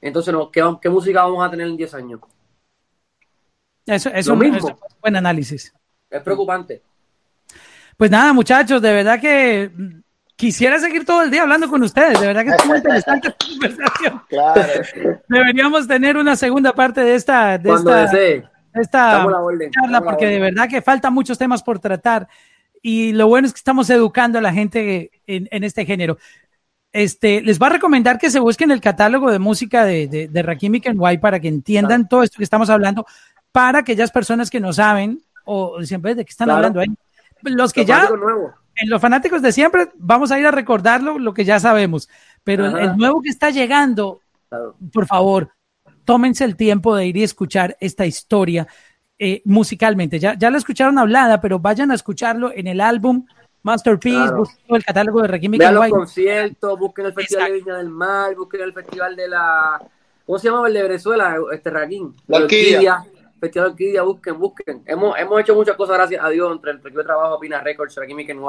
Entonces, 0.00 0.34
no, 0.34 0.50
¿qué, 0.50 0.62
¿qué 0.82 0.90
música 0.90 1.22
vamos 1.22 1.46
a 1.46 1.50
tener 1.50 1.68
en 1.68 1.76
10 1.76 1.94
años? 1.94 2.20
Eso, 3.86 4.10
eso 4.10 4.34
mismo. 4.34 4.56
es 4.56 4.64
un 4.64 5.00
buen 5.00 5.16
análisis. 5.16 5.72
Es 6.10 6.22
preocupante. 6.22 6.82
Pues 7.96 8.10
nada, 8.10 8.32
muchachos, 8.32 8.80
de 8.82 8.92
verdad 8.92 9.20
que 9.20 9.70
mm, 9.76 10.00
quisiera 10.36 10.78
seguir 10.78 11.04
todo 11.04 11.22
el 11.22 11.30
día 11.30 11.42
hablando 11.42 11.68
con 11.68 11.82
ustedes. 11.82 12.20
De 12.20 12.26
verdad 12.26 12.42
que 12.44 12.50
es 12.50 12.66
muy 12.66 12.76
interesante 12.78 13.28
esta 13.28 13.46
conversación. 13.46 14.22
Claro. 14.28 14.62
Deberíamos 15.28 15.86
tener 15.86 16.16
una 16.16 16.36
segunda 16.36 16.72
parte 16.74 17.00
de 17.02 17.14
esta, 17.14 17.58
de 17.58 17.68
Cuando 17.68 17.96
esta, 17.96 18.16
desee. 18.16 18.44
esta 18.74 19.24
orden, 19.26 19.70
charla, 19.70 20.00
porque 20.00 20.26
de 20.26 20.40
verdad 20.40 20.68
que 20.68 20.82
faltan 20.82 21.12
muchos 21.14 21.38
temas 21.38 21.62
por 21.62 21.78
tratar. 21.78 22.28
Y 22.82 23.12
lo 23.12 23.28
bueno 23.28 23.46
es 23.46 23.52
que 23.54 23.58
estamos 23.58 23.88
educando 23.90 24.38
a 24.38 24.42
la 24.42 24.52
gente 24.52 25.10
en, 25.26 25.48
en 25.50 25.64
este 25.64 25.86
género. 25.86 26.18
Este, 26.92 27.40
les 27.40 27.60
va 27.60 27.66
a 27.68 27.70
recomendar 27.70 28.18
que 28.18 28.30
se 28.30 28.38
busquen 28.38 28.70
el 28.70 28.80
catálogo 28.80 29.32
de 29.32 29.38
música 29.40 29.84
de, 29.84 30.06
de, 30.06 30.28
de 30.28 30.42
Rakim 30.42 30.74
y 30.76 30.80
Kenway 30.80 31.18
para 31.18 31.40
que 31.40 31.48
entiendan 31.48 32.02
Claro. 32.02 32.08
todo 32.08 32.22
esto 32.22 32.36
que 32.38 32.44
estamos 32.44 32.70
hablando, 32.70 33.04
para 33.50 33.80
aquellas 33.80 34.10
personas 34.12 34.48
que 34.50 34.60
no 34.60 34.72
saben 34.72 35.20
o 35.44 35.82
siempre 35.82 36.14
de 36.14 36.24
qué 36.24 36.30
están 36.30 36.46
Claro. 36.46 36.56
hablando 36.58 36.80
ahí. 36.80 36.88
Los 37.44 37.72
que 37.72 37.84
ya, 37.84 38.08
nuevos. 38.10 38.52
en 38.76 38.90
los 38.90 39.00
fanáticos 39.00 39.42
de 39.42 39.52
siempre, 39.52 39.90
vamos 39.96 40.30
a 40.32 40.38
ir 40.38 40.46
a 40.46 40.50
recordarlo, 40.50 41.18
lo 41.18 41.32
que 41.34 41.44
ya 41.44 41.60
sabemos. 41.60 42.08
Pero 42.42 42.66
el, 42.66 42.76
el 42.76 42.96
nuevo 42.96 43.22
que 43.22 43.30
está 43.30 43.50
llegando, 43.50 44.20
Claro. 44.48 44.76
por 44.92 45.06
favor, 45.06 45.50
tómense 46.04 46.44
el 46.44 46.56
tiempo 46.56 46.94
de 46.94 47.06
ir 47.06 47.16
y 47.16 47.22
escuchar 47.22 47.76
esta 47.80 48.06
historia 48.06 48.66
eh, 49.18 49.42
musicalmente. 49.44 50.18
Ya, 50.18 50.34
ya 50.34 50.50
la 50.50 50.58
escucharon 50.58 50.98
hablada, 50.98 51.40
pero 51.40 51.58
vayan 51.58 51.90
a 51.90 51.94
escucharlo 51.94 52.50
en 52.54 52.66
el 52.66 52.80
álbum 52.80 53.24
Masterpiece, 53.62 54.18
Claro. 54.18 54.36
busquen 54.38 54.76
el 54.76 54.84
catálogo 54.84 55.22
de 55.22 55.38
y 55.40 55.48
Vean 55.48 55.74
los 55.74 55.88
conciertos, 55.88 56.78
busquen 56.78 57.06
el 57.06 57.14
Festival 57.14 57.46
de 57.46 57.52
Viña 57.60 57.76
del 57.78 57.88
Mar, 57.88 58.34
busquen 58.34 58.60
el 58.60 58.72
Festival 58.74 59.16
de 59.16 59.28
la. 59.28 59.80
¿Cómo 60.26 60.38
se 60.38 60.48
llama 60.50 60.68
el 60.68 60.74
de 60.74 60.82
Venezuela? 60.82 61.36
Este 61.52 61.70
Raquín. 61.70 62.14
La 62.26 62.38
Orquídea 62.38 63.04
vestido 63.44 63.66
Festival 63.66 63.70
Orquídea, 63.70 64.02
busquen, 64.02 64.38
busquen. 64.38 64.82
Hemos, 64.86 65.18
hemos 65.18 65.40
hecho 65.40 65.54
muchas 65.54 65.76
cosas, 65.76 65.96
gracias 65.96 66.24
a 66.24 66.28
Dios, 66.28 66.52
entre 66.52 66.72
el 66.72 66.80
propio 66.80 67.04
trabajo, 67.04 67.38
Pina 67.38 67.60
Records, 67.60 67.96
aquí 67.98 68.12
en 68.12 68.42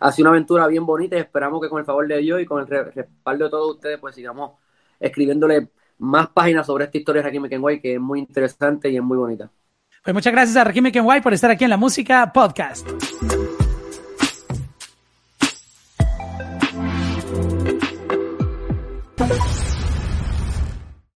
Ha 0.00 0.12
sido 0.12 0.28
una 0.28 0.36
aventura 0.36 0.66
bien 0.66 0.86
bonita 0.86 1.16
y 1.16 1.20
esperamos 1.20 1.60
que 1.60 1.68
con 1.68 1.80
el 1.80 1.84
favor 1.84 2.06
de 2.06 2.18
Dios 2.18 2.40
y 2.40 2.46
con 2.46 2.60
el 2.60 2.66
respaldo 2.66 3.44
de 3.44 3.50
todos 3.50 3.74
ustedes, 3.74 3.98
pues 3.98 4.14
sigamos 4.14 4.52
escribiéndole 4.98 5.68
más 5.98 6.28
páginas 6.28 6.66
sobre 6.66 6.84
esta 6.84 6.98
historia 6.98 7.22
de 7.22 7.28
Rakim 7.28 7.62
White, 7.62 7.82
que 7.82 7.94
es 7.94 8.00
muy 8.00 8.18
interesante 8.18 8.90
y 8.90 8.96
es 8.96 9.02
muy 9.02 9.18
bonita. 9.18 9.50
Pues 10.04 10.14
muchas 10.14 10.32
gracias 10.32 10.56
a 10.56 10.64
Rakim 10.64 10.86
White 11.04 11.22
por 11.22 11.32
estar 11.32 11.50
aquí 11.50 11.64
en 11.64 11.70
la 11.70 11.76
Música 11.76 12.32
Podcast. 12.32 12.88